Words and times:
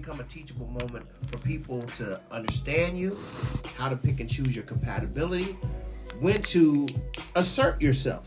become 0.00 0.20
a 0.20 0.24
teachable 0.24 0.66
moment 0.66 1.06
for 1.30 1.36
people 1.38 1.82
to 1.82 2.18
understand 2.30 2.98
you, 2.98 3.18
how 3.76 3.88
to 3.88 3.96
pick 3.96 4.20
and 4.20 4.30
choose 4.30 4.54
your 4.54 4.64
compatibility, 4.64 5.58
when 6.20 6.40
to 6.40 6.86
assert 7.36 7.80
yourself. 7.82 8.26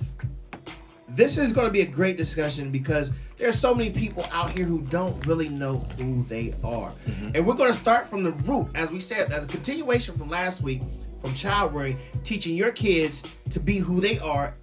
This 1.10 1.38
is 1.38 1.52
going 1.52 1.66
to 1.66 1.72
be 1.72 1.82
a 1.82 1.86
great 1.86 2.16
discussion 2.16 2.72
because 2.72 3.12
there's 3.38 3.58
so 3.58 3.74
many 3.74 3.90
people 3.90 4.24
out 4.32 4.52
here 4.52 4.66
who 4.66 4.82
don't 4.82 5.26
really 5.26 5.50
know 5.50 5.80
who 5.98 6.24
they 6.26 6.54
are. 6.64 6.92
Mm-hmm. 7.08 7.32
And 7.36 7.46
we're 7.46 7.56
going 7.56 7.72
to 7.72 7.78
start 7.78 8.08
from 8.08 8.24
the 8.24 8.32
root, 8.32 8.68
as 8.76 8.92
we 8.92 9.00
said, 9.00 9.32
as 9.32 9.46
a 9.46 9.48
continuation 9.48 10.16
from 10.16 10.30
last 10.30 10.62
week, 10.62 10.82
from 11.20 11.34
child 11.34 11.74
rearing, 11.74 11.98
teaching 12.24 12.56
your 12.56 12.72
kids 12.72 13.24
to 13.50 13.60
be 13.60 13.80
who 13.80 14.00
they 14.00 14.20
are. 14.20 14.54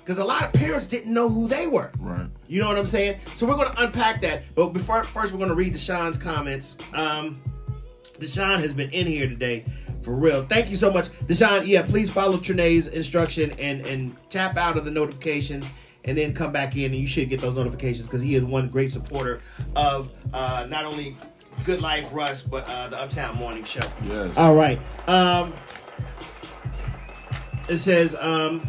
Because 0.00 0.18
a 0.18 0.24
lot 0.24 0.44
of 0.44 0.52
parents 0.52 0.86
didn't 0.86 1.12
know 1.12 1.28
who 1.28 1.48
they 1.48 1.66
were. 1.66 1.90
Right. 1.98 2.28
You 2.48 2.60
know 2.60 2.68
what 2.68 2.78
I'm 2.78 2.86
saying? 2.86 3.20
So 3.36 3.46
we're 3.46 3.56
going 3.56 3.72
to 3.72 3.82
unpack 3.82 4.20
that. 4.22 4.42
But 4.54 4.68
before 4.68 5.04
first, 5.04 5.32
we're 5.32 5.38
going 5.38 5.50
to 5.50 5.54
read 5.54 5.74
Deshaun's 5.74 6.18
comments. 6.18 6.76
Um, 6.94 7.42
Deshaun 8.18 8.58
has 8.58 8.72
been 8.72 8.90
in 8.90 9.06
here 9.06 9.28
today 9.28 9.64
for 10.02 10.14
real. 10.14 10.44
Thank 10.46 10.70
you 10.70 10.76
so 10.76 10.90
much, 10.90 11.10
Deshaun. 11.26 11.66
Yeah, 11.66 11.82
please 11.82 12.10
follow 12.10 12.38
Trinae's 12.38 12.88
instruction 12.88 13.50
and 13.58 13.84
and 13.86 14.16
tap 14.30 14.56
out 14.56 14.76
of 14.76 14.84
the 14.84 14.90
notifications. 14.90 15.68
And 16.04 16.16
then 16.16 16.32
come 16.32 16.52
back 16.52 16.74
in, 16.74 16.84
and 16.84 16.94
you 16.94 17.06
should 17.06 17.28
get 17.28 17.42
those 17.42 17.56
notifications 17.56 18.06
because 18.06 18.22
he 18.22 18.34
is 18.34 18.42
one 18.42 18.68
great 18.68 18.90
supporter 18.90 19.42
of 19.76 20.08
uh, 20.32 20.66
not 20.70 20.86
only 20.86 21.18
Good 21.64 21.82
Life 21.82 22.08
Rush, 22.14 22.40
but 22.42 22.66
uh, 22.66 22.88
the 22.88 22.98
Uptown 22.98 23.36
Morning 23.36 23.62
Show. 23.64 23.82
Yes. 24.04 24.34
All 24.36 24.54
right. 24.54 24.80
Um, 25.06 25.52
it 27.68 27.76
says, 27.76 28.16
um, 28.18 28.66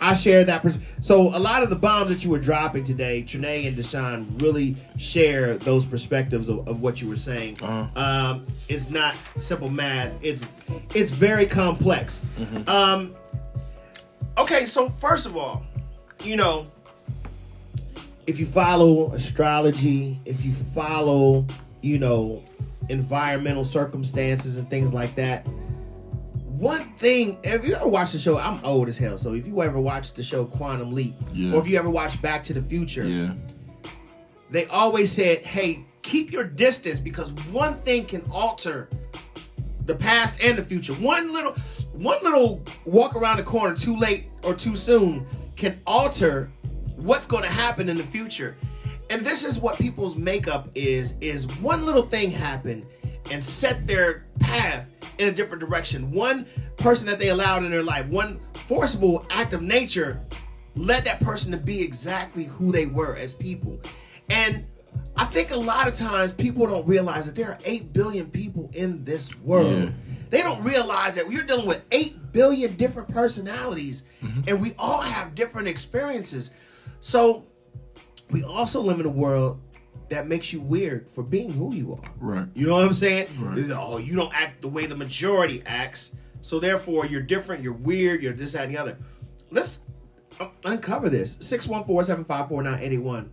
I 0.00 0.14
share 0.14 0.44
that. 0.44 0.62
Pers- 0.62 0.78
so 1.00 1.34
a 1.34 1.38
lot 1.38 1.62
of 1.62 1.70
the 1.70 1.76
bombs 1.76 2.10
that 2.10 2.24
you 2.24 2.30
were 2.30 2.38
dropping 2.38 2.84
today, 2.84 3.22
Trinae 3.22 3.66
and 3.66 3.76
Deshaun 3.76 4.40
really 4.42 4.76
share 4.98 5.56
those 5.58 5.84
perspectives 5.84 6.48
of, 6.48 6.66
of 6.68 6.80
what 6.80 7.00
you 7.00 7.08
were 7.08 7.16
saying. 7.16 7.58
Uh-huh. 7.62 8.00
Um, 8.00 8.46
it's 8.68 8.90
not 8.90 9.14
simple 9.38 9.70
math. 9.70 10.12
It's 10.22 10.44
it's 10.94 11.12
very 11.12 11.46
complex. 11.46 12.22
Um, 12.66 13.14
okay, 14.38 14.66
so 14.66 14.88
first 14.88 15.26
of 15.26 15.36
all, 15.36 15.64
you 16.22 16.36
know, 16.36 16.66
if 18.26 18.38
you 18.38 18.46
follow 18.46 19.12
astrology, 19.12 20.20
if 20.24 20.44
you 20.44 20.52
follow, 20.52 21.46
you 21.80 21.98
know, 21.98 22.42
environmental 22.88 23.64
circumstances 23.64 24.56
and 24.56 24.68
things 24.68 24.92
like 24.92 25.14
that, 25.14 25.46
one 26.56 26.92
thing, 26.98 27.38
if 27.44 27.64
you 27.66 27.74
ever 27.74 27.88
watch 27.88 28.12
the 28.12 28.18
show, 28.18 28.38
I'm 28.38 28.64
old 28.64 28.88
as 28.88 28.96
hell. 28.98 29.18
So 29.18 29.34
if 29.34 29.46
you 29.46 29.62
ever 29.62 29.78
watch 29.80 30.14
the 30.14 30.22
show 30.22 30.44
Quantum 30.44 30.92
Leap, 30.92 31.14
Yeah. 31.32 31.54
or 31.54 31.60
if 31.60 31.68
you 31.68 31.78
ever 31.78 31.90
watch 31.90 32.20
Back 32.22 32.44
to 32.44 32.54
the 32.54 32.62
Future, 32.62 33.04
Yeah. 33.06 33.32
they 34.50 34.66
always 34.66 35.12
said, 35.12 35.44
"Hey, 35.44 35.84
keep 36.02 36.32
your 36.32 36.44
distance 36.44 37.00
because 37.00 37.32
one 37.50 37.74
thing 37.74 38.04
can 38.06 38.22
alter 38.30 38.88
the 39.84 39.94
past 39.94 40.40
and 40.42 40.56
the 40.58 40.64
future. 40.64 40.94
One 40.94 41.32
little, 41.32 41.54
one 41.92 42.18
little 42.22 42.62
walk 42.84 43.14
around 43.16 43.36
the 43.36 43.42
corner 43.42 43.76
too 43.76 43.96
late 43.96 44.24
or 44.42 44.54
too 44.54 44.76
soon 44.76 45.26
can 45.56 45.78
alter 45.86 46.50
what's 46.96 47.26
going 47.26 47.42
to 47.42 47.50
happen 47.50 47.88
in 47.88 47.96
the 47.96 48.02
future." 48.04 48.56
And 49.10 49.24
this 49.24 49.44
is 49.44 49.60
what 49.60 49.78
people's 49.78 50.16
makeup 50.16 50.68
is: 50.74 51.14
is 51.20 51.46
one 51.60 51.84
little 51.84 52.02
thing 52.02 52.30
happen 52.30 52.84
and 53.30 53.44
set 53.44 53.86
their 53.86 54.26
path 54.38 54.88
in 55.18 55.28
a 55.28 55.32
different 55.32 55.60
direction. 55.60 56.10
One 56.10 56.46
person 56.76 57.06
that 57.06 57.18
they 57.18 57.28
allowed 57.30 57.64
in 57.64 57.70
their 57.70 57.82
life, 57.82 58.06
one 58.06 58.40
forcible 58.54 59.26
act 59.30 59.52
of 59.52 59.62
nature 59.62 60.20
led 60.74 61.04
that 61.04 61.20
person 61.20 61.50
to 61.52 61.58
be 61.58 61.80
exactly 61.80 62.44
who 62.44 62.70
they 62.70 62.86
were 62.86 63.16
as 63.16 63.34
people. 63.34 63.80
And 64.28 64.66
I 65.16 65.24
think 65.24 65.50
a 65.50 65.56
lot 65.56 65.88
of 65.88 65.94
times 65.94 66.32
people 66.32 66.66
don't 66.66 66.86
realize 66.86 67.26
that 67.26 67.34
there 67.34 67.48
are 67.48 67.58
8 67.64 67.92
billion 67.92 68.30
people 68.30 68.70
in 68.74 69.04
this 69.04 69.34
world. 69.40 69.84
Yeah. 69.84 69.90
They 70.28 70.42
don't 70.42 70.62
realize 70.62 71.14
that 71.14 71.26
we're 71.26 71.44
dealing 71.44 71.66
with 71.66 71.82
8 71.92 72.32
billion 72.32 72.76
different 72.76 73.08
personalities 73.08 74.04
mm-hmm. 74.22 74.42
and 74.46 74.60
we 74.60 74.74
all 74.78 75.00
have 75.00 75.34
different 75.34 75.68
experiences. 75.68 76.50
So 77.00 77.46
we 78.30 78.42
also 78.42 78.82
live 78.82 79.00
in 79.00 79.06
a 79.06 79.10
world 79.10 79.60
that 80.08 80.28
makes 80.28 80.52
you 80.52 80.60
weird 80.60 81.08
for 81.10 81.22
being 81.22 81.52
who 81.52 81.74
you 81.74 81.94
are. 81.94 82.12
Right. 82.18 82.48
You 82.54 82.66
know 82.66 82.74
what 82.74 82.84
I'm 82.84 82.92
saying? 82.92 83.28
Right. 83.38 83.58
It's, 83.58 83.70
oh, 83.70 83.98
you 83.98 84.14
don't 84.14 84.32
act 84.34 84.62
the 84.62 84.68
way 84.68 84.86
the 84.86 84.96
majority 84.96 85.62
acts, 85.66 86.14
so 86.40 86.60
therefore 86.60 87.06
you're 87.06 87.22
different, 87.22 87.62
you're 87.62 87.72
weird, 87.72 88.22
you're 88.22 88.32
this, 88.32 88.52
that, 88.52 88.64
and 88.64 88.74
the 88.74 88.78
other. 88.78 88.96
Let's 89.50 89.80
uncover 90.64 91.08
this. 91.08 91.36
614-754-9881. 91.38 93.28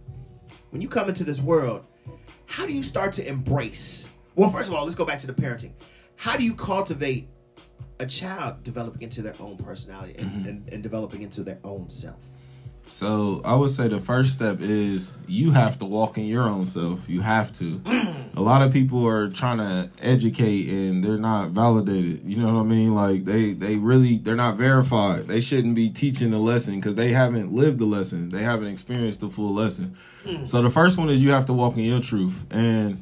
When 0.72 0.82
you 0.82 0.88
come 0.88 1.10
into 1.10 1.24
this 1.24 1.40
world, 1.40 1.86
how 2.46 2.66
do 2.66 2.74
you 2.74 2.84
start 2.84 3.14
to 3.14 3.28
embrace? 3.28 4.10
Well, 4.36 4.50
first 4.50 4.70
of 4.70 4.76
all, 4.76 4.84
let's 4.84 4.96
go 4.96 5.06
back 5.06 5.20
to 5.20 5.28
the 5.28 5.34
parenting. 5.34 5.74
How 6.16 6.38
do 6.38 6.44
you 6.44 6.56
cultivate 6.56 7.28
a 8.00 8.06
child 8.06 8.64
developing 8.64 9.04
into 9.04 9.22
their 9.22 9.36
own 9.40 9.58
personality 9.58 10.16
and, 10.18 10.32
mm-hmm. 10.32 10.50
and, 10.50 10.70
and 10.70 10.84
developing 10.84 11.22
into 11.22 11.44
their 11.44 11.60
own 11.64 11.90
self? 11.90 12.26
So 12.88 13.42
I 13.44 13.56
would 13.56 13.70
say 13.70 13.88
the 13.88 14.00
first 14.00 14.34
step 14.34 14.62
is 14.62 15.14
you 15.28 15.52
have 15.52 15.80
to 15.80 15.86
walk 15.86 16.18
in 16.18 16.26
your 16.26 16.44
own 16.44 16.66
self. 16.66 17.10
You 17.10 17.22
have 17.22 17.52
to. 17.54 17.82
A 18.36 18.42
lot 18.42 18.62
of 18.62 18.72
people 18.72 19.06
are 19.08 19.30
trying 19.30 19.58
to 19.58 19.90
educate 20.02 20.70
and 20.70 21.04
they're 21.04 21.18
not 21.18 21.52
validated. 21.52 22.24
You 22.24 22.38
know 22.38 22.54
what 22.54 22.62
I 22.62 22.64
mean? 22.64 22.94
Like 22.94 23.26
they 23.26 23.54
they 23.54 23.76
really 23.76 24.18
they're 24.18 24.36
not 24.36 24.58
verified. 24.58 25.28
They 25.28 25.40
shouldn't 25.40 25.76
be 25.76 25.90
teaching 25.90 26.32
the 26.32 26.38
lesson 26.38 26.76
because 26.76 26.96
they 26.96 27.12
haven't 27.12 27.52
lived 27.52 27.80
the 27.80 27.86
lesson. 27.86 28.30
They 28.30 28.44
haven't 28.44 28.68
experienced 28.68 29.22
the 29.22 29.30
full 29.30 29.54
lesson. 29.54 29.98
Hmm. 30.24 30.46
So 30.46 30.62
the 30.62 30.70
first 30.70 30.98
one 30.98 31.10
is 31.10 31.22
you 31.22 31.32
have 31.32 31.46
to 31.48 31.54
walk 31.54 31.74
in 31.78 31.84
your 31.84 32.02
truth 32.02 32.44
and 32.52 33.02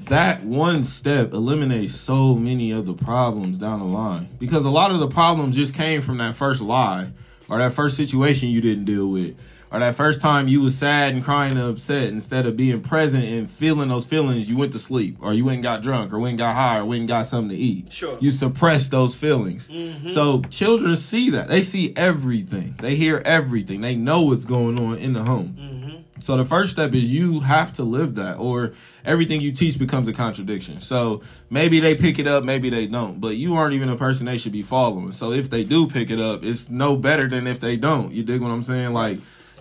that 0.00 0.44
one 0.44 0.84
step 0.84 1.32
eliminates 1.32 1.94
so 1.94 2.34
many 2.34 2.72
of 2.72 2.84
the 2.84 2.94
problems 2.94 3.58
down 3.58 3.78
the 3.78 3.86
line 3.86 4.28
because 4.38 4.64
a 4.64 4.70
lot 4.70 4.90
of 4.90 5.00
the 5.00 5.08
problems 5.08 5.56
just 5.56 5.74
came 5.74 6.02
from 6.02 6.18
that 6.18 6.34
first 6.34 6.60
lie 6.60 7.10
or 7.48 7.58
that 7.58 7.72
first 7.72 7.96
situation 7.96 8.48
you 8.48 8.60
didn't 8.60 8.84
deal 8.84 9.08
with. 9.08 9.36
Or 9.74 9.80
that 9.80 9.96
first 9.96 10.20
time 10.20 10.46
you 10.46 10.60
was 10.60 10.78
sad 10.78 11.14
and 11.14 11.24
crying 11.24 11.58
and 11.58 11.60
upset 11.60 12.04
instead 12.04 12.46
of 12.46 12.56
being 12.56 12.80
present 12.80 13.24
and 13.24 13.50
feeling 13.50 13.88
those 13.88 14.06
feelings 14.06 14.48
you 14.48 14.56
went 14.56 14.72
to 14.74 14.78
sleep. 14.78 15.16
Or 15.20 15.34
you 15.34 15.44
went 15.44 15.54
and 15.54 15.62
got 15.64 15.82
drunk 15.82 16.12
or 16.12 16.20
went 16.20 16.30
and 16.30 16.38
got 16.38 16.54
high 16.54 16.78
or 16.78 16.84
went 16.84 17.00
and 17.00 17.08
got 17.08 17.26
something 17.26 17.48
to 17.48 17.56
eat. 17.56 17.92
Sure. 17.92 18.16
you 18.20 18.30
suppress 18.30 18.88
those 18.88 19.16
feelings. 19.16 19.68
Mm-hmm. 19.68 20.10
So 20.10 20.42
children 20.42 20.96
see 20.96 21.30
that. 21.30 21.48
They 21.48 21.60
see 21.60 21.92
everything. 21.96 22.76
They 22.78 22.94
hear 22.94 23.20
everything. 23.24 23.80
They 23.80 23.96
know 23.96 24.22
what's 24.22 24.44
going 24.44 24.78
on 24.78 24.98
in 24.98 25.12
the 25.12 25.24
home 25.24 25.56
mm-hmm. 25.58 25.73
So 26.24 26.38
the 26.38 26.44
first 26.46 26.72
step 26.72 26.94
is 26.94 27.12
you 27.12 27.40
have 27.40 27.74
to 27.74 27.82
live 27.82 28.14
that, 28.14 28.38
or 28.38 28.72
everything 29.04 29.42
you 29.42 29.52
teach 29.52 29.78
becomes 29.78 30.08
a 30.08 30.12
contradiction. 30.14 30.80
So 30.80 31.20
maybe 31.50 31.80
they 31.80 31.94
pick 31.94 32.18
it 32.18 32.26
up, 32.26 32.44
maybe 32.44 32.70
they 32.70 32.86
don't, 32.86 33.20
but 33.20 33.36
you 33.36 33.56
aren't 33.56 33.74
even 33.74 33.90
a 33.90 33.96
person 33.96 34.24
they 34.24 34.38
should 34.38 34.50
be 34.50 34.62
following. 34.62 35.12
So 35.12 35.32
if 35.32 35.50
they 35.50 35.64
do 35.64 35.86
pick 35.86 36.10
it 36.10 36.18
up, 36.18 36.42
it's 36.42 36.70
no 36.70 36.96
better 36.96 37.28
than 37.28 37.46
if 37.46 37.60
they 37.60 37.76
don't. 37.76 38.10
You 38.14 38.22
dig 38.22 38.40
what 38.40 38.52
I'm 38.52 38.62
saying? 38.62 38.94
Like, 38.94 39.18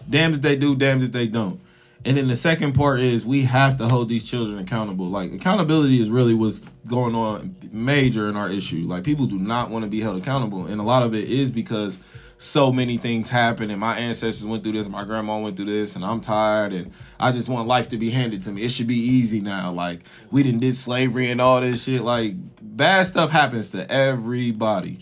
damn 0.09 0.33
if 0.33 0.41
they 0.41 0.55
do, 0.55 0.73
damn 0.73 1.03
if 1.03 1.11
they 1.11 1.27
don't. 1.27 1.59
And 2.05 2.15
then 2.15 2.29
the 2.29 2.37
second 2.37 2.71
part 2.71 3.01
is 3.01 3.25
we 3.25 3.41
have 3.41 3.77
to 3.79 3.89
hold 3.89 4.07
these 4.07 4.23
children 4.23 4.57
accountable. 4.57 5.07
Like 5.07 5.33
accountability 5.33 5.99
is 5.99 6.09
really 6.09 6.33
what's 6.33 6.61
going 6.87 7.13
on 7.13 7.57
major 7.73 8.29
in 8.29 8.37
our 8.37 8.49
issue. 8.49 8.85
Like 8.87 9.03
people 9.03 9.25
do 9.25 9.37
not 9.37 9.69
want 9.69 9.83
to 9.83 9.89
be 9.89 9.99
held 9.99 10.15
accountable, 10.15 10.67
and 10.67 10.79
a 10.79 10.83
lot 10.85 11.03
of 11.03 11.13
it 11.13 11.29
is 11.29 11.51
because 11.51 11.99
so 12.43 12.73
many 12.73 12.97
things 12.97 13.29
happen 13.29 13.71
and 13.71 13.79
my 13.79 13.97
ancestors 13.97 14.45
went 14.45 14.63
through 14.63 14.73
this 14.73 14.89
my 14.89 15.05
grandma 15.05 15.39
went 15.39 15.55
through 15.55 15.65
this 15.65 15.95
and 15.95 16.03
i'm 16.03 16.19
tired 16.19 16.73
and 16.73 16.91
i 17.17 17.31
just 17.31 17.47
want 17.47 17.67
life 17.67 17.87
to 17.87 17.97
be 17.97 18.09
handed 18.09 18.41
to 18.41 18.51
me. 18.51 18.63
It 18.63 18.69
should 18.69 18.87
be 18.87 18.97
easy 18.97 19.39
now. 19.39 19.71
Like 19.71 20.01
we 20.31 20.43
didn't 20.43 20.59
did 20.59 20.75
slavery 20.75 21.31
and 21.31 21.39
all 21.39 21.61
this 21.61 21.83
shit. 21.83 22.01
Like 22.01 22.33
bad 22.61 23.03
stuff 23.07 23.29
happens 23.29 23.71
to 23.71 23.89
everybody. 23.91 24.97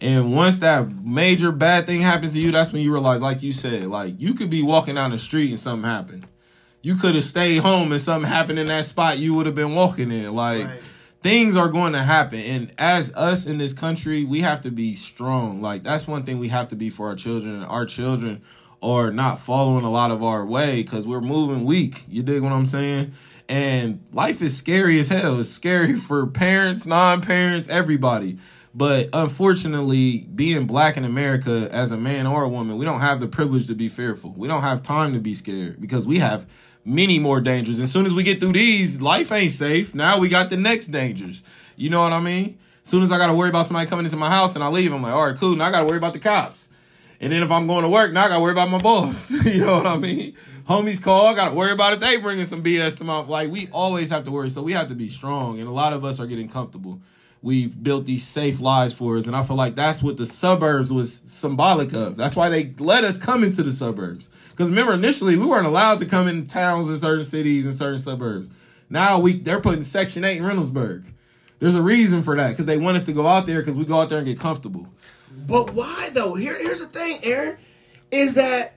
And 0.00 0.34
once 0.34 0.58
that 0.60 0.90
major 1.04 1.52
bad 1.52 1.86
thing 1.86 2.02
happens 2.02 2.32
to 2.32 2.40
you 2.40 2.52
that's 2.52 2.72
when 2.72 2.82
you 2.82 2.92
realize 2.92 3.20
like 3.20 3.42
you 3.42 3.52
said 3.52 3.86
like 3.88 4.14
you 4.18 4.34
could 4.34 4.50
be 4.50 4.62
walking 4.62 4.94
down 4.94 5.10
the 5.10 5.18
street 5.18 5.50
and 5.50 5.60
something 5.60 5.88
happened. 5.88 6.26
You 6.82 6.94
could 6.96 7.14
have 7.14 7.24
stayed 7.24 7.58
home 7.58 7.92
and 7.92 8.00
something 8.00 8.30
happened 8.30 8.58
in 8.58 8.66
that 8.66 8.84
spot 8.84 9.18
you 9.18 9.34
would 9.34 9.46
have 9.46 9.54
been 9.54 9.74
walking 9.74 10.10
in. 10.10 10.34
Like 10.34 10.66
Right. 10.66 10.80
Things 11.22 11.56
are 11.56 11.68
going 11.68 11.92
to 11.92 12.02
happen. 12.02 12.40
And 12.40 12.72
as 12.78 13.12
us 13.14 13.46
in 13.46 13.58
this 13.58 13.72
country 13.72 14.24
we 14.24 14.40
have 14.40 14.60
to 14.62 14.70
be 14.70 14.94
strong. 14.94 15.60
Like 15.60 15.82
that's 15.82 16.06
one 16.06 16.24
thing 16.24 16.38
we 16.38 16.48
have 16.48 16.68
to 16.68 16.76
be 16.76 16.90
for 16.90 17.08
our 17.08 17.16
children. 17.16 17.62
Our 17.64 17.86
children 17.86 18.42
are 18.82 19.10
not 19.10 19.40
following 19.40 19.84
a 19.84 19.90
lot 19.90 20.10
of 20.10 20.22
our 20.22 20.44
way 20.44 20.82
because 20.82 21.06
we're 21.06 21.20
moving 21.20 21.64
weak. 21.64 22.04
You 22.08 22.22
dig 22.22 22.42
what 22.42 22.52
i'm 22.52 22.66
saying? 22.66 23.12
And 23.48 24.04
life 24.12 24.42
is 24.42 24.56
scary 24.56 24.98
as 24.98 25.08
hell. 25.08 25.40
It's 25.40 25.48
scary 25.48 25.94
for 25.98 26.26
parents 26.26 26.86
non-parents 26.86 27.68
everybody. 27.68 28.38
But 28.74 29.08
unfortunately 29.14 30.28
being 30.34 30.66
black 30.66 30.96
in 30.96 31.04
america 31.04 31.68
as 31.72 31.90
a 31.92 31.96
man 31.96 32.26
or 32.26 32.42
a 32.42 32.48
woman 32.48 32.76
we 32.76 32.84
don't 32.84 33.00
have 33.00 33.20
the 33.20 33.28
privilege 33.28 33.66
to 33.68 33.74
be 33.74 33.88
fearful. 33.88 34.34
We 34.36 34.48
don't 34.48 34.62
have 34.62 34.82
time 34.82 35.14
to 35.14 35.18
be 35.18 35.34
scared 35.34 35.80
because 35.80 36.06
we 36.06 36.18
have 36.18 36.46
many 36.86 37.18
more 37.18 37.40
dangers. 37.40 37.78
As 37.78 37.90
soon 37.90 38.06
as 38.06 38.14
we 38.14 38.22
get 38.22 38.40
through 38.40 38.52
these, 38.52 39.00
life 39.00 39.32
ain't 39.32 39.52
safe. 39.52 39.94
Now 39.94 40.18
we 40.18 40.28
got 40.28 40.50
the 40.50 40.56
next 40.56 40.86
dangers. 40.86 41.42
You 41.76 41.90
know 41.90 42.00
what 42.00 42.12
I 42.12 42.20
mean? 42.20 42.58
As 42.82 42.90
soon 42.90 43.02
as 43.02 43.12
I 43.12 43.18
got 43.18 43.26
to 43.26 43.34
worry 43.34 43.48
about 43.48 43.66
somebody 43.66 43.88
coming 43.88 44.06
into 44.06 44.16
my 44.16 44.30
house 44.30 44.54
and 44.54 44.64
I 44.64 44.68
leave, 44.68 44.92
I'm 44.92 45.02
like, 45.02 45.12
all 45.12 45.26
right, 45.26 45.36
cool. 45.36 45.56
Now 45.56 45.66
I 45.66 45.70
got 45.70 45.80
to 45.80 45.86
worry 45.86 45.98
about 45.98 46.12
the 46.12 46.20
cops. 46.20 46.68
And 47.20 47.32
then 47.32 47.42
if 47.42 47.50
I'm 47.50 47.66
going 47.66 47.82
to 47.82 47.88
work, 47.88 48.12
now 48.12 48.24
I 48.24 48.28
got 48.28 48.36
to 48.36 48.40
worry 48.40 48.52
about 48.52 48.70
my 48.70 48.78
boss. 48.78 49.30
you 49.44 49.64
know 49.64 49.74
what 49.74 49.86
I 49.86 49.96
mean? 49.96 50.36
homies 50.68 51.00
call, 51.00 51.26
I 51.26 51.34
gotta 51.34 51.54
worry 51.54 51.72
about 51.72 51.92
if 51.92 52.00
they 52.00 52.16
bringing 52.16 52.44
some 52.44 52.62
BS 52.62 52.98
to 52.98 53.04
my 53.04 53.18
like. 53.18 53.50
We 53.50 53.68
always 53.68 54.10
have 54.10 54.24
to 54.24 54.30
worry, 54.30 54.50
so 54.50 54.62
we 54.62 54.72
have 54.72 54.88
to 54.88 54.94
be 54.94 55.08
strong, 55.08 55.58
and 55.58 55.68
a 55.68 55.72
lot 55.72 55.92
of 55.92 56.04
us 56.04 56.20
are 56.20 56.26
getting 56.26 56.48
comfortable. 56.48 57.00
We've 57.42 57.80
built 57.80 58.06
these 58.06 58.26
safe 58.26 58.60
lives 58.60 58.92
for 58.92 59.16
us, 59.16 59.26
and 59.26 59.36
I 59.36 59.44
feel 59.44 59.56
like 59.56 59.76
that's 59.76 60.02
what 60.02 60.16
the 60.16 60.26
suburbs 60.26 60.92
was 60.92 61.20
symbolic 61.24 61.92
of. 61.92 62.16
That's 62.16 62.34
why 62.34 62.48
they 62.48 62.74
let 62.78 63.04
us 63.04 63.18
come 63.18 63.44
into 63.44 63.62
the 63.62 63.72
suburbs. 63.72 64.30
Because 64.56 64.70
remember, 64.70 64.94
initially 64.94 65.36
we 65.36 65.44
weren't 65.44 65.66
allowed 65.66 65.98
to 65.98 66.06
come 66.06 66.28
in 66.28 66.46
towns 66.46 66.88
in 66.88 66.98
certain 66.98 67.24
cities 67.24 67.66
and 67.66 67.74
certain 67.74 67.98
suburbs. 67.98 68.48
Now 68.88 69.18
we 69.18 69.34
they're 69.38 69.60
putting 69.60 69.82
Section 69.82 70.24
Eight 70.24 70.38
in 70.38 70.44
Reynoldsburg. 70.44 71.04
There's 71.58 71.74
a 71.74 71.82
reason 71.82 72.22
for 72.22 72.36
that 72.36 72.50
because 72.50 72.66
they 72.66 72.78
want 72.78 72.96
us 72.96 73.04
to 73.06 73.12
go 73.12 73.26
out 73.26 73.46
there 73.46 73.60
because 73.60 73.76
we 73.76 73.84
go 73.84 74.00
out 74.00 74.08
there 74.08 74.18
and 74.18 74.26
get 74.26 74.38
comfortable. 74.40 74.86
But 75.46 75.72
why 75.74 76.10
though? 76.12 76.34
Here, 76.34 76.56
here's 76.58 76.80
the 76.80 76.86
thing, 76.86 77.20
Aaron, 77.22 77.58
is 78.10 78.34
that 78.34 78.74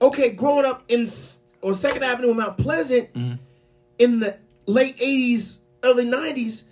okay? 0.00 0.30
Growing 0.30 0.64
up 0.64 0.84
in 0.88 1.06
on 1.62 1.74
Second 1.74 2.02
Avenue 2.04 2.30
in 2.30 2.36
Mount 2.38 2.56
Pleasant 2.58 3.12
Mm-hmm. 3.12 3.34
in 3.98 4.20
the 4.20 4.36
late 4.66 4.96
'80s, 4.98 5.58
early 5.82 6.04
'90s, 6.06 6.64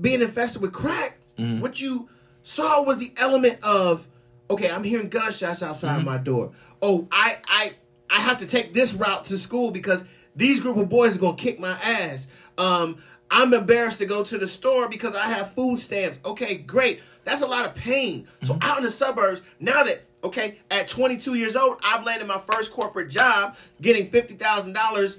being 0.00 0.20
infested 0.22 0.60
with 0.62 0.72
crack, 0.72 1.18
Mm-hmm. 1.38 1.60
what 1.60 1.80
you 1.80 2.08
saw 2.44 2.82
was 2.82 2.98
the 2.98 3.12
element 3.16 3.58
of 3.62 4.06
okay, 4.50 4.70
I'm 4.70 4.84
hearing 4.84 5.08
gunshots 5.08 5.62
outside 5.62 5.96
Mm-hmm. 5.98 6.04
my 6.06 6.18
door. 6.18 6.52
Oh, 6.82 7.08
I, 7.10 7.38
I, 7.46 7.72
I 8.10 8.20
have 8.20 8.38
to 8.38 8.46
take 8.46 8.74
this 8.74 8.94
route 8.94 9.24
to 9.26 9.38
school 9.38 9.70
because 9.70 10.04
these 10.36 10.60
group 10.60 10.76
of 10.76 10.88
boys 10.88 11.16
are 11.16 11.20
gonna 11.20 11.36
kick 11.36 11.58
my 11.58 11.72
ass. 11.80 12.28
Um, 12.58 12.98
I'm 13.30 13.52
embarrassed 13.54 13.98
to 13.98 14.06
go 14.06 14.22
to 14.22 14.38
the 14.38 14.46
store 14.46 14.88
because 14.88 15.14
I 15.14 15.26
have 15.26 15.52
food 15.54 15.80
stamps. 15.80 16.20
Okay, 16.24 16.56
great. 16.56 17.00
That's 17.24 17.42
a 17.42 17.46
lot 17.46 17.64
of 17.64 17.74
pain. 17.74 18.28
So 18.42 18.58
out 18.60 18.78
in 18.78 18.84
the 18.84 18.90
suburbs, 18.90 19.42
now 19.58 19.82
that 19.82 20.02
okay, 20.22 20.58
at 20.70 20.88
22 20.88 21.34
years 21.34 21.56
old, 21.56 21.78
I've 21.84 22.04
landed 22.04 22.26
my 22.28 22.38
first 22.38 22.72
corporate 22.72 23.08
job, 23.10 23.56
getting 23.80 24.10
fifty 24.10 24.34
thousand 24.34 24.74
dollars 24.74 25.18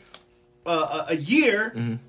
uh, 0.66 1.06
a 1.10 1.14
a 1.14 1.16
year. 1.16 2.00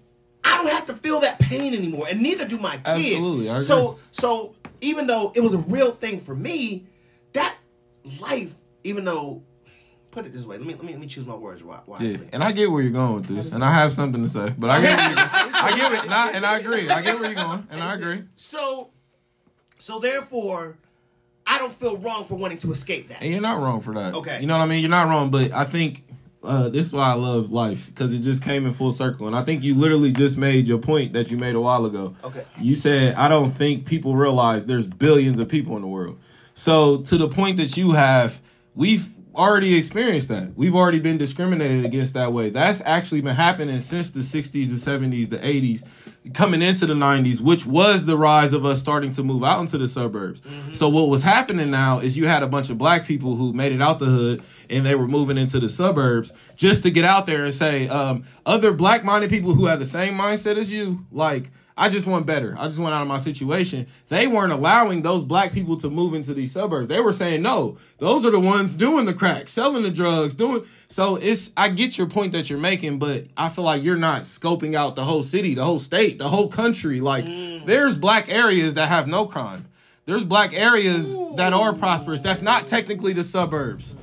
I 0.44 0.58
don't 0.58 0.68
have 0.68 0.86
to 0.86 0.94
feel 0.94 1.20
that 1.20 1.40
pain 1.40 1.74
anymore, 1.74 2.06
and 2.08 2.20
neither 2.20 2.46
do 2.46 2.56
my 2.56 2.76
kids. 2.76 2.86
Absolutely. 2.86 3.60
So, 3.62 3.98
so 4.12 4.54
even 4.80 5.08
though 5.08 5.32
it 5.34 5.40
was 5.40 5.54
a 5.54 5.58
real 5.58 5.90
thing 5.92 6.20
for 6.20 6.36
me, 6.36 6.86
that 7.32 7.56
life, 8.20 8.54
even 8.84 9.04
though, 9.04 9.42
put 10.16 10.24
it 10.24 10.32
this 10.32 10.46
way, 10.46 10.56
let 10.56 10.66
me 10.66 10.74
let 10.74 10.82
me 10.82 10.92
let 10.92 11.00
me 11.00 11.06
choose 11.06 11.26
my 11.26 11.34
words 11.34 11.62
wisely. 11.62 12.12
Yeah, 12.12 12.18
and 12.32 12.42
I 12.42 12.52
get 12.52 12.70
where 12.70 12.80
you're 12.80 12.90
going 12.90 13.16
with 13.16 13.26
this, 13.26 13.52
and 13.52 13.62
I 13.62 13.70
have 13.72 13.92
something 13.92 14.22
to 14.22 14.28
say, 14.28 14.54
but 14.56 14.70
I 14.70 14.80
get 14.80 14.98
where 14.98 15.14
I 15.18 15.76
get 15.76 15.92
it, 15.92 16.04
and 16.04 16.14
I, 16.14 16.30
and 16.30 16.46
I 16.46 16.58
agree. 16.58 16.88
I 16.88 17.02
get 17.02 17.20
where 17.20 17.26
you're 17.26 17.34
going, 17.34 17.66
and 17.70 17.82
I 17.82 17.94
agree. 17.94 18.22
So, 18.34 18.88
so 19.76 19.98
therefore, 19.98 20.78
I 21.46 21.58
don't 21.58 21.72
feel 21.74 21.98
wrong 21.98 22.24
for 22.24 22.34
wanting 22.34 22.56
to 22.58 22.72
escape 22.72 23.08
that. 23.08 23.20
And 23.20 23.30
you're 23.30 23.42
not 23.42 23.60
wrong 23.60 23.82
for 23.82 23.92
that. 23.94 24.14
Okay. 24.14 24.40
You 24.40 24.46
know 24.46 24.56
what 24.56 24.64
I 24.64 24.66
mean? 24.66 24.80
You're 24.80 24.90
not 24.90 25.08
wrong, 25.08 25.30
but 25.30 25.52
I 25.52 25.64
think 25.64 26.04
uh, 26.42 26.70
this 26.70 26.86
is 26.86 26.92
why 26.94 27.10
I 27.10 27.14
love 27.14 27.52
life 27.52 27.86
because 27.86 28.14
it 28.14 28.20
just 28.20 28.42
came 28.42 28.64
in 28.64 28.72
full 28.72 28.92
circle. 28.92 29.26
And 29.26 29.36
I 29.36 29.44
think 29.44 29.62
you 29.62 29.74
literally 29.74 30.12
just 30.12 30.38
made 30.38 30.66
your 30.66 30.78
point 30.78 31.12
that 31.12 31.30
you 31.30 31.36
made 31.36 31.54
a 31.54 31.60
while 31.60 31.84
ago. 31.84 32.16
Okay. 32.24 32.44
You 32.58 32.74
said, 32.74 33.16
I 33.16 33.28
don't 33.28 33.50
think 33.50 33.84
people 33.84 34.16
realize 34.16 34.64
there's 34.64 34.86
billions 34.86 35.38
of 35.38 35.48
people 35.48 35.76
in 35.76 35.82
the 35.82 35.88
world. 35.88 36.18
So, 36.54 37.02
to 37.02 37.18
the 37.18 37.28
point 37.28 37.58
that 37.58 37.76
you 37.76 37.92
have, 37.92 38.40
we've 38.74 39.10
already 39.36 39.76
experienced 39.76 40.28
that. 40.28 40.56
We've 40.56 40.74
already 40.74 40.98
been 40.98 41.18
discriminated 41.18 41.84
against 41.84 42.14
that 42.14 42.32
way. 42.32 42.50
That's 42.50 42.82
actually 42.84 43.20
been 43.20 43.34
happening 43.34 43.78
since 43.80 44.10
the 44.10 44.20
60s, 44.20 44.50
the 44.52 44.90
70s, 44.90 45.30
the 45.30 45.38
80s, 45.38 45.84
coming 46.34 46.62
into 46.62 46.86
the 46.86 46.94
90s, 46.94 47.40
which 47.40 47.66
was 47.66 48.06
the 48.06 48.16
rise 48.16 48.52
of 48.52 48.64
us 48.64 48.80
starting 48.80 49.12
to 49.12 49.22
move 49.22 49.44
out 49.44 49.60
into 49.60 49.78
the 49.78 49.86
suburbs. 49.86 50.42
So, 50.72 50.88
what 50.88 51.08
was 51.08 51.22
happening 51.22 51.70
now 51.70 51.98
is 51.98 52.16
you 52.16 52.26
had 52.26 52.42
a 52.42 52.48
bunch 52.48 52.70
of 52.70 52.78
black 52.78 53.06
people 53.06 53.36
who 53.36 53.52
made 53.52 53.72
it 53.72 53.82
out 53.82 53.98
the 53.98 54.06
hood 54.06 54.42
and 54.68 54.84
they 54.84 54.94
were 54.94 55.06
moving 55.06 55.38
into 55.38 55.60
the 55.60 55.68
suburbs 55.68 56.32
just 56.56 56.82
to 56.82 56.90
get 56.90 57.04
out 57.04 57.26
there 57.26 57.44
and 57.44 57.54
say, 57.54 57.88
um, 57.88 58.24
other 58.44 58.72
black 58.72 59.04
minded 59.04 59.30
people 59.30 59.54
who 59.54 59.66
have 59.66 59.78
the 59.78 59.86
same 59.86 60.14
mindset 60.14 60.56
as 60.56 60.70
you, 60.70 61.06
like, 61.12 61.50
I 61.78 61.90
just 61.90 62.06
want 62.06 62.24
better. 62.24 62.54
I 62.58 62.64
just 62.64 62.78
want 62.78 62.94
out 62.94 63.02
of 63.02 63.08
my 63.08 63.18
situation. 63.18 63.86
They 64.08 64.26
weren't 64.26 64.52
allowing 64.52 65.02
those 65.02 65.24
black 65.24 65.52
people 65.52 65.76
to 65.78 65.90
move 65.90 66.14
into 66.14 66.32
these 66.32 66.52
suburbs. 66.52 66.88
They 66.88 67.00
were 67.00 67.12
saying, 67.12 67.42
no, 67.42 67.76
those 67.98 68.24
are 68.24 68.30
the 68.30 68.40
ones 68.40 68.74
doing 68.74 69.04
the 69.04 69.12
crack, 69.12 69.48
selling 69.48 69.82
the 69.82 69.90
drugs, 69.90 70.34
doing. 70.34 70.64
So 70.88 71.16
it's, 71.16 71.52
I 71.54 71.68
get 71.68 71.98
your 71.98 72.06
point 72.06 72.32
that 72.32 72.48
you're 72.48 72.58
making, 72.58 72.98
but 72.98 73.26
I 73.36 73.50
feel 73.50 73.64
like 73.64 73.82
you're 73.82 73.96
not 73.96 74.22
scoping 74.22 74.74
out 74.74 74.96
the 74.96 75.04
whole 75.04 75.22
city, 75.22 75.54
the 75.54 75.64
whole 75.64 75.78
state, 75.78 76.18
the 76.18 76.30
whole 76.30 76.48
country. 76.48 77.02
Like, 77.02 77.26
mm. 77.26 77.66
there's 77.66 77.94
black 77.94 78.30
areas 78.30 78.74
that 78.74 78.88
have 78.88 79.06
no 79.06 79.26
crime. 79.26 79.66
There's 80.06 80.24
black 80.24 80.54
areas 80.54 81.14
that 81.34 81.52
are 81.52 81.74
prosperous. 81.74 82.22
That's 82.22 82.40
not 82.40 82.68
technically 82.68 83.12
the 83.12 83.24
suburbs. 83.24 83.96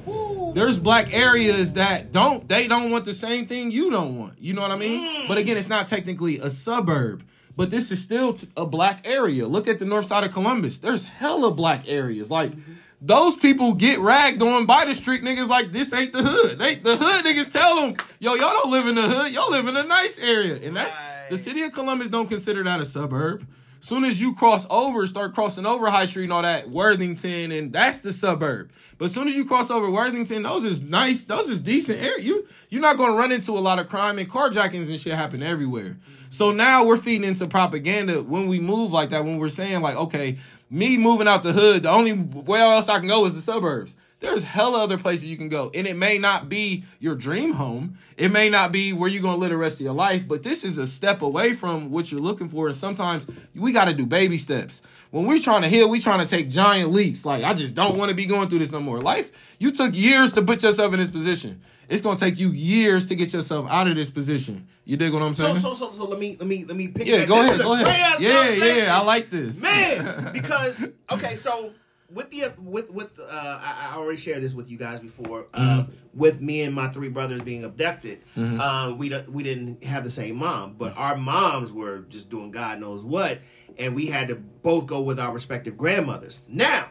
There's 0.54 0.78
black 0.78 1.12
areas 1.14 1.74
that 1.74 2.12
don't 2.12 2.48
they 2.48 2.68
don't 2.68 2.92
want 2.92 3.06
the 3.06 3.14
same 3.14 3.48
thing 3.48 3.72
you 3.72 3.90
don't 3.90 4.20
want. 4.20 4.40
You 4.40 4.54
know 4.54 4.62
what 4.62 4.72
I 4.72 4.75
mean? 4.75 5.02
Mm. 5.02 5.28
But 5.28 5.40
again, 5.40 5.58
it's 5.58 5.70
not 5.70 5.88
technically 5.88 6.40
a 6.40 6.50
suburb. 6.50 7.24
But 7.56 7.70
this 7.70 7.92
is 7.92 8.02
still 8.02 8.38
a 8.58 8.66
black 8.66 9.08
area. 9.08 9.48
Look 9.48 9.68
at 9.68 9.80
the 9.80 9.86
north 9.86 10.08
side 10.08 10.24
of 10.24 10.34
Columbus. 10.34 10.80
There's 10.80 11.06
hella 11.06 11.52
black 11.52 11.84
areas. 11.88 12.32
Like 12.32 12.52
mm-hmm. 12.52 12.74
those 13.02 13.38
people 13.38 13.74
get 13.74 14.00
ragged 14.00 14.42
on 14.42 14.66
by 14.66 14.86
the 14.86 14.96
street 14.96 15.22
niggas 15.22 15.48
like 15.48 15.72
this 15.72 15.94
ain't 15.94 16.14
the 16.14 16.24
hood. 16.24 16.58
They 16.58 16.76
the 16.76 16.98
hood 16.98 17.26
niggas 17.26 17.52
tell 17.52 17.76
them, 17.76 17.96
yo, 18.20 18.34
y'all 18.34 18.54
don't 18.54 18.72
live 18.72 18.88
in 18.88 18.96
the 18.96 19.08
hood. 19.08 19.32
Y'all 19.32 19.52
live 19.52 19.68
in 19.68 19.78
a 19.78 19.84
nice 19.84 20.18
area. 20.18 20.56
And 20.56 20.76
that's 20.76 20.96
the 21.30 21.38
city 21.38 21.62
of 21.62 21.74
Columbus 21.74 22.10
don't 22.10 22.28
consider 22.28 22.64
that 22.64 22.80
a 22.80 22.86
suburb. 22.86 23.46
Soon 23.84 24.06
as 24.06 24.20
you 24.20 24.34
cross 24.34 24.66
over, 24.70 25.06
start 25.08 25.34
crossing 25.34 25.66
over 25.66 25.90
High 25.90 26.06
Street 26.06 26.24
and 26.24 26.32
all 26.32 26.42
that, 26.42 26.70
Worthington, 26.70 27.52
and 27.52 27.74
that's 27.74 28.00
the 28.00 28.14
suburb. 28.14 28.72
But 28.98 29.06
as 29.06 29.14
soon 29.14 29.28
as 29.28 29.36
you 29.36 29.44
cross 29.44 29.70
over 29.70 29.92
Worthington, 29.92 30.44
those 30.44 30.64
is 30.64 30.82
nice, 30.82 31.26
those 31.26 31.50
is 31.50 31.62
decent 31.62 32.02
area. 32.02 32.24
You 32.24 32.48
you're 32.70 32.82
not 32.82 32.96
gonna 32.96 33.12
run 33.12 33.34
into 33.34 33.52
a 33.52 33.60
lot 33.60 33.80
of 33.80 33.90
crime 33.90 34.20
and 34.20 34.32
carjackings 34.32 34.88
and 34.88 34.98
shit 34.98 35.16
happen 35.16 35.44
everywhere. 35.44 35.98
Mm-hmm. 36.00 36.23
So 36.34 36.52
now 36.52 36.84
we're 36.84 36.98
feeding 36.98 37.28
into 37.28 37.46
propaganda 37.46 38.24
when 38.24 38.48
we 38.48 38.60
move 38.60 38.92
like 38.92 39.12
that, 39.12 39.24
when 39.24 39.38
we're 39.38 39.50
saying 39.50 39.82
like, 39.82 39.96
okay, 39.96 40.40
me 40.68 40.98
moving 40.98 41.28
out 41.28 41.44
the 41.44 41.54
hood, 41.54 41.84
the 41.84 41.92
only 41.92 42.14
where 42.14 42.64
else 42.64 42.90
I 42.90 42.98
can 42.98 43.08
go 43.08 43.28
is 43.28 43.36
the 43.36 43.42
suburbs. 43.42 43.96
There's 44.24 44.44
hella 44.46 44.81
other 44.84 44.98
places 44.98 45.25
you 45.25 45.36
can 45.36 45.50
go. 45.50 45.70
And 45.74 45.86
it 45.86 45.98
may 45.98 46.18
not 46.18 46.48
be 46.48 46.86
your 47.00 47.14
dream 47.14 47.52
home. 47.54 47.98
It 48.16 48.31
may 48.31 48.50
not 48.50 48.72
be 48.72 48.94
where 48.94 49.10
you're 49.10 49.22
going 49.22 49.36
to 49.36 49.40
live 49.40 49.50
the 49.50 49.58
rest 49.58 49.81
of 49.81 49.84
your 49.84 49.94
life, 49.94 50.25
but 50.25 50.44
this 50.44 50.64
is 50.64 50.78
a 50.78 50.88
step 50.88 51.22
away 51.22 51.54
from 51.54 51.92
what 51.92 52.10
you're 52.10 52.22
looking 52.22 52.48
for. 52.48 52.68
And 52.68 52.75
sometimes 52.75 53.28
we 53.54 53.74
got 53.74 53.86
to 53.86 53.94
do 53.94 54.06
baby 54.06 54.38
steps. 54.38 54.81
When 55.12 55.25
we're 55.25 55.40
trying 55.40 55.64
to 55.64 55.68
heal, 55.68 55.90
we 55.90 56.00
trying 56.00 56.22
to 56.22 56.25
take 56.25 56.50
giant 56.50 56.94
leaps. 56.94 57.25
Like, 57.25 57.44
I 57.44 57.54
just 57.54 57.75
don't 57.75 57.98
want 57.98 58.10
to 58.10 58.16
be 58.16 58.25
going 58.25 58.48
through 58.48 58.60
this 58.60 58.72
no 58.72 58.80
more. 58.80 59.02
Life, 59.02 59.30
you 59.60 59.74
took 59.74 59.94
years 59.94 60.31
to 60.34 60.42
put 60.42 60.64
yourself 60.64 60.94
in 60.94 61.02
this 61.02 61.10
position. 61.10 61.62
It's 61.90 62.02
going 62.02 62.16
to 62.16 62.24
take 62.24 62.40
you 62.40 62.52
years 62.52 63.08
to 63.10 63.16
get 63.16 63.34
yourself 63.34 63.70
out 63.70 63.90
of 63.90 63.96
this 63.96 64.10
position. 64.10 64.68
You 64.86 64.96
dig 64.96 65.12
what 65.12 65.22
I'm 65.22 65.34
saying? 65.34 65.58
so 65.58 65.74
so 65.74 65.92
so 65.92 66.06
let 66.06 66.18
me 66.18 66.38
let 66.40 66.48
me 66.48 66.64
let 66.64 66.78
me 66.78 66.88
pick. 66.88 67.08
yeah, 67.08 67.20
that. 67.20 67.28
go 67.28 67.42
This 67.42 67.52
ahead, 67.52 67.62
go 67.62 67.74
ahead. 67.74 68.22
Yeah, 68.22 68.50
yeah, 68.50 68.98
I 68.98 69.03
like 69.03 69.30
this. 69.30 69.62
man 69.62 70.32
because 70.34 70.82
okay 71.12 71.36
so 71.36 71.72
with 72.13 72.29
the 72.32 72.53
with 72.60 72.89
with 72.89 73.20
uh 73.20 73.24
I, 73.62 73.89
I 73.91 73.96
already 73.96 74.17
shared 74.17 74.43
this 74.43 74.53
with 74.53 74.70
you 74.70 74.77
guys 74.77 75.00
before 75.00 75.48
uh 75.53 75.60
Mm-hmm. 75.84 75.91
with 76.20 76.41
me 76.41 76.62
and 76.62 76.74
my 76.74 76.88
three 76.89 77.10
brothers 77.10 77.41
being 77.41 77.63
abducted 77.63 78.22
um 78.38 78.98
we 78.98 79.10
don't 79.10 79.29
we 79.32 79.43
didn't 79.43 79.84
have 79.84 80.03
the 80.03 80.12
same 80.12 80.36
mom 80.36 80.75
but 80.77 80.96
our 80.98 81.17
moms 81.17 81.72
were 81.72 82.00
just 82.10 82.29
doing 82.29 82.51
god 82.51 82.79
knows 82.79 83.03
what 83.03 83.39
and 83.77 83.96
we 83.96 84.05
had 84.08 84.27
to 84.27 84.36
both 84.36 84.86
go 84.86 85.01
with 85.01 85.20
our 85.20 85.34
respective 85.34 85.77
grandmothers 85.77 86.41
now 86.48 86.88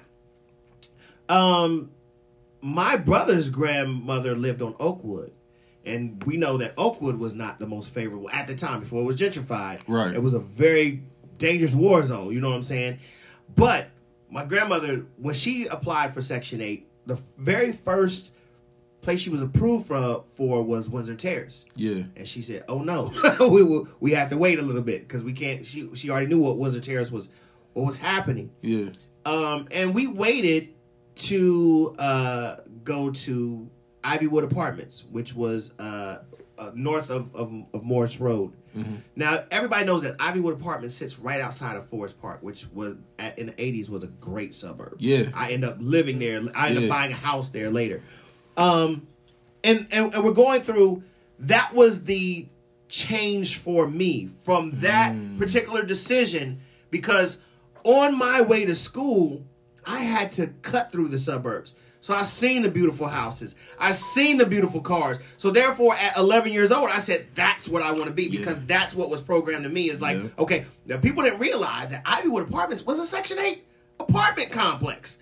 um 1.29 1.91
my 2.61 2.97
brother's 2.97 3.49
grandmother 3.49 4.35
lived 4.37 4.63
on 4.63 4.75
oakwood 4.81 5.33
and 5.85 6.23
we 6.25 6.37
know 6.37 6.59
that 6.59 6.75
Oakwood 6.79 7.19
was 7.19 7.35
not 7.35 7.59
the 7.59 7.67
most 7.67 7.93
favorable 7.93 8.31
at 8.31 8.47
the 8.47 8.55
time 8.55 8.79
before 8.79 9.03
it 9.03 9.05
was 9.05 9.17
gentrified. 9.17 9.81
Right. 9.89 10.15
It 10.15 10.23
was 10.23 10.33
a 10.33 10.39
very 10.39 11.03
dangerous 11.39 11.75
war 11.75 12.05
zone, 12.05 12.33
you 12.33 12.41
know 12.41 12.51
what 12.51 12.55
I'm 12.55 12.63
saying? 12.63 13.01
But 13.57 13.91
my 14.33 14.45
grandmother, 14.45 15.05
when 15.19 15.35
she 15.35 15.67
applied 15.67 16.15
for 16.15 16.23
Section 16.23 16.61
8, 16.61 16.89
the 17.07 17.19
very 17.37 17.71
first 17.71 18.33
place 19.03 19.21
she 19.21 19.31
was 19.31 19.43
approved 19.43 19.87
for, 19.87 20.25
for 20.33 20.63
was 20.63 20.89
Windsor 20.89 21.17
Terrace. 21.17 21.67
Yeah. 21.77 22.05
And 22.17 22.27
she 22.27 22.41
said, 22.41 22.65
"Oh 22.69 22.83
no, 22.83 23.13
we 23.41 23.63
will, 23.63 23.89
we 24.01 24.13
have 24.13 24.31
to 24.31 24.39
wait 24.39 24.59
a 24.59 24.63
little 24.63 24.83
bit 24.83 25.07
because 25.07 25.23
we 25.23 25.33
can't." 25.33 25.67
She 25.67 25.95
she 25.95 26.09
already 26.09 26.29
knew 26.29 26.39
what 26.39 26.57
Windsor 26.57 26.81
Terrace 26.81 27.11
was, 27.11 27.29
what 27.75 27.85
was 27.85 27.99
happening. 27.99 28.51
Yeah. 28.63 28.91
Um, 29.27 29.69
and 29.71 29.95
we 29.95 30.07
waited 30.07 30.71
to 31.15 31.95
uh, 31.99 32.57
go 32.85 33.11
to 33.11 33.69
Ivywood 34.03 34.45
Apartments, 34.45 35.05
which 35.11 35.35
was 35.35 35.79
uh, 35.79 36.19
uh, 36.63 36.71
north 36.75 37.11
of, 37.11 37.35
of, 37.35 37.53
of 37.75 37.83
Morse 37.83 38.19
Road. 38.21 38.53
Now, 39.15 39.45
everybody 39.51 39.85
knows 39.85 40.01
that 40.03 40.17
Ivywood 40.17 40.55
Apartments 40.55 40.95
sits 40.95 41.19
right 41.19 41.41
outside 41.43 41.77
of 41.77 41.87
Forest 41.89 42.19
Park, 42.23 42.43
which 42.43 42.67
was 42.73 42.97
at, 43.19 43.39
in 43.39 43.47
the 43.49 43.53
'80s 43.53 43.91
was 43.91 44.03
a 44.03 44.07
great 44.07 44.55
suburb. 44.55 44.97
Yeah. 44.99 45.29
I 45.35 45.53
end 45.53 45.63
up 45.65 45.77
living 45.79 46.19
there. 46.19 46.41
I 46.55 46.69
end 46.71 46.77
Yeah. 46.81 46.83
up 46.85 46.89
buying 46.89 47.13
a 47.13 47.17
house 47.17 47.51
there 47.51 47.71
later. 47.71 48.03
Um, 48.57 49.07
and, 49.63 49.87
and 49.91 50.15
and 50.15 50.25
we're 50.25 50.33
going 50.33 50.63
through. 50.63 51.03
That 51.39 51.75
was 51.75 52.05
the 52.05 52.49
change 52.89 53.59
for 53.59 53.87
me 53.89 54.31
from 54.43 54.71
that 54.81 55.15
particular 55.39 55.83
decision 55.83 56.61
because 56.91 57.39
on 57.85 58.17
my 58.17 58.41
way 58.41 58.65
to 58.65 58.75
school, 58.75 59.45
I 59.85 59.99
had 59.99 60.31
to 60.33 60.47
cut 60.63 60.93
through 60.93 61.09
the 61.09 61.19
suburbs. 61.19 61.75
So 62.03 62.13
I 62.13 62.25
seen 62.25 62.63
the 62.63 62.69
beautiful 62.69 63.07
houses. 63.07 63.55
I 63.79 63.93
seen 63.93 64.37
the 64.37 64.45
beautiful 64.45 64.81
cars. 64.81 65.21
So 65.37 65.53
therefore, 65.53 65.95
at 65.95 66.17
11 66.19 66.53
years 66.53 66.73
old, 66.73 66.91
I 66.91 66.99
said 66.99 67.29
that's 67.37 67.69
what 67.69 67.81
I 67.81 67.93
want 67.93 68.07
to 68.07 68.11
be 68.11 68.29
because 68.29 68.59
Yeah. 68.59 68.65
that's 68.67 68.93
what 68.93 69.09
was 69.09 69.23
programmed 69.23 69.63
to 69.63 69.71
me. 69.71 69.89
Is 69.89 70.01
like, 70.01 70.19
Yeah. 70.21 70.29
okay, 70.37 70.67
now 70.85 70.97
people 70.97 71.23
didn't 71.23 71.39
realize 71.39 71.91
that 71.91 72.05
Ivywood 72.05 72.49
Apartments 72.49 72.85
was 72.85 72.99
a 72.99 73.07
Section 73.07 73.39
8 73.39 73.65
apartment 74.01 74.51
complex 74.51 75.19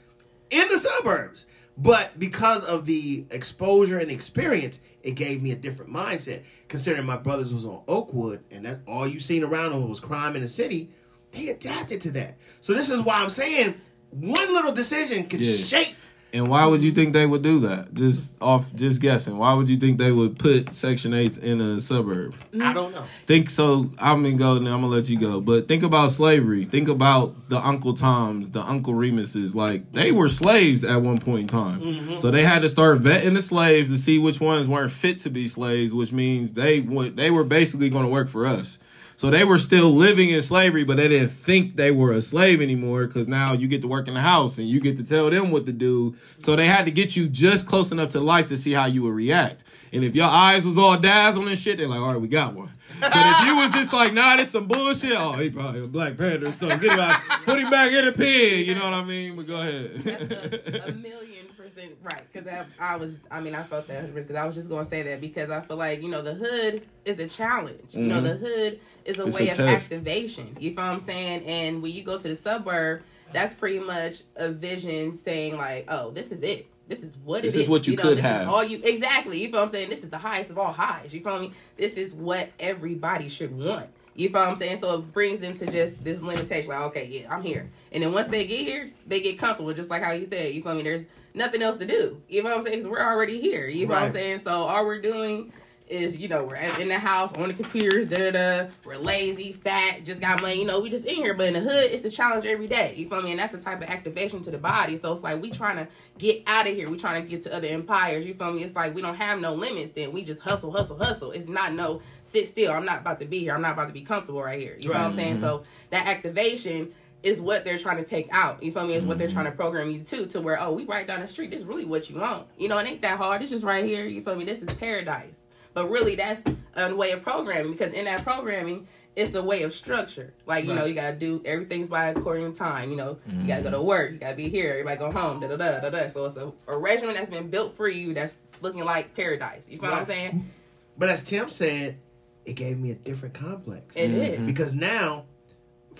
in 0.48 0.66
the 0.68 0.78
suburbs. 0.78 1.44
But 1.76 2.18
because 2.18 2.64
of 2.64 2.86
the 2.86 3.26
exposure 3.30 3.98
and 3.98 4.10
experience, 4.10 4.80
it 5.02 5.12
gave 5.12 5.42
me 5.42 5.50
a 5.52 5.56
different 5.56 5.92
mindset. 5.92 6.42
Considering 6.68 7.04
my 7.04 7.16
brothers 7.18 7.52
was 7.52 7.66
on 7.66 7.82
Oakwood 7.88 8.40
and 8.50 8.64
that 8.64 8.80
all 8.86 9.06
you 9.06 9.20
seen 9.20 9.44
around 9.44 9.72
them 9.72 9.86
was 9.86 10.00
crime 10.00 10.34
in 10.34 10.40
the 10.40 10.48
city, 10.48 10.88
they 11.32 11.48
adapted 11.48 12.00
to 12.02 12.10
that. 12.12 12.38
So 12.62 12.72
this 12.72 12.88
is 12.90 13.02
why 13.02 13.16
I'm 13.16 13.28
saying 13.28 13.74
one 14.10 14.52
little 14.52 14.72
decision 14.72 15.26
could 15.28 15.40
Yeah. 15.40 15.56
shape. 15.56 15.94
And 16.32 16.48
why 16.48 16.64
would 16.66 16.82
you 16.82 16.92
think 16.92 17.12
they 17.12 17.26
would 17.26 17.42
do 17.42 17.60
that? 17.60 17.92
Just 17.94 18.36
off, 18.40 18.72
just 18.74 19.00
guessing. 19.00 19.36
Why 19.36 19.54
would 19.54 19.68
you 19.68 19.76
think 19.76 19.98
they 19.98 20.12
would 20.12 20.38
put 20.38 20.74
Section 20.74 21.12
8s 21.12 21.42
in 21.42 21.60
a 21.60 21.80
suburb? 21.80 22.34
I 22.60 22.72
don't 22.72 22.94
know. 22.94 23.04
Think 23.26 23.50
so. 23.50 23.90
I'm 23.98 24.22
gonna 24.22 24.36
go, 24.36 24.56
and 24.56 24.68
I'm 24.68 24.80
gonna 24.80 24.88
let 24.88 25.08
you 25.08 25.18
go. 25.18 25.40
But 25.40 25.66
think 25.66 25.82
about 25.82 26.10
slavery. 26.12 26.64
Think 26.64 26.88
about 26.88 27.48
the 27.48 27.58
Uncle 27.58 27.94
Toms, 27.94 28.50
the 28.50 28.62
Uncle 28.62 28.94
Remuses. 28.94 29.54
Like 29.54 29.92
they 29.92 30.12
were 30.12 30.28
slaves 30.28 30.84
at 30.84 31.02
one 31.02 31.18
point 31.18 31.42
in 31.42 31.48
time, 31.48 31.80
mm-hmm. 31.80 32.16
so 32.18 32.30
they 32.30 32.44
had 32.44 32.62
to 32.62 32.68
start 32.68 33.02
vetting 33.02 33.34
the 33.34 33.42
slaves 33.42 33.90
to 33.90 33.98
see 33.98 34.18
which 34.18 34.40
ones 34.40 34.68
weren't 34.68 34.92
fit 34.92 35.18
to 35.20 35.30
be 35.30 35.48
slaves, 35.48 35.92
which 35.92 36.12
means 36.12 36.52
they 36.52 36.80
they 36.80 37.30
were 37.30 37.44
basically 37.44 37.88
going 37.88 38.04
to 38.04 38.10
work 38.10 38.28
for 38.28 38.46
us. 38.46 38.78
So 39.20 39.28
they 39.28 39.44
were 39.44 39.58
still 39.58 39.92
living 39.92 40.30
in 40.30 40.40
slavery, 40.40 40.82
but 40.82 40.96
they 40.96 41.06
didn't 41.06 41.28
think 41.28 41.76
they 41.76 41.90
were 41.90 42.10
a 42.14 42.22
slave 42.22 42.62
anymore 42.62 43.06
because 43.06 43.28
now 43.28 43.52
you 43.52 43.68
get 43.68 43.82
to 43.82 43.86
work 43.86 44.08
in 44.08 44.14
the 44.14 44.20
house 44.22 44.56
and 44.56 44.66
you 44.66 44.80
get 44.80 44.96
to 44.96 45.04
tell 45.04 45.28
them 45.28 45.50
what 45.50 45.66
to 45.66 45.72
do. 45.72 46.16
So 46.38 46.56
they 46.56 46.66
had 46.66 46.86
to 46.86 46.90
get 46.90 47.16
you 47.16 47.28
just 47.28 47.66
close 47.66 47.92
enough 47.92 48.12
to 48.12 48.20
life 48.20 48.46
to 48.46 48.56
see 48.56 48.72
how 48.72 48.86
you 48.86 49.02
would 49.02 49.12
react. 49.12 49.62
And 49.92 50.04
if 50.04 50.14
your 50.14 50.26
eyes 50.26 50.64
was 50.64 50.78
all 50.78 50.96
dazzling 50.96 51.48
and 51.48 51.58
shit, 51.58 51.76
they're 51.76 51.86
like, 51.86 52.00
all 52.00 52.12
right, 52.12 52.20
we 52.20 52.28
got 52.28 52.54
one. 52.54 52.70
But 52.98 53.12
if 53.14 53.44
you 53.44 53.56
was 53.56 53.72
just 53.74 53.92
like, 53.92 54.14
nah, 54.14 54.38
this 54.38 54.52
some 54.52 54.66
bullshit, 54.66 55.12
oh, 55.12 55.32
he 55.32 55.50
probably 55.50 55.84
a 55.84 55.86
Black 55.86 56.16
Panther 56.16 56.46
or 56.46 56.52
something. 56.52 56.80
Get 56.80 56.92
him 56.92 57.00
out, 57.00 57.20
put 57.44 57.60
him 57.60 57.68
back 57.68 57.92
in 57.92 58.06
the 58.06 58.12
pen. 58.12 58.64
You 58.64 58.74
know 58.74 58.84
what 58.84 58.94
I 58.94 59.04
mean? 59.04 59.36
But 59.36 59.46
go 59.46 59.60
ahead. 59.60 60.06
A, 60.06 60.88
a 60.88 60.92
million 60.92 61.46
percent 61.74 61.92
right. 62.02 62.22
Because 62.32 62.48
I, 62.48 62.64
I 62.78 62.96
was, 62.96 63.18
I 63.30 63.40
mean, 63.40 63.54
I 63.54 63.62
felt 63.62 63.86
that 63.88 64.14
because 64.14 64.36
I 64.36 64.44
was 64.44 64.54
just 64.54 64.68
going 64.68 64.84
to 64.84 64.90
say 64.90 65.02
that 65.02 65.20
because 65.20 65.50
I 65.50 65.60
feel 65.60 65.76
like, 65.76 66.02
you 66.02 66.08
know, 66.08 66.22
the 66.22 66.34
hood 66.34 66.86
is 67.04 67.18
a 67.18 67.28
challenge. 67.28 67.82
You 67.90 68.02
know, 68.06 68.20
the 68.20 68.36
hood 68.36 68.80
is 69.04 69.18
a 69.18 69.20
Mm-hmm. 69.20 69.28
It's 69.28 69.38
way 69.38 69.48
a 69.48 69.50
of 69.52 69.56
test. 69.56 69.92
activation. 69.92 70.56
You 70.58 70.70
feel 70.74 70.84
what 70.84 70.92
I'm 70.92 71.00
saying? 71.02 71.44
And 71.46 71.82
when 71.82 71.92
you 71.92 72.02
go 72.02 72.18
to 72.18 72.28
the 72.28 72.36
suburb, 72.36 73.02
that's 73.32 73.54
pretty 73.54 73.78
much 73.78 74.22
a 74.36 74.50
vision 74.50 75.16
saying, 75.16 75.56
like, 75.56 75.86
oh, 75.88 76.10
this 76.10 76.32
is 76.32 76.42
it. 76.42 76.68
This 76.88 77.04
is 77.04 77.16
what 77.24 77.44
it 77.44 77.46
is. 77.46 77.52
This 77.54 77.60
it 77.60 77.64
is 77.64 77.68
what 77.68 77.86
you 77.86 77.96
know, 77.96 78.02
could 78.02 78.16
this 78.18 78.24
have. 78.24 78.42
Is 78.42 78.48
all 78.48 78.64
you 78.64 78.80
exactly. 78.82 79.40
You 79.40 79.48
feel 79.50 79.60
what 79.60 79.66
I'm 79.66 79.70
saying? 79.70 79.90
This 79.90 80.02
is 80.02 80.10
the 80.10 80.18
highest 80.18 80.50
of 80.50 80.58
all 80.58 80.72
highs. 80.72 81.14
You 81.14 81.22
feel 81.22 81.38
me? 81.38 81.52
This 81.76 81.92
is 81.92 82.12
what 82.12 82.50
everybody 82.58 83.28
should 83.28 83.56
want. 83.56 83.86
You 84.16 84.28
feel 84.28 84.40
what 84.40 84.48
I'm 84.48 84.56
saying? 84.56 84.78
So 84.78 84.98
it 84.98 85.12
brings 85.12 85.38
them 85.38 85.54
to 85.54 85.66
just 85.70 86.02
this 86.02 86.20
limitation, 86.20 86.68
like, 86.68 86.80
okay, 86.82 87.06
yeah, 87.06 87.32
I'm 87.32 87.42
here. 87.42 87.70
And 87.92 88.02
then 88.02 88.12
once 88.12 88.26
they 88.26 88.44
get 88.46 88.58
here, 88.66 88.90
they 89.06 89.20
get 89.20 89.38
comfortable, 89.38 89.72
just 89.72 89.88
like 89.88 90.02
how 90.02 90.10
you 90.12 90.26
said. 90.26 90.52
You 90.52 90.62
feel 90.62 90.74
me? 90.74 90.82
There's 90.82 91.04
nothing 91.34 91.62
else 91.62 91.76
to 91.78 91.86
do. 91.86 92.20
You 92.28 92.42
know 92.42 92.50
what 92.50 92.58
I'm 92.58 92.64
saying? 92.64 92.78
Because 92.78 92.90
we're 92.90 93.00
already 93.02 93.40
here. 93.40 93.68
You 93.68 93.86
know 93.86 93.94
what 93.94 94.02
I'm 94.04 94.12
saying? 94.12 94.40
So 94.44 94.50
all 94.50 94.84
we're 94.86 95.00
doing 95.00 95.52
is, 95.88 96.16
you 96.18 96.28
know, 96.28 96.44
we're 96.44 96.54
in 96.54 96.86
the 96.86 96.98
house 97.00 97.32
on 97.36 97.48
the 97.48 97.54
computer, 97.54 98.04
da 98.04 98.30
da 98.30 98.62
da. 98.64 98.70
We're 98.84 98.96
lazy, 98.96 99.52
fat, 99.52 100.04
just 100.04 100.20
got 100.20 100.40
money. 100.40 100.60
You 100.60 100.64
know, 100.64 100.80
we 100.80 100.88
just 100.88 101.04
in 101.04 101.16
here. 101.16 101.34
But 101.34 101.48
in 101.48 101.54
the 101.54 101.60
hood, 101.60 101.90
it's 101.90 102.04
a 102.04 102.10
challenge 102.10 102.46
every 102.46 102.68
day. 102.68 102.94
You 102.96 103.08
feel 103.08 103.20
me? 103.22 103.32
And 103.32 103.40
that's 103.40 103.50
the 103.50 103.58
type 103.58 103.82
of 103.82 103.88
activation 103.88 104.40
to 104.42 104.52
the 104.52 104.58
body. 104.58 104.96
So 104.96 105.12
it's 105.12 105.22
like 105.24 105.42
we 105.42 105.50
trying 105.50 105.78
to 105.78 105.88
get 106.16 106.44
out 106.46 106.68
of 106.68 106.76
here. 106.76 106.88
We 106.88 106.96
trying 106.96 107.22
to 107.24 107.28
get 107.28 107.42
to 107.42 107.52
other 107.54 107.66
empires. 107.66 108.24
You 108.24 108.34
feel 108.34 108.52
me? 108.52 108.62
It's 108.62 108.76
like 108.76 108.94
we 108.94 109.02
don't 109.02 109.16
have 109.16 109.40
no 109.40 109.52
limits. 109.54 109.90
Then 109.90 110.12
we 110.12 110.22
just 110.22 110.40
hustle, 110.40 110.70
hustle, 110.70 110.96
hustle. 110.96 111.32
It's 111.32 111.48
not 111.48 111.72
no 111.72 112.02
sit 112.22 112.46
still. 112.46 112.70
I'm 112.70 112.84
not 112.84 113.00
about 113.00 113.18
to 113.18 113.24
be 113.24 113.40
here. 113.40 113.54
I'm 113.54 113.62
not 113.62 113.72
about 113.72 113.88
to 113.88 113.92
be 113.92 114.02
comfortable 114.02 114.42
right 114.44 114.60
here. 114.60 114.76
You 114.78 114.90
know 114.90 114.94
what 114.94 115.00
I'm 115.00 115.06
Right. 115.10 115.16
saying? 115.16 115.32
Mm-hmm. 115.38 115.42
So 115.42 115.62
that 115.90 116.06
activation 116.06 116.92
is 117.22 117.40
what 117.40 117.64
they're 117.64 117.78
trying 117.78 117.98
to 117.98 118.04
take 118.04 118.28
out. 118.32 118.62
You 118.62 118.72
feel 118.72 118.86
me? 118.86 118.94
Is 118.94 119.04
what 119.04 119.18
they're 119.18 119.28
mm-hmm. 119.28 119.34
trying 119.34 119.46
to 119.46 119.52
program 119.52 119.90
you 119.90 120.00
to, 120.00 120.26
to 120.26 120.40
where 120.40 120.60
oh, 120.60 120.72
we 120.72 120.84
right 120.84 121.06
down 121.06 121.20
the 121.20 121.28
street. 121.28 121.50
This 121.50 121.60
is 121.60 121.66
really 121.66 121.84
what 121.84 122.08
you 122.08 122.18
want. 122.18 122.46
You 122.58 122.68
know, 122.68 122.78
it 122.78 122.86
ain't 122.86 123.02
that 123.02 123.18
hard. 123.18 123.42
It's 123.42 123.50
just 123.50 123.64
right 123.64 123.84
here. 123.84 124.06
You 124.06 124.22
feel 124.22 124.36
me? 124.36 124.44
This 124.44 124.62
is 124.62 124.72
paradise. 124.74 125.40
But 125.74 125.88
really, 125.88 126.16
that's 126.16 126.42
a 126.74 126.94
way 126.94 127.12
of 127.12 127.22
programming 127.22 127.72
because 127.72 127.92
in 127.92 128.06
that 128.06 128.24
programming, 128.24 128.88
it's 129.16 129.34
a 129.34 129.42
way 129.42 129.62
of 129.62 129.74
structure. 129.74 130.32
Like 130.46 130.64
you 130.64 130.74
know, 130.74 130.84
you 130.84 130.94
gotta 130.94 131.16
do 131.16 131.42
everything's 131.44 131.88
by 131.88 132.08
according 132.08 132.52
to 132.52 132.58
time. 132.58 132.90
You 132.90 132.96
know, 132.96 133.18
you 133.26 133.46
gotta 133.46 133.62
go 133.62 133.70
to 133.70 133.76
mm-hmm. 133.76 133.86
work. 133.86 134.12
You 134.12 134.18
gotta 134.18 134.36
be 134.36 134.48
here. 134.48 134.70
Everybody 134.70 134.98
go 134.98 135.12
home. 135.12 135.40
Da 135.40 135.48
da 135.48 135.56
da 135.56 135.80
da 135.80 135.90
da. 135.90 136.08
So 136.08 136.24
it's 136.24 136.36
a, 136.36 136.52
a 136.68 136.78
regimen 136.78 137.14
that's 137.14 137.30
been 137.30 137.50
built 137.50 137.76
for 137.76 137.88
you. 137.88 138.14
That's 138.14 138.38
looking 138.62 138.84
like 138.84 139.14
paradise. 139.14 139.68
You 139.68 139.78
feel 139.78 139.90
what 139.90 140.00
I'm 140.00 140.06
saying? 140.06 140.50
But 140.96 141.08
as 141.08 141.24
Tim 141.24 141.48
said, 141.48 141.98
it 142.44 142.54
gave 142.54 142.78
me 142.78 142.90
a 142.90 142.94
different 142.94 143.34
complex. 143.34 143.96
It 143.96 144.10
mm-hmm. 144.10 144.20
is. 144.20 144.46
because 144.46 144.74
now 144.74 145.24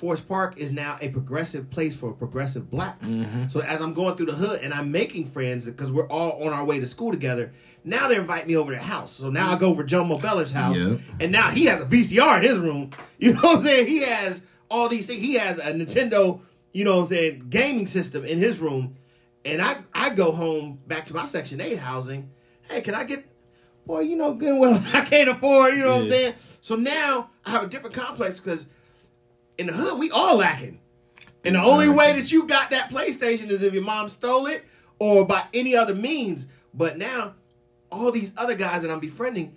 Forest 0.01 0.27
Park 0.29 0.57
is 0.57 0.73
now 0.73 0.97
a 1.03 1.11
progressive 1.11 1.69
place 1.69 1.95
for 1.95 2.13
progressive 2.13 2.71
blacks. 2.71 3.11
Mm-hmm. 3.11 3.49
So 3.49 3.61
as 3.61 3.83
I'm 3.83 3.93
going 3.93 4.17
through 4.17 4.27
the 4.27 4.33
hood 4.33 4.63
and 4.63 4.73
I'm 4.73 4.91
making 4.91 5.27
friends 5.27 5.67
because 5.67 5.93
we're 5.93 6.09
all 6.09 6.43
on 6.43 6.55
our 6.55 6.65
way 6.65 6.81
to 6.81 6.87
school 6.87 7.13
together, 7.13 7.53
now 7.85 8.09
they 8.09 8.17
invite 8.17 8.47
me 8.47 8.57
over 8.57 8.73
to 8.73 8.79
their 8.79 8.87
house. 8.87 9.13
So 9.13 9.29
now 9.29 9.51
I 9.51 9.57
go 9.57 9.69
over 9.69 9.83
to 9.83 9.89
Joe 9.89 10.03
Mobeller's 10.03 10.53
house, 10.53 10.79
Yeah. 10.79 10.97
and 11.21 11.31
now 11.31 11.51
he 11.51 11.67
has 11.67 11.83
a 11.83 11.85
VCR 11.85 12.39
in 12.39 12.43
his 12.49 12.59
room. 12.59 12.91
You 13.19 13.35
know 13.35 13.41
what 13.43 13.59
I'm 13.59 13.65
saying? 13.65 13.87
He 13.87 13.99
has 14.01 14.47
all 14.71 14.89
these 14.89 15.07
things. 15.07 15.21
He 15.21 15.35
has 15.35 15.59
a 15.59 15.75
Nintendo, 15.75 16.41
you 16.73 16.85
know 16.87 16.97
what 16.97 17.03
I'm 17.03 17.09
saying, 17.09 17.47
gaming 17.51 17.87
system 17.87 18.25
in 18.25 18.39
his 18.39 18.61
room. 18.61 18.97
And 19.45 19.61
I, 19.61 19.77
I 19.93 20.09
go 20.09 20.33
home 20.33 20.79
back 20.87 21.05
to 21.07 21.15
my 21.15 21.27
Section 21.27 21.61
8 21.61 21.77
housing. 21.77 22.31
Hey, 22.63 22.81
can 22.81 22.95
I 22.95 23.05
get 23.05 23.27
boy, 23.87 24.01
you 24.01 24.17
know 24.17 24.33
good 24.33 24.59
well 24.59 24.83
I 24.95 25.03
can't 25.03 25.29
afford, 25.29 25.75
you 25.75 25.85
know 25.85 25.97
what 25.97 26.05
I'm 26.05 26.09
saying? 26.09 26.35
So 26.63 26.77
now 26.77 27.29
I 27.45 27.51
have 27.51 27.65
a 27.65 27.67
different 27.67 27.95
complex 27.95 28.41
because 28.41 28.69
in 29.61 29.67
the 29.67 29.73
hood 29.73 29.99
we 29.99 30.11
all 30.11 30.37
lacking. 30.37 30.81
And 31.45 31.55
the 31.55 31.63
only 31.63 31.89
way 31.89 32.13
that 32.19 32.33
you 32.33 32.47
got 32.47 32.71
that 32.71 32.91
PlayStation 32.91 33.49
is 33.49 33.63
if 33.63 33.73
your 33.73 33.83
mom 33.83 34.09
stole 34.09 34.47
it 34.47 34.65
or 34.99 35.25
by 35.25 35.45
any 35.55 35.77
other 35.77 35.95
means. 35.95 36.49
But 36.75 36.99
now, 36.99 37.35
all 37.91 38.13
these 38.13 38.33
other 38.37 38.55
guys 38.55 38.83
that 38.83 38.91
I'm 38.91 39.01
befriending, 39.01 39.57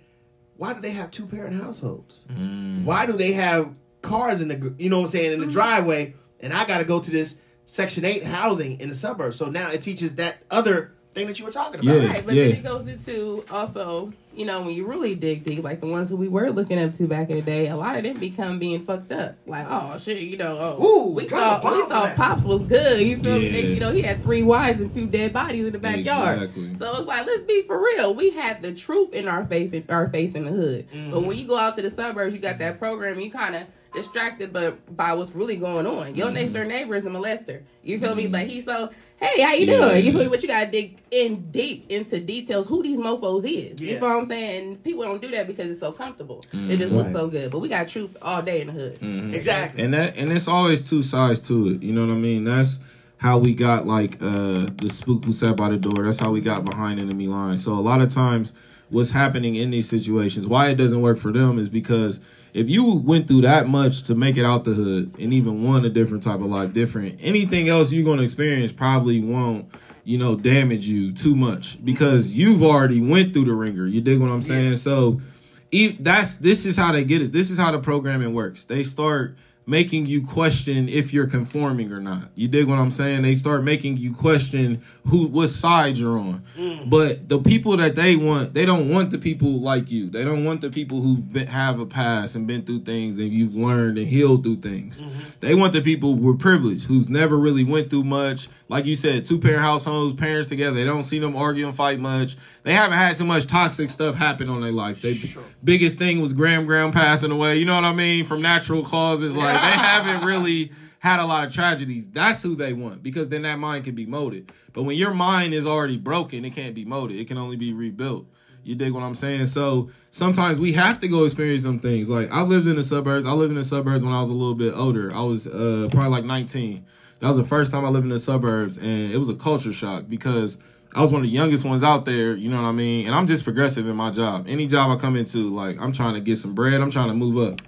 why 0.56 0.72
do 0.72 0.80
they 0.80 0.92
have 0.92 1.10
two 1.10 1.26
parent 1.26 1.60
households? 1.60 2.24
Mm. 2.32 2.84
Why 2.84 3.06
do 3.06 3.12
they 3.12 3.32
have 3.32 3.78
cars 4.02 4.40
in 4.40 4.48
the 4.48 4.74
you 4.78 4.90
know 4.90 4.98
what 4.98 5.06
I'm 5.06 5.10
saying 5.10 5.32
in 5.32 5.40
the 5.40 5.46
mm. 5.46 5.52
driveway 5.52 6.14
and 6.40 6.52
I 6.52 6.66
got 6.66 6.78
to 6.78 6.84
go 6.84 7.00
to 7.00 7.10
this 7.10 7.38
section 7.66 8.04
8 8.04 8.22
housing 8.24 8.78
in 8.80 8.90
the 8.90 8.94
suburbs. 8.94 9.36
So 9.36 9.46
now 9.48 9.70
it 9.70 9.80
teaches 9.80 10.16
that 10.16 10.42
other 10.50 10.92
thing 11.14 11.26
that 11.28 11.38
you 11.38 11.44
were 11.44 11.50
talking 11.50 11.80
about. 11.80 12.02
Yeah. 12.02 12.08
Right, 12.08 12.26
but 12.26 12.34
then 12.34 12.50
it 12.50 12.62
goes 12.62 12.86
into 12.86 13.44
also, 13.50 14.12
you 14.34 14.44
know, 14.44 14.62
when 14.62 14.74
you 14.74 14.86
really 14.86 15.14
dig 15.14 15.44
deep, 15.44 15.62
like 15.62 15.80
the 15.80 15.86
ones 15.86 16.10
who 16.10 16.16
we 16.16 16.28
were 16.28 16.50
looking 16.50 16.78
up 16.78 16.92
to 16.94 17.06
back 17.06 17.30
in 17.30 17.36
the 17.36 17.42
day, 17.42 17.68
a 17.68 17.76
lot 17.76 17.96
of 17.96 18.02
them 18.02 18.14
become 18.14 18.58
being 18.58 18.84
fucked 18.84 19.12
up. 19.12 19.36
Like, 19.46 19.66
oh 19.68 19.96
shit, 19.98 20.22
you 20.22 20.36
know, 20.36 20.58
oh, 20.58 20.84
Ooh, 20.84 21.14
we 21.14 21.28
thought 21.28 21.64
we 21.64 21.82
thought 21.86 22.16
pops 22.16 22.42
was 22.42 22.62
good. 22.62 23.00
You 23.00 23.22
feel 23.22 23.38
me? 23.38 23.46
Yeah. 23.46 23.52
Next, 23.52 23.68
you 23.68 23.80
know, 23.80 23.92
he 23.92 24.02
had 24.02 24.22
three 24.22 24.42
wives 24.42 24.80
and 24.80 24.90
a 24.90 24.94
few 24.94 25.06
dead 25.06 25.32
bodies 25.32 25.66
in 25.66 25.72
the 25.72 25.78
backyard. 25.78 26.42
Exactly. 26.42 26.76
So 26.78 26.96
it's 26.96 27.06
like, 27.06 27.26
let's 27.26 27.44
be 27.44 27.62
for 27.62 27.80
real. 27.80 28.14
We 28.14 28.30
had 28.30 28.60
the 28.60 28.74
truth 28.74 29.12
in 29.12 29.28
our 29.28 29.46
face, 29.46 29.72
in 29.72 29.84
our 29.88 30.08
face 30.08 30.34
in 30.34 30.44
the 30.44 30.50
hood. 30.50 30.90
Mm-hmm. 30.90 31.12
But 31.12 31.24
when 31.24 31.38
you 31.38 31.46
go 31.46 31.56
out 31.56 31.76
to 31.76 31.82
the 31.82 31.90
suburbs, 31.90 32.34
you 32.34 32.40
got 32.40 32.58
that 32.58 32.78
program. 32.78 33.20
You 33.20 33.30
kind 33.30 33.54
of 33.54 33.66
distracted, 33.94 34.52
but 34.52 34.96
by 34.96 35.12
what's 35.14 35.32
really 35.34 35.56
going 35.56 35.86
on. 35.86 36.14
Your 36.14 36.26
Mm-hmm. 36.26 36.34
next 36.34 36.52
door 36.52 36.64
neighbor 36.64 36.94
is 36.96 37.04
a 37.06 37.08
molester. 37.10 37.62
You 37.82 37.98
feel 37.98 38.14
me? 38.14 38.26
But 38.26 38.46
he's 38.46 38.64
so, 38.64 38.90
hey, 39.20 39.40
how 39.42 39.52
you 39.54 39.66
Yeah. 39.66 39.88
doing? 39.88 40.04
You 40.04 40.12
feel 40.12 40.20
me? 40.24 40.28
But 40.28 40.42
you 40.42 40.48
gotta 40.48 40.70
dig 40.70 40.98
in 41.10 41.50
deep 41.50 41.86
into 41.90 42.20
details 42.20 42.66
who 42.66 42.82
these 42.82 42.98
mofos 42.98 43.44
is. 43.44 43.80
Yeah. 43.80 43.92
You 43.94 43.98
feel 43.98 44.08
what 44.08 44.16
I'm 44.22 44.26
saying? 44.26 44.76
People 44.78 45.04
don't 45.04 45.22
do 45.22 45.30
that 45.30 45.46
because 45.46 45.70
it's 45.70 45.80
so 45.80 45.92
comfortable. 45.92 46.44
It 46.52 46.78
just 46.78 46.92
looks 46.92 47.06
Right. 47.06 47.14
so 47.14 47.28
good. 47.28 47.50
But 47.50 47.60
we 47.60 47.68
got 47.68 47.88
truth 47.88 48.16
all 48.20 48.42
day 48.42 48.60
in 48.62 48.66
the 48.68 48.72
hood. 48.72 48.98
Exactly. 49.34 49.82
and 49.82 49.94
that 49.94 50.16
and 50.16 50.32
it's 50.32 50.48
always 50.48 50.88
two 50.88 51.02
sides 51.02 51.40
to 51.48 51.68
it. 51.68 51.82
You 51.82 51.92
know 51.92 52.06
what 52.06 52.12
I 52.12 52.16
mean? 52.18 52.44
That's 52.44 52.80
how 53.18 53.38
we 53.38 53.54
got 53.54 53.86
like 53.86 54.16
uh 54.22 54.66
the 54.76 54.88
spook 54.90 55.24
who 55.24 55.32
sat 55.32 55.56
by 55.56 55.68
the 55.70 55.76
door. 55.76 56.04
That's 56.04 56.18
how 56.18 56.30
we 56.30 56.40
got 56.40 56.64
behind 56.64 57.00
enemy 57.00 57.26
lines. 57.26 57.64
So 57.64 57.72
a 57.72 57.80
lot 57.80 58.00
of 58.00 58.12
times, 58.12 58.52
what's 58.90 59.10
happening 59.12 59.54
in 59.56 59.70
these 59.70 59.88
situations, 59.88 60.46
why 60.46 60.68
it 60.70 60.74
doesn't 60.76 61.00
work 61.00 61.18
for 61.18 61.32
them, 61.32 61.58
is 61.58 61.68
because 61.68 62.20
if 62.54 62.70
you 62.70 62.94
went 62.94 63.28
through 63.28 63.42
that 63.42 63.68
much 63.68 64.04
to 64.04 64.14
make 64.14 64.36
it 64.36 64.44
out 64.44 64.64
the 64.64 64.72
hood 64.72 65.16
and 65.18 65.34
even 65.34 65.64
want 65.64 65.84
a 65.84 65.90
different 65.90 66.22
type 66.22 66.36
of 66.36 66.46
life, 66.46 66.72
different 66.72 67.18
anything 67.20 67.68
else 67.68 67.92
you're 67.92 68.04
gonna 68.04 68.22
experience 68.22 68.72
probably 68.72 69.20
won't. 69.20 69.66
You 70.06 70.18
know, 70.18 70.36
damage 70.36 70.86
you 70.86 71.12
too 71.12 71.34
much 71.34 71.82
because 71.82 72.30
you've 72.30 72.62
already 72.62 73.00
went 73.00 73.32
through 73.32 73.46
the 73.46 73.54
ringer. 73.54 73.86
You 73.86 74.02
dig 74.02 74.20
what 74.20 74.30
I'm 74.30 74.42
saying? 74.42 74.76
So, 74.76 75.22
e- 75.70 75.96
that's 75.98 76.36
this 76.36 76.66
is 76.66 76.76
how 76.76 76.92
they 76.92 77.04
get 77.04 77.22
it. 77.22 77.32
This 77.32 77.50
is 77.50 77.56
how 77.56 77.72
the 77.72 77.78
programming 77.78 78.34
works. 78.34 78.64
They 78.66 78.82
start 78.82 79.34
making 79.66 80.06
you 80.06 80.26
question 80.26 80.88
if 80.88 81.12
you're 81.12 81.26
conforming 81.26 81.90
or 81.90 82.00
not. 82.00 82.24
You 82.34 82.48
dig 82.48 82.66
what 82.66 82.78
I'm 82.78 82.90
saying? 82.90 83.22
They 83.22 83.34
start 83.34 83.64
making 83.64 83.96
you 83.96 84.14
question 84.14 84.82
who 85.06 85.26
what 85.26 85.48
side 85.48 85.96
you're 85.96 86.18
on. 86.18 86.44
Mm. 86.56 86.90
But 86.90 87.28
the 87.28 87.38
people 87.38 87.76
that 87.78 87.94
they 87.94 88.16
want, 88.16 88.52
they 88.54 88.66
don't 88.66 88.90
want 88.90 89.10
the 89.10 89.18
people 89.18 89.60
like 89.60 89.90
you. 89.90 90.10
They 90.10 90.24
don't 90.24 90.44
want 90.44 90.60
the 90.60 90.70
people 90.70 91.00
who 91.00 91.22
have 91.46 91.78
a 91.78 91.86
past 91.86 92.34
and 92.34 92.46
been 92.46 92.62
through 92.62 92.80
things 92.80 93.18
and 93.18 93.32
you've 93.32 93.54
learned 93.54 93.96
and 93.96 94.06
healed 94.06 94.42
through 94.42 94.56
things. 94.56 95.00
Mm-hmm. 95.00 95.20
They 95.40 95.54
want 95.54 95.72
the 95.72 95.80
people 95.80 96.16
who 96.16 96.28
are 96.28 96.36
privileged, 96.36 96.86
who's 96.86 97.08
never 97.08 97.36
really 97.36 97.64
went 97.64 97.90
through 97.90 98.04
much. 98.04 98.48
Like 98.68 98.84
you 98.84 98.94
said, 98.94 99.24
two 99.24 99.38
parent 99.38 99.62
households, 99.62 100.14
parents 100.14 100.48
together. 100.48 100.76
They 100.76 100.84
don't 100.84 101.04
see 101.04 101.18
them 101.18 101.36
argue 101.36 101.66
and 101.66 101.76
fight 101.76 102.00
much. 102.00 102.36
They 102.64 102.72
haven't 102.72 102.96
had 102.96 103.16
so 103.16 103.24
much 103.24 103.46
toxic 103.46 103.90
stuff 103.90 104.14
happen 104.14 104.48
on 104.48 104.62
their 104.62 104.72
life. 104.72 105.02
They 105.02 105.20
biggest 105.62 105.98
thing 105.98 106.20
was 106.22 106.32
Graham 106.32 106.64
Graham 106.64 106.92
passing 106.92 107.30
away. 107.30 107.58
You 107.58 107.66
know 107.66 107.74
what 107.74 107.84
I 107.84 107.92
mean? 107.92 108.24
From 108.24 108.40
natural 108.40 108.82
causes. 108.82 109.36
Like 109.36 109.52
they 109.52 109.78
haven't 109.78 110.24
really 110.26 110.72
had 110.98 111.20
a 111.20 111.26
lot 111.26 111.46
of 111.46 111.52
tragedies. 111.52 112.08
That's 112.08 112.42
who 112.42 112.56
they 112.56 112.72
want 112.72 113.02
because 113.02 113.28
then 113.28 113.42
that 113.42 113.58
mind 113.58 113.84
can 113.84 113.94
be 113.94 114.06
molded. 114.06 114.50
But 114.72 114.84
when 114.84 114.96
your 114.96 115.12
mind 115.12 115.52
is 115.52 115.66
already 115.66 115.98
broken, 115.98 116.46
it 116.46 116.54
can't 116.54 116.74
be 116.74 116.86
molded. 116.86 117.18
It 117.18 117.28
can 117.28 117.36
only 117.36 117.56
be 117.56 117.74
rebuilt. 117.74 118.26
You 118.62 118.74
dig 118.74 118.92
what 118.92 119.02
I'm 119.02 119.14
saying? 119.14 119.44
So 119.46 119.90
sometimes 120.10 120.58
we 120.58 120.72
have 120.72 120.98
to 121.00 121.08
go 121.08 121.24
experience 121.24 121.64
some 121.64 121.78
things. 121.78 122.08
Like 122.08 122.30
I 122.30 122.40
lived 122.40 122.66
in 122.66 122.76
the 122.76 122.82
suburbs. 122.82 123.26
I 123.26 123.32
lived 123.32 123.50
in 123.50 123.58
the 123.58 123.64
suburbs 123.64 124.02
when 124.02 124.14
I 124.14 124.20
was 124.20 124.30
a 124.30 124.32
little 124.32 124.54
bit 124.54 124.72
older. 124.74 125.14
I 125.14 125.20
was 125.20 125.46
uh, 125.46 125.88
probably 125.92 126.08
like 126.08 126.24
19. 126.24 126.86
That 127.20 127.28
was 127.28 127.36
the 127.36 127.44
first 127.44 127.70
time 127.70 127.84
I 127.84 127.90
lived 127.90 128.04
in 128.04 128.10
the 128.10 128.18
suburbs, 128.18 128.78
and 128.78 129.12
it 129.12 129.18
was 129.18 129.28
a 129.28 129.34
culture 129.34 129.72
shock 129.72 130.04
because 130.08 130.58
I 130.94 131.00
was 131.00 131.10
one 131.10 131.22
of 131.22 131.28
the 131.28 131.34
youngest 131.34 131.64
ones 131.64 131.82
out 131.82 132.04
there. 132.04 132.34
You 132.34 132.48
know 132.48 132.62
what 132.62 132.68
I 132.68 132.72
mean? 132.72 133.06
And 133.06 133.14
I'm 133.14 133.26
just 133.26 133.44
progressive 133.44 133.88
in 133.88 133.96
my 133.96 134.10
job. 134.10 134.46
Any 134.48 134.66
job 134.66 134.90
I 134.90 135.00
come 135.00 135.16
into, 135.16 135.48
like 135.48 135.80
I'm 135.80 135.92
trying 135.92 136.14
to 136.14 136.20
get 136.20 136.38
some 136.38 136.54
bread. 136.54 136.80
I'm 136.80 136.90
trying 136.90 137.08
to 137.08 137.14
move 137.14 137.52
up. 137.52 137.60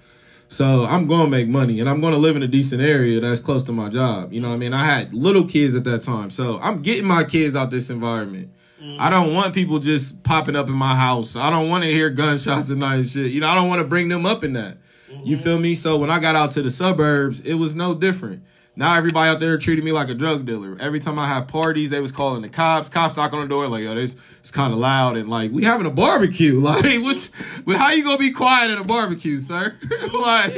So 0.48 0.84
I'm 0.84 1.08
going 1.08 1.24
to 1.24 1.30
make 1.30 1.48
money 1.48 1.80
and 1.80 1.88
I'm 1.88 2.00
going 2.00 2.12
to 2.12 2.18
live 2.18 2.36
in 2.36 2.42
a 2.42 2.48
decent 2.48 2.80
area 2.80 3.20
that's 3.20 3.40
close 3.40 3.64
to 3.64 3.72
my 3.72 3.88
job. 3.88 4.32
You 4.32 4.40
know 4.40 4.48
what 4.48 4.54
I 4.54 4.58
mean? 4.58 4.72
I 4.72 4.84
had 4.84 5.12
little 5.12 5.44
kids 5.44 5.74
at 5.74 5.84
that 5.84 6.02
time. 6.02 6.30
So 6.30 6.60
I'm 6.60 6.82
getting 6.82 7.04
my 7.04 7.24
kids 7.24 7.56
out 7.56 7.70
this 7.70 7.90
environment. 7.90 8.52
Mm. 8.80 9.00
I 9.00 9.10
don't 9.10 9.34
want 9.34 9.54
people 9.54 9.80
just 9.80 10.22
popping 10.22 10.54
up 10.54 10.68
in 10.68 10.74
my 10.74 10.94
house. 10.94 11.34
I 11.34 11.50
don't 11.50 11.68
want 11.68 11.82
to 11.82 11.90
hear 11.90 12.10
gunshots 12.10 12.70
at 12.70 12.76
night 12.76 12.96
and 12.96 13.10
shit. 13.10 13.32
You 13.32 13.40
know, 13.40 13.48
I 13.48 13.54
don't 13.54 13.68
want 13.68 13.80
to 13.80 13.88
bring 13.88 14.08
them 14.08 14.24
up 14.24 14.44
in 14.44 14.52
that. 14.52 14.78
You 15.24 15.36
mm-hmm. 15.36 15.44
feel 15.44 15.58
me? 15.58 15.74
So 15.74 15.96
when 15.96 16.10
I 16.10 16.18
got 16.20 16.36
out 16.36 16.52
to 16.52 16.62
the 16.62 16.70
suburbs, 16.70 17.40
it 17.40 17.54
was 17.54 17.74
no 17.74 17.94
different. 17.94 18.44
Now 18.78 18.94
everybody 18.94 19.30
out 19.30 19.40
there 19.40 19.56
treating 19.56 19.84
me 19.86 19.92
like 19.92 20.10
a 20.10 20.14
drug 20.14 20.44
dealer. 20.44 20.76
Every 20.78 21.00
time 21.00 21.18
I 21.18 21.26
have 21.26 21.48
parties, 21.48 21.88
they 21.88 22.00
was 22.00 22.12
calling 22.12 22.42
the 22.42 22.50
cops. 22.50 22.90
Cops 22.90 23.16
knock 23.16 23.32
on 23.32 23.40
the 23.40 23.48
door 23.48 23.66
like, 23.68 23.84
yo, 23.84 23.94
this 23.94 24.16
it's 24.40 24.50
kind 24.50 24.72
of 24.72 24.78
loud 24.78 25.16
and 25.16 25.30
like 25.30 25.50
we 25.50 25.64
having 25.64 25.86
a 25.86 25.90
barbecue. 25.90 26.60
Like, 26.66 27.02
what's 27.02 27.30
well, 27.64 27.78
how 27.78 27.90
you 27.90 28.04
gonna 28.04 28.18
be 28.18 28.32
quiet 28.32 28.70
at 28.70 28.78
a 28.78 28.84
barbecue, 28.84 29.40
sir? 29.40 29.76
like, 30.12 30.54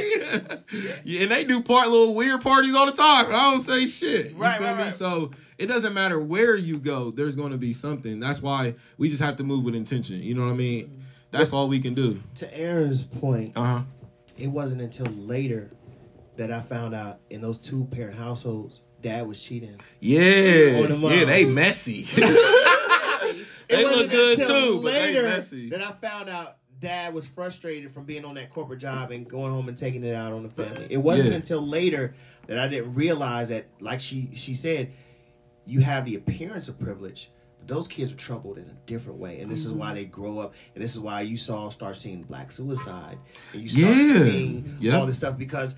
yeah, 1.05 1.21
and 1.21 1.31
they 1.31 1.45
do 1.45 1.61
part 1.63 1.87
little 1.87 2.13
weird 2.13 2.41
parties 2.41 2.75
all 2.75 2.85
the 2.85 2.91
time. 2.91 3.27
And 3.27 3.35
I 3.35 3.51
don't 3.51 3.61
say 3.61 3.85
shit. 3.87 4.31
You 4.31 4.37
Right, 4.37 4.57
feel 4.57 4.67
right, 4.67 4.77
me? 4.77 4.83
right. 4.83 4.93
So 4.93 5.31
it 5.57 5.67
doesn't 5.67 5.93
matter 5.93 6.19
where 6.19 6.55
you 6.55 6.77
go. 6.77 7.11
There's 7.11 7.35
going 7.37 7.51
to 7.51 7.57
be 7.57 7.71
something. 7.73 8.19
That's 8.19 8.41
why 8.41 8.75
we 8.97 9.09
just 9.09 9.21
have 9.21 9.37
to 9.37 9.43
move 9.43 9.63
with 9.63 9.75
intention. 9.75 10.21
You 10.21 10.33
know 10.35 10.45
what 10.45 10.51
I 10.53 10.57
mean? 10.57 11.03
That's 11.31 11.53
all 11.53 11.67
we 11.67 11.79
can 11.79 11.93
do. 11.93 12.21
To 12.35 12.57
Aaron's 12.57 13.03
point, 13.03 13.53
Uh 13.55 13.63
huh. 13.63 13.81
it 14.37 14.47
wasn't 14.47 14.81
until 14.81 15.05
later 15.07 15.69
that 16.39 16.51
I 16.51 16.61
found 16.61 16.95
out 16.95 17.19
in 17.29 17.41
those 17.41 17.57
two 17.59 17.85
parent 17.91 18.17
households, 18.17 18.81
dad 19.01 19.27
was 19.27 19.41
cheating. 19.41 19.79
Yeah, 19.99 20.21
the 20.87 20.97
yeah, 21.01 21.25
they 21.25 21.45
messy. 21.45 22.07
They 23.69 23.83
look 23.85 24.09
good 24.09 24.39
too, 24.39 24.81
but 24.81 24.91
they 24.93 25.05
later 25.13 25.23
messy. 25.23 25.69
that 25.69 25.81
I 25.83 25.91
found 25.91 26.27
out 26.27 26.57
dad 26.79 27.13
was 27.13 27.27
frustrated 27.27 27.91
from 27.91 28.05
being 28.05 28.25
on 28.25 28.33
that 28.35 28.49
corporate 28.51 28.79
job 28.79 29.11
and 29.11 29.29
going 29.29 29.51
home 29.51 29.67
and 29.67 29.77
taking 29.77 30.03
it 30.03 30.15
out 30.15 30.33
on 30.33 30.41
the 30.41 30.49
family. 30.49 30.87
It 30.89 30.97
wasn't 30.97 31.29
Yeah. 31.29 31.35
until 31.35 31.61
later 31.61 32.15
that 32.47 32.57
I 32.57 32.67
didn't 32.67 32.95
realize 32.95 33.49
that, 33.49 33.67
like 33.79 34.01
she 34.01 34.31
she 34.33 34.55
said, 34.55 34.91
you 35.67 35.81
have 35.81 36.03
the 36.05 36.15
appearance 36.15 36.67
of 36.67 36.79
privilege. 36.79 37.29
But 37.59 37.67
those 37.67 37.87
kids 37.87 38.11
are 38.11 38.15
troubled 38.15 38.57
in 38.57 38.63
a 38.63 38.73
different 38.87 39.19
way, 39.19 39.39
and 39.39 39.51
this 39.51 39.65
is 39.65 39.71
Mm-hmm. 39.71 39.79
why 39.79 39.93
they 39.93 40.05
grow 40.05 40.39
up, 40.39 40.55
and 40.73 40.83
this 40.83 40.95
is 40.95 40.99
why 40.99 41.21
you 41.21 41.37
saw 41.37 41.69
start 41.69 41.95
seeing 41.95 42.23
black 42.23 42.51
suicide, 42.51 43.19
and 43.53 43.61
you 43.61 43.69
start 43.69 43.95
Yeah. 43.95 44.13
seeing 44.23 44.77
Yeah. 44.81 44.97
all 44.97 45.05
this 45.05 45.17
stuff 45.17 45.37
because 45.37 45.77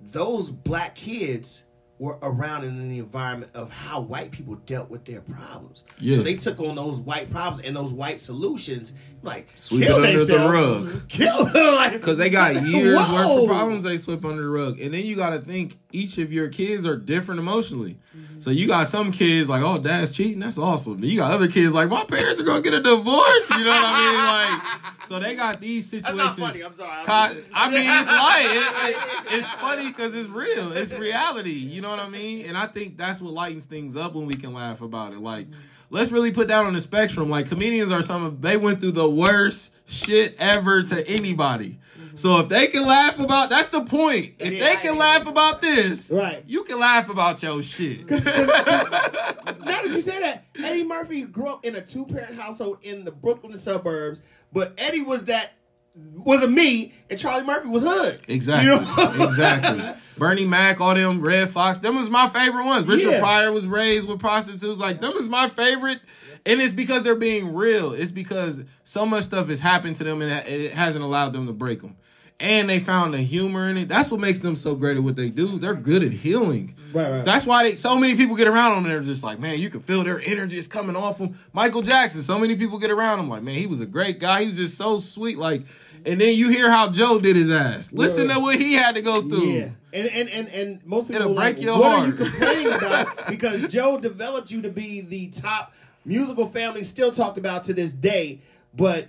those 0.00 0.50
black 0.50 0.94
kids 0.94 1.66
were 2.00 2.16
around 2.22 2.64
in 2.64 2.88
the 2.88 2.98
environment 2.98 3.52
of 3.52 3.70
how 3.70 4.00
white 4.00 4.30
people 4.30 4.54
dealt 4.64 4.88
with 4.88 5.04
their 5.04 5.20
problems. 5.20 5.84
Yeah. 5.98 6.16
So 6.16 6.22
they 6.22 6.34
took 6.36 6.58
on 6.58 6.74
those 6.74 6.98
white 6.98 7.30
problems 7.30 7.66
and 7.66 7.76
those 7.76 7.92
white 7.92 8.22
solutions, 8.22 8.94
like 9.22 9.48
Sweep 9.56 9.84
kill 9.86 10.02
it 10.02 10.08
under 10.08 10.24
the 10.24 10.38
rug. 10.38 11.02
kill 11.08 11.44
like 11.74 11.92
Because 11.92 12.16
they 12.16 12.30
got 12.30 12.62
years 12.64 12.96
worth 12.96 13.10
of 13.42 13.46
problems 13.46 13.84
they 13.84 13.98
sweep 13.98 14.24
under 14.24 14.42
the 14.42 14.48
rug. 14.48 14.80
And 14.80 14.94
then 14.94 15.02
you 15.04 15.14
got 15.14 15.30
to 15.30 15.40
think 15.40 15.78
each 15.92 16.16
of 16.16 16.32
your 16.32 16.48
kids 16.48 16.86
are 16.86 16.96
different 16.96 17.38
emotionally. 17.38 17.98
Mm-hmm. 18.16 18.40
So 18.40 18.50
you 18.50 18.66
got 18.66 18.88
some 18.88 19.12
kids 19.12 19.50
like, 19.50 19.62
oh, 19.62 19.78
dad's 19.78 20.10
cheating. 20.10 20.40
That's 20.40 20.56
awesome. 20.56 21.04
You 21.04 21.18
got 21.18 21.32
other 21.32 21.48
kids 21.48 21.74
like, 21.74 21.90
my 21.90 22.04
parents 22.04 22.40
are 22.40 22.44
going 22.44 22.62
to 22.62 22.70
get 22.70 22.80
a 22.80 22.82
divorce. 22.82 23.50
You 23.50 23.58
know 23.64 23.70
what 23.70 23.84
I 23.84 24.50
mean? 24.54 24.90
Like, 24.94 25.06
so 25.06 25.18
they 25.18 25.34
got 25.34 25.60
these 25.60 25.90
That's 25.90 26.06
situations. 26.06 26.38
not 26.38 26.52
funny. 26.52 26.64
I'm 26.64 26.74
sorry. 26.74 27.02
I'm 27.06 27.46
I 27.52 27.68
mean, 27.70 27.86
it's 27.86 28.08
like 28.08 28.46
it, 28.46 28.96
it- 28.96 29.38
it's 29.40 29.50
funny 29.50 29.88
because 29.90 30.14
it's 30.14 30.28
real. 30.30 30.72
It's 30.72 30.92
reality. 30.92 31.50
You 31.52 31.80
know 31.80 31.89
what 31.90 32.00
I 32.00 32.08
mean? 32.08 32.46
And 32.46 32.56
I 32.56 32.66
think 32.66 32.96
that's 32.96 33.20
what 33.20 33.32
lightens 33.32 33.64
things 33.64 33.96
up 33.96 34.14
when 34.14 34.26
we 34.26 34.34
can 34.34 34.52
laugh 34.52 34.80
about 34.80 35.12
it. 35.12 35.18
Like, 35.18 35.46
let's 35.90 36.10
really 36.10 36.32
put 36.32 36.48
that 36.48 36.64
on 36.64 36.72
the 36.72 36.80
spectrum. 36.80 37.28
Like, 37.28 37.48
comedians 37.48 37.92
are 37.92 38.02
some 38.02 38.24
of 38.24 38.40
they 38.40 38.56
went 38.56 38.80
through 38.80 38.92
the 38.92 39.08
worst 39.08 39.72
shit 39.86 40.36
ever 40.38 40.82
to 40.82 41.08
anybody. 41.08 41.78
So 42.14 42.38
if 42.40 42.48
they 42.48 42.66
can 42.66 42.84
laugh 42.86 43.18
about, 43.18 43.50
that's 43.50 43.68
the 43.68 43.82
point. 43.82 44.34
If 44.38 44.52
Yeah, 44.52 44.68
they 44.68 44.76
can 44.76 44.98
laugh 44.98 45.26
about 45.26 45.62
this, 45.62 46.10
Right. 46.10 46.44
You 46.46 46.64
can 46.64 46.78
laugh 46.78 47.08
about 47.08 47.42
your 47.42 47.62
shit. 47.62 48.10
now 48.10 48.18
that 48.18 49.86
you 49.86 50.02
say 50.02 50.20
that, 50.20 50.44
Eddie 50.58 50.84
Murphy 50.84 51.22
grew 51.22 51.48
up 51.48 51.64
in 51.64 51.76
a 51.76 51.80
two 51.80 52.04
parent 52.04 52.34
household 52.38 52.78
in 52.82 53.04
the 53.04 53.10
Brooklyn 53.10 53.56
suburbs, 53.56 54.22
but 54.52 54.74
Eddie 54.76 55.02
was 55.02 55.24
that 55.24 55.52
was 55.94 56.42
a 56.42 56.48
me 56.48 56.94
and 57.08 57.18
Charlie 57.18 57.44
Murphy 57.44 57.68
was 57.68 57.82
hood. 57.82 58.20
Exactly. 58.28 58.70
You 58.70 58.80
know? 58.80 59.24
exactly. 59.24 59.82
Bernie 60.18 60.44
Mac, 60.44 60.80
all 60.80 60.94
them 60.94 61.20
Redd 61.20 61.50
Foxx, 61.50 61.78
them 61.78 61.96
was 61.96 62.10
my 62.10 62.28
favorite 62.28 62.64
ones. 62.64 62.86
Richard 62.86 63.12
Yeah. 63.12 63.20
Pryor 63.20 63.52
was 63.52 63.66
raised 63.66 64.06
with 64.06 64.20
prostitutes. 64.20 64.78
Like 64.78 65.00
them 65.00 65.14
is 65.14 65.28
my 65.28 65.48
favorite. 65.48 66.00
And 66.46 66.60
it's 66.60 66.72
because 66.72 67.02
they're 67.02 67.14
being 67.14 67.54
real. 67.54 67.92
It's 67.92 68.12
because 68.12 68.62
so 68.84 69.04
much 69.04 69.24
stuff 69.24 69.48
has 69.48 69.60
happened 69.60 69.96
to 69.96 70.04
them 70.04 70.22
and 70.22 70.46
it 70.46 70.72
hasn't 70.72 71.04
allowed 71.04 71.32
them 71.32 71.46
to 71.46 71.52
break 71.52 71.82
them. 71.82 71.96
And 72.40 72.70
they 72.70 72.80
found 72.80 73.12
the 73.12 73.18
humor 73.18 73.68
in 73.68 73.76
it. 73.76 73.88
That's 73.88 74.10
what 74.10 74.18
makes 74.18 74.40
them 74.40 74.56
so 74.56 74.74
great 74.74 74.96
at 74.96 75.02
what 75.02 75.14
they 75.16 75.28
do. 75.28 75.58
They're 75.58 75.74
good 75.74 76.02
at 76.02 76.10
healing. 76.12 76.74
Right, 76.92 77.10
right. 77.10 77.24
That's 77.24 77.44
why 77.44 77.62
they, 77.64 77.76
so 77.76 77.96
many 77.98 78.16
people 78.16 78.34
get 78.34 78.48
around 78.48 78.74
them 78.74 78.84
and 78.84 78.92
they're 78.94 79.00
just 79.02 79.22
like, 79.22 79.38
man, 79.38 79.58
you 79.58 79.68
can 79.68 79.80
feel 79.80 80.02
their 80.04 80.20
energy 80.24 80.56
is 80.56 80.66
coming 80.66 80.96
off 80.96 81.18
them. 81.18 81.38
Michael 81.52 81.82
Jackson, 81.82 82.22
so 82.22 82.38
many 82.38 82.56
people 82.56 82.78
get 82.78 82.90
around 82.90 83.20
him 83.20 83.28
like, 83.28 83.42
man, 83.42 83.56
he 83.56 83.66
was 83.66 83.80
a 83.80 83.86
great 83.86 84.18
guy. 84.20 84.40
He 84.40 84.46
was 84.48 84.56
just 84.56 84.76
so 84.78 84.98
sweet. 85.00 85.38
Like, 85.38 85.64
and 86.06 86.18
then 86.18 86.34
you 86.34 86.48
hear 86.48 86.70
how 86.70 86.88
Joe 86.88 87.20
did 87.20 87.36
his 87.36 87.50
ass. 87.50 87.92
Listen 87.92 88.28
Right. 88.28 88.34
to 88.34 88.40
what 88.40 88.58
he 88.58 88.72
had 88.72 88.94
to 88.94 89.02
go 89.02 89.20
through. 89.28 89.50
Yeah, 89.52 89.68
and 89.92 90.08
and 90.08 90.28
and 90.30 90.48
and 90.48 90.86
most 90.86 91.08
people 91.08 91.16
It'll 91.22 91.32
are 91.32 91.34
like, 91.34 91.56
break 91.56 91.64
your 91.64 91.78
what 91.78 91.90
heart." 91.92 92.02
are 92.04 92.06
you 92.06 92.12
complaining 92.30 92.72
about? 92.72 93.28
because 93.28 93.68
Joe 93.68 93.98
developed 94.00 94.50
you 94.50 94.62
to 94.62 94.70
be 94.70 95.02
the 95.02 95.26
top 95.28 95.74
musical 96.06 96.48
family, 96.48 96.84
still 96.84 97.12
talked 97.12 97.36
about 97.36 97.64
to 97.64 97.74
this 97.74 97.92
day. 97.92 98.40
But 98.74 99.08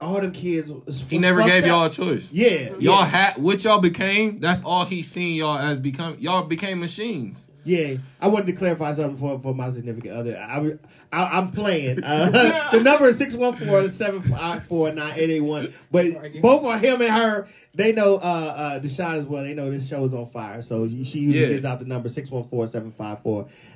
all 0.00 0.20
them 0.20 0.30
kids, 0.32 0.70
was, 0.72 1.04
He 1.08 1.16
was 1.16 1.22
never 1.22 1.42
gave 1.42 1.64
up. 1.64 1.68
y'all 1.68 1.84
a 1.86 1.90
choice. 1.90 2.32
Yeah, 2.32 2.70
Y'all 2.78 3.00
yeah, 3.00 3.04
had 3.04 3.36
what 3.42 3.64
y'all 3.64 3.80
became. 3.80 4.38
That's 4.40 4.62
all 4.62 4.84
he 4.84 5.02
seen 5.02 5.34
y'all 5.34 5.58
as 5.58 5.80
become. 5.80 6.16
Y'all 6.18 6.42
became 6.44 6.78
machines. 6.80 7.50
yeah. 7.64 7.94
I 8.20 8.28
wanted 8.28 8.46
to 8.46 8.52
clarify 8.52 8.92
something 8.92 9.16
for, 9.16 9.38
for 9.40 9.54
my 9.54 9.68
significant 9.70 10.14
other. 10.14 10.36
I, 10.38 10.72
I 11.12 11.38
I'm 11.38 11.50
playing. 11.52 12.02
Uh, 12.04 12.68
the 12.72 12.80
number 12.80 13.06
is 13.06 13.18
614-754-9881. 13.20 15.72
But 15.90 16.40
both 16.42 16.64
are 16.64 16.78
him 16.78 17.00
and 17.02 17.10
her. 17.12 17.48
They 17.74 17.92
know 17.92 18.16
uh, 18.16 18.18
uh, 18.18 18.80
Deshaun 18.80 19.18
as 19.18 19.24
well. 19.26 19.42
They 19.44 19.54
know 19.54 19.70
this 19.70 19.86
show 19.88 20.04
is 20.04 20.12
on 20.14 20.28
fire. 20.30 20.62
So 20.62 20.88
she 20.88 20.94
usually 20.94 21.40
Yeah. 21.40 21.48
gives 21.48 21.64
out 21.64 21.78
the 21.78 21.84
number 21.86 22.08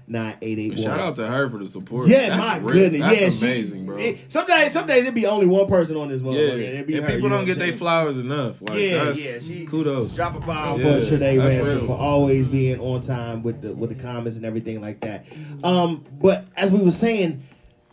614-754-9881. 0.08 0.82
Shout 0.82 0.98
out 1.00 1.16
to 1.16 1.26
her 1.26 1.48
for 1.48 1.58
the 1.58 1.66
support. 1.66 2.08
Yeah, 2.08 2.28
That's 2.30 2.40
my 2.46 2.58
real- 2.58 2.72
goodness. 2.90 3.00
That's 3.02 3.20
yeah, 3.20 3.28
she- 3.30 3.46
amazing, 3.60 3.86
bro. 3.86 3.96
it- 3.98 4.18
some 4.32 4.46
days, 4.46 4.72
some 4.72 4.86
days 4.86 5.06
it 5.06 5.14
be 5.14 5.26
only 5.26 5.46
one 5.46 5.66
person 5.66 5.96
on 5.96 6.08
this 6.08 6.20
yeah, 6.20 6.28
motherfucker. 6.28 6.86
be 6.86 6.94
and 6.96 7.04
her, 7.04 7.12
people 7.14 7.28
don't 7.28 7.44
get 7.44 7.58
their 7.58 7.72
flowers 7.72 8.18
enough. 8.18 8.60
Like, 8.62 8.78
Yeah, 8.78 9.12
yeah, 9.12 9.38
she- 9.38 9.64
kudos. 9.66 10.14
Drop 10.14 10.36
a 10.36 10.40
bomb 10.40 10.80
Yeah, 10.80 11.00
for 11.00 11.06
Trinae 11.06 11.38
Ransom 11.38 11.76
real. 11.78 11.86
for 11.86 11.96
always 11.96 12.46
being 12.46 12.80
on 12.80 13.00
time 13.02 13.42
with 13.42 13.62
the 13.62 13.74
with 13.74 13.90
the 13.96 14.02
comments 14.02 14.36
and 14.36 14.46
everything 14.46 14.80
like 14.80 15.00
that. 15.00 15.24
Um, 15.62 16.04
but 16.20 16.44
as 16.56 16.70
we 16.70 16.78
were 16.80 16.90
saying, 16.90 17.42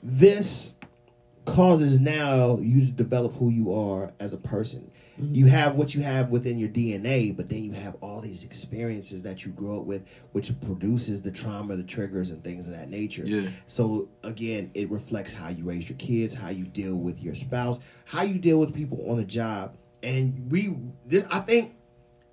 this 0.03 0.75
causes 1.45 1.99
now 1.99 2.59
you 2.61 2.81
to 2.85 2.91
develop 2.91 3.33
who 3.35 3.49
you 3.49 3.73
are 3.73 4.11
as 4.19 4.33
a 4.33 4.37
person. 4.37 4.91
You 5.21 5.45
have 5.47 5.75
what 5.75 5.93
you 5.93 6.01
have 6.01 6.29
within 6.29 6.57
your 6.57 6.69
DNA, 6.69 7.35
but 7.35 7.49
then 7.49 7.63
you 7.63 7.71
have 7.73 7.95
all 8.01 8.21
these 8.21 8.43
experiences 8.43 9.21
that 9.23 9.45
you 9.45 9.51
grow 9.51 9.79
up 9.79 9.85
with, 9.85 10.03
which 10.31 10.51
produces 10.61 11.21
the 11.21 11.31
trauma, 11.31 11.75
the 11.75 11.83
triggers, 11.83 12.31
and 12.31 12.43
things 12.43 12.67
of 12.67 12.73
that 12.73 12.89
nature. 12.89 13.23
Yeah. 13.25 13.49
So 13.67 14.09
again, 14.23 14.71
it 14.73 14.89
reflects 14.89 15.33
how 15.33 15.49
you 15.49 15.63
raise 15.65 15.89
your 15.89 15.97
kids, 15.97 16.33
how 16.33 16.49
you 16.49 16.65
deal 16.65 16.95
with 16.95 17.19
your 17.21 17.35
spouse, 17.35 17.79
how 18.05 18.21
you 18.23 18.35
deal 18.39 18.57
with 18.57 18.73
people 18.73 19.03
on 19.09 19.17
the 19.17 19.23
job, 19.25 19.75
and 20.03 20.49
we. 20.51 20.75
This 21.05 21.25
I 21.29 21.39
think 21.39 21.75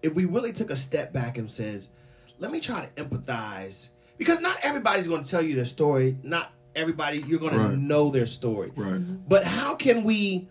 if 0.03 0.15
we 0.15 0.25
really 0.25 0.53
took 0.53 0.71
a 0.71 0.77
step 0.77 1.13
back 1.13 1.39
and 1.39 1.51
says, 1.51 1.91
let 2.39 2.51
me 2.53 2.61
try 2.61 2.87
to 2.87 3.03
empathize, 3.03 3.91
because 4.19 4.41
not 4.41 4.59
everybody's 4.63 5.09
going 5.09 5.23
to 5.25 5.29
tell 5.31 5.43
you 5.43 5.57
their 5.57 5.65
story. 5.67 6.17
Not 6.23 6.53
everybody 6.75 7.25
you're 7.27 7.39
going 7.41 7.57
Right. 7.57 7.71
to 7.71 7.77
know 7.77 8.11
their 8.11 8.27
story. 8.27 8.71
Right. 8.77 8.99
But 9.29 9.45
how 9.45 9.75
can 9.75 10.05
we 10.05 10.49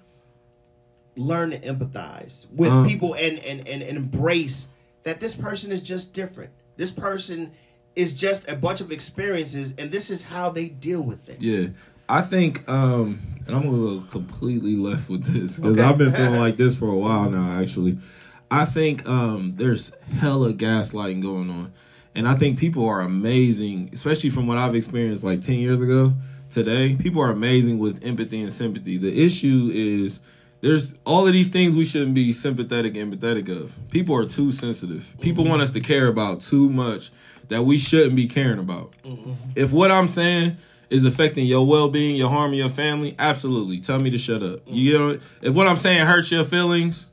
learn 1.16 1.52
to 1.52 1.60
empathize 1.60 2.48
with 2.52 2.70
Uh. 2.72 2.86
people 2.86 3.14
and, 3.14 3.40
and, 3.40 3.68
and, 3.68 3.82
and 3.82 3.98
embrace 3.98 4.68
that 5.04 5.20
this 5.20 5.36
person 5.36 5.72
is 5.72 5.82
just 5.82 6.14
different? 6.14 6.52
This 6.78 6.92
person 6.92 7.52
is 7.96 8.14
just 8.14 8.48
a 8.50 8.56
bunch 8.56 8.82
of 8.82 8.92
experiences, 8.92 9.74
and 9.78 9.92
this 9.92 10.10
is 10.10 10.24
how 10.24 10.50
they 10.50 10.68
deal 10.68 11.02
with 11.02 11.22
things. 11.22 11.42
Yeah. 11.42 11.68
I 12.10 12.22
think, 12.22 12.68
um, 12.70 13.20
and 13.48 13.56
I'm 13.56 13.64
gonna 13.64 13.78
go 13.78 14.04
completely 14.12 14.76
left 14.76 15.10
with 15.10 15.24
this 15.24 15.56
because 15.58 15.78
Okay. 15.78 15.82
I've 15.82 15.98
been 15.98 16.12
feeling 16.20 16.40
like 16.40 16.58
this 16.58 16.76
for 16.76 16.88
a 16.90 16.96
while 16.96 17.30
now. 17.32 17.60
Actually, 17.60 17.98
I 18.52 18.66
think 18.66 19.08
um, 19.08 19.54
there's 19.56 19.92
hella 20.20 20.54
gaslighting 20.54 21.22
going 21.22 21.50
on, 21.50 21.72
and 22.14 22.28
I 22.28 22.36
think 22.36 22.60
people 22.60 22.86
are 22.86 23.02
amazing, 23.02 23.90
especially 23.94 24.30
from 24.30 24.46
what 24.46 24.58
I've 24.58 24.76
experienced 24.76 25.24
like 25.24 25.42
ten 25.42 25.56
years 25.56 25.82
ago. 25.82 26.14
Today, 26.52 26.96
people 26.96 27.22
are 27.22 27.32
amazing 27.32 27.80
with 27.80 28.04
empathy 28.06 28.42
and 28.42 28.54
sympathy. 28.54 28.98
The 28.98 29.24
issue 29.26 29.72
is 29.74 30.22
there's 30.66 30.98
all 31.06 31.28
of 31.28 31.34
these 31.34 31.50
things 31.50 31.76
we 31.76 31.86
shouldn't 31.86 32.16
be 32.16 32.34
sympathetic 32.34 32.96
and 32.96 33.14
empathetic 33.14 33.56
of. 33.56 33.76
People 33.92 34.16
are 34.16 34.26
too 34.26 34.52
sensitive. 34.52 35.14
People 35.22 35.44
mm-hmm. 35.44 35.52
want 35.52 35.62
us 35.62 35.72
to 35.74 35.80
care 35.80 36.08
about 36.08 36.42
too 36.42 36.72
much 36.72 37.12
that 37.50 37.66
we 37.66 37.78
shouldn't 37.78 38.16
be 38.16 38.26
caring 38.26 38.58
about. 38.58 38.92
Mm-hmm. 39.04 39.34
If 39.56 39.72
what 39.72 39.92
I'm 39.92 40.08
saying 40.08 40.58
is 40.90 41.06
affecting 41.06 41.46
your 41.46 41.68
well-being, 41.68 42.16
your 42.16 42.32
harm, 42.32 42.56
your 42.56 42.70
family, 42.70 43.16
absolutely. 43.20 43.80
Tell 43.80 44.00
me 44.00 44.10
to 44.10 44.18
shut 44.18 44.42
up. 44.42 44.62
You 44.66 44.94
mm-hmm. 44.98 45.08
know, 45.08 45.20
if 45.44 45.54
what 45.54 45.68
I'm 45.68 45.78
saying 45.78 46.04
hurts 46.08 46.32
your 46.32 46.44
feelings, 46.44 47.10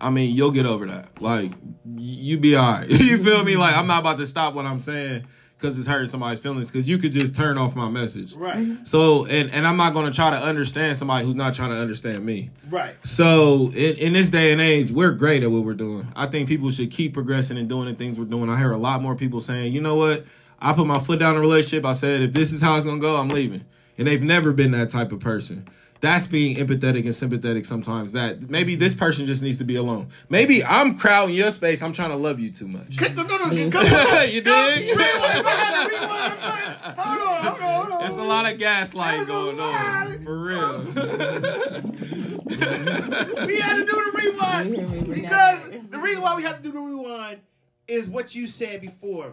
I 0.00 0.10
mean, 0.10 0.34
you'll 0.34 0.50
get 0.50 0.66
over 0.66 0.86
that. 0.86 1.22
Like, 1.22 1.52
you 1.96 2.38
be 2.38 2.56
alright. 2.56 2.88
you 2.90 3.22
feel 3.22 3.44
me? 3.44 3.56
Like, 3.56 3.76
I'm 3.76 3.86
not 3.86 4.00
about 4.00 4.18
to 4.18 4.26
stop 4.26 4.54
what 4.54 4.66
I'm 4.66 4.80
saying 4.80 5.28
because 5.58 5.78
it's 5.78 5.88
hurting 5.88 6.08
somebody's 6.08 6.40
feelings. 6.40 6.70
Because 6.70 6.88
you 6.88 6.98
could 6.98 7.12
just 7.12 7.34
turn 7.34 7.58
off 7.58 7.74
my 7.74 7.88
message. 7.88 8.34
Right. 8.34 8.56
Mm-hmm. 8.56 8.84
So, 8.84 9.24
and 9.26 9.50
and 9.52 9.66
I'm 9.66 9.76
not 9.76 9.94
going 9.94 10.06
to 10.06 10.14
try 10.14 10.30
to 10.30 10.36
understand 10.36 10.96
somebody 10.96 11.24
who's 11.24 11.34
not 11.34 11.54
trying 11.54 11.70
to 11.70 11.76
understand 11.76 12.24
me. 12.24 12.50
Right. 12.68 12.94
So 13.06 13.70
in, 13.74 13.96
in 13.96 14.12
this 14.12 14.30
day 14.30 14.52
and 14.52 14.60
age, 14.60 14.90
we're 14.90 15.12
great 15.12 15.42
at 15.42 15.50
what 15.50 15.64
we're 15.64 15.74
doing. 15.74 16.08
I 16.14 16.26
think 16.26 16.48
people 16.48 16.70
should 16.70 16.90
keep 16.90 17.14
progressing 17.14 17.58
and 17.58 17.68
doing 17.68 17.86
the 17.86 17.94
things 17.94 18.18
we're 18.18 18.24
doing. 18.26 18.50
I 18.50 18.58
hear 18.58 18.72
a 18.72 18.78
lot 18.78 19.02
more 19.02 19.14
people 19.14 19.40
saying, 19.40 19.72
you 19.72 19.80
know 19.80 19.96
what? 19.96 20.24
I 20.60 20.72
put 20.72 20.86
my 20.86 20.98
foot 20.98 21.18
down 21.18 21.32
in 21.32 21.38
a 21.38 21.40
relationship. 21.40 21.84
I 21.84 21.92
said, 21.92 22.22
if 22.22 22.32
this 22.32 22.52
is 22.52 22.60
how 22.60 22.76
it's 22.76 22.86
gonna 22.86 23.00
go, 23.00 23.16
I'm 23.16 23.28
leaving. 23.28 23.64
And 23.98 24.06
they've 24.06 24.22
never 24.22 24.52
been 24.52 24.72
that 24.72 24.90
type 24.90 25.12
of 25.12 25.20
person. 25.20 25.68
That's 26.00 26.26
being 26.26 26.56
empathetic 26.56 27.04
and 27.04 27.14
sympathetic 27.14 27.64
sometimes. 27.64 28.12
That 28.12 28.50
maybe 28.50 28.74
this 28.76 28.94
person 28.94 29.26
just 29.26 29.42
needs 29.42 29.58
to 29.58 29.64
be 29.64 29.76
alone. 29.76 30.08
Maybe 30.28 30.64
I'm 30.64 30.96
crowding 30.98 31.34
your 31.34 31.50
space. 31.50 31.82
I'm 31.82 31.92
trying 31.92 32.10
to 32.10 32.16
love 32.16 32.38
you 32.38 32.50
too 32.50 32.68
much. 32.68 33.00
No, 33.00 33.22
no, 33.22 33.36
no, 33.38 33.46
no, 33.46 33.70
come 33.70 33.86
on. 33.86 34.30
you 34.30 34.42
Go, 34.42 34.68
dig? 34.74 34.96
rewind, 34.96 34.98
rewind, 34.98 35.90
rewind, 35.90 35.92
rewind. 35.92 36.76
Hold 36.98 37.20
on, 37.20 37.42
hold 37.44 37.60
on, 37.62 37.74
hold 37.74 37.92
on. 37.92 38.04
It's 38.06 38.16
a 38.16 38.22
lot 38.24 38.52
of 38.52 38.58
gaslighting 38.58 39.26
going 39.26 39.56
lot. 39.56 40.06
on. 40.06 40.24
For 40.24 40.38
real. 40.38 41.82
We 42.46 42.54
had 43.60 43.76
to 43.76 43.84
do 43.84 43.92
the 43.92 44.12
rewind 44.14 45.12
because 45.12 45.68
the 45.90 45.98
reason 45.98 46.22
why 46.22 46.36
we 46.36 46.42
had 46.42 46.58
to 46.58 46.62
do 46.62 46.72
the 46.72 46.80
rewind 46.80 47.40
is 47.88 48.06
what 48.08 48.34
you 48.34 48.46
said 48.46 48.80
before. 48.80 49.32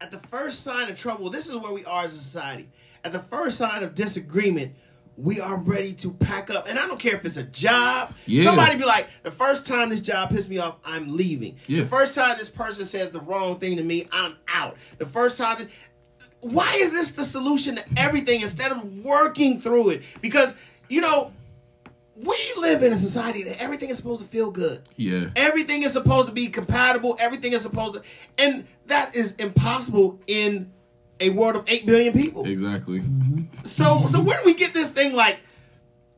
At 0.00 0.10
the 0.10 0.18
first 0.18 0.62
sign 0.62 0.90
of 0.90 0.96
trouble, 0.98 1.30
this 1.30 1.48
is 1.48 1.56
where 1.56 1.72
we 1.72 1.84
are 1.84 2.04
as 2.04 2.14
a 2.14 2.18
society. 2.18 2.68
At 3.02 3.12
the 3.12 3.18
first 3.18 3.56
sign 3.58 3.82
of 3.82 3.94
disagreement, 3.94 4.74
we 5.22 5.40
are 5.40 5.56
ready 5.56 5.92
to 5.94 6.12
pack 6.12 6.50
up. 6.50 6.68
And 6.68 6.78
I 6.78 6.86
don't 6.86 6.98
care 6.98 7.14
if 7.14 7.24
it's 7.24 7.36
a 7.36 7.44
job. 7.44 8.14
Yeah. 8.26 8.44
Somebody 8.44 8.76
be 8.76 8.84
like, 8.84 9.08
the 9.22 9.30
first 9.30 9.66
time 9.66 9.90
this 9.90 10.00
job 10.00 10.30
pissed 10.30 10.48
me 10.48 10.58
off, 10.58 10.76
I'm 10.84 11.16
leaving. 11.16 11.56
Yeah. 11.66 11.82
The 11.82 11.88
first 11.88 12.14
time 12.14 12.38
this 12.38 12.50
person 12.50 12.84
says 12.84 13.10
the 13.10 13.20
wrong 13.20 13.58
thing 13.58 13.76
to 13.76 13.82
me, 13.82 14.06
I'm 14.12 14.36
out. 14.48 14.76
The 14.98 15.06
first 15.06 15.38
time 15.38 15.58
this, 15.58 15.68
why 16.40 16.74
is 16.76 16.92
this 16.92 17.12
the 17.12 17.24
solution 17.24 17.76
to 17.76 17.84
everything 17.96 18.40
instead 18.40 18.72
of 18.72 19.04
working 19.04 19.60
through 19.60 19.90
it? 19.90 20.02
Because, 20.22 20.56
you 20.88 21.00
know, 21.00 21.32
we 22.16 22.38
live 22.56 22.82
in 22.82 22.92
a 22.92 22.96
society 22.96 23.42
that 23.44 23.60
everything 23.62 23.90
is 23.90 23.96
supposed 23.96 24.20
to 24.20 24.26
feel 24.26 24.50
good. 24.50 24.82
Yeah. 24.96 25.30
Everything 25.36 25.82
is 25.82 25.92
supposed 25.92 26.28
to 26.28 26.32
be 26.32 26.48
compatible. 26.48 27.16
Everything 27.18 27.52
is 27.52 27.62
supposed 27.62 27.94
to, 27.94 28.02
and 28.36 28.66
that 28.86 29.14
is 29.14 29.34
impossible 29.34 30.18
in 30.26 30.72
a 31.20 31.30
world 31.30 31.56
of 31.56 31.64
eight 31.68 31.86
billion 31.86 32.12
people. 32.12 32.46
Exactly. 32.46 33.02
So, 33.64 34.06
so 34.06 34.20
where 34.20 34.38
do 34.38 34.44
we 34.44 34.54
get 34.54 34.74
this 34.74 34.90
thing 34.90 35.12
like 35.12 35.38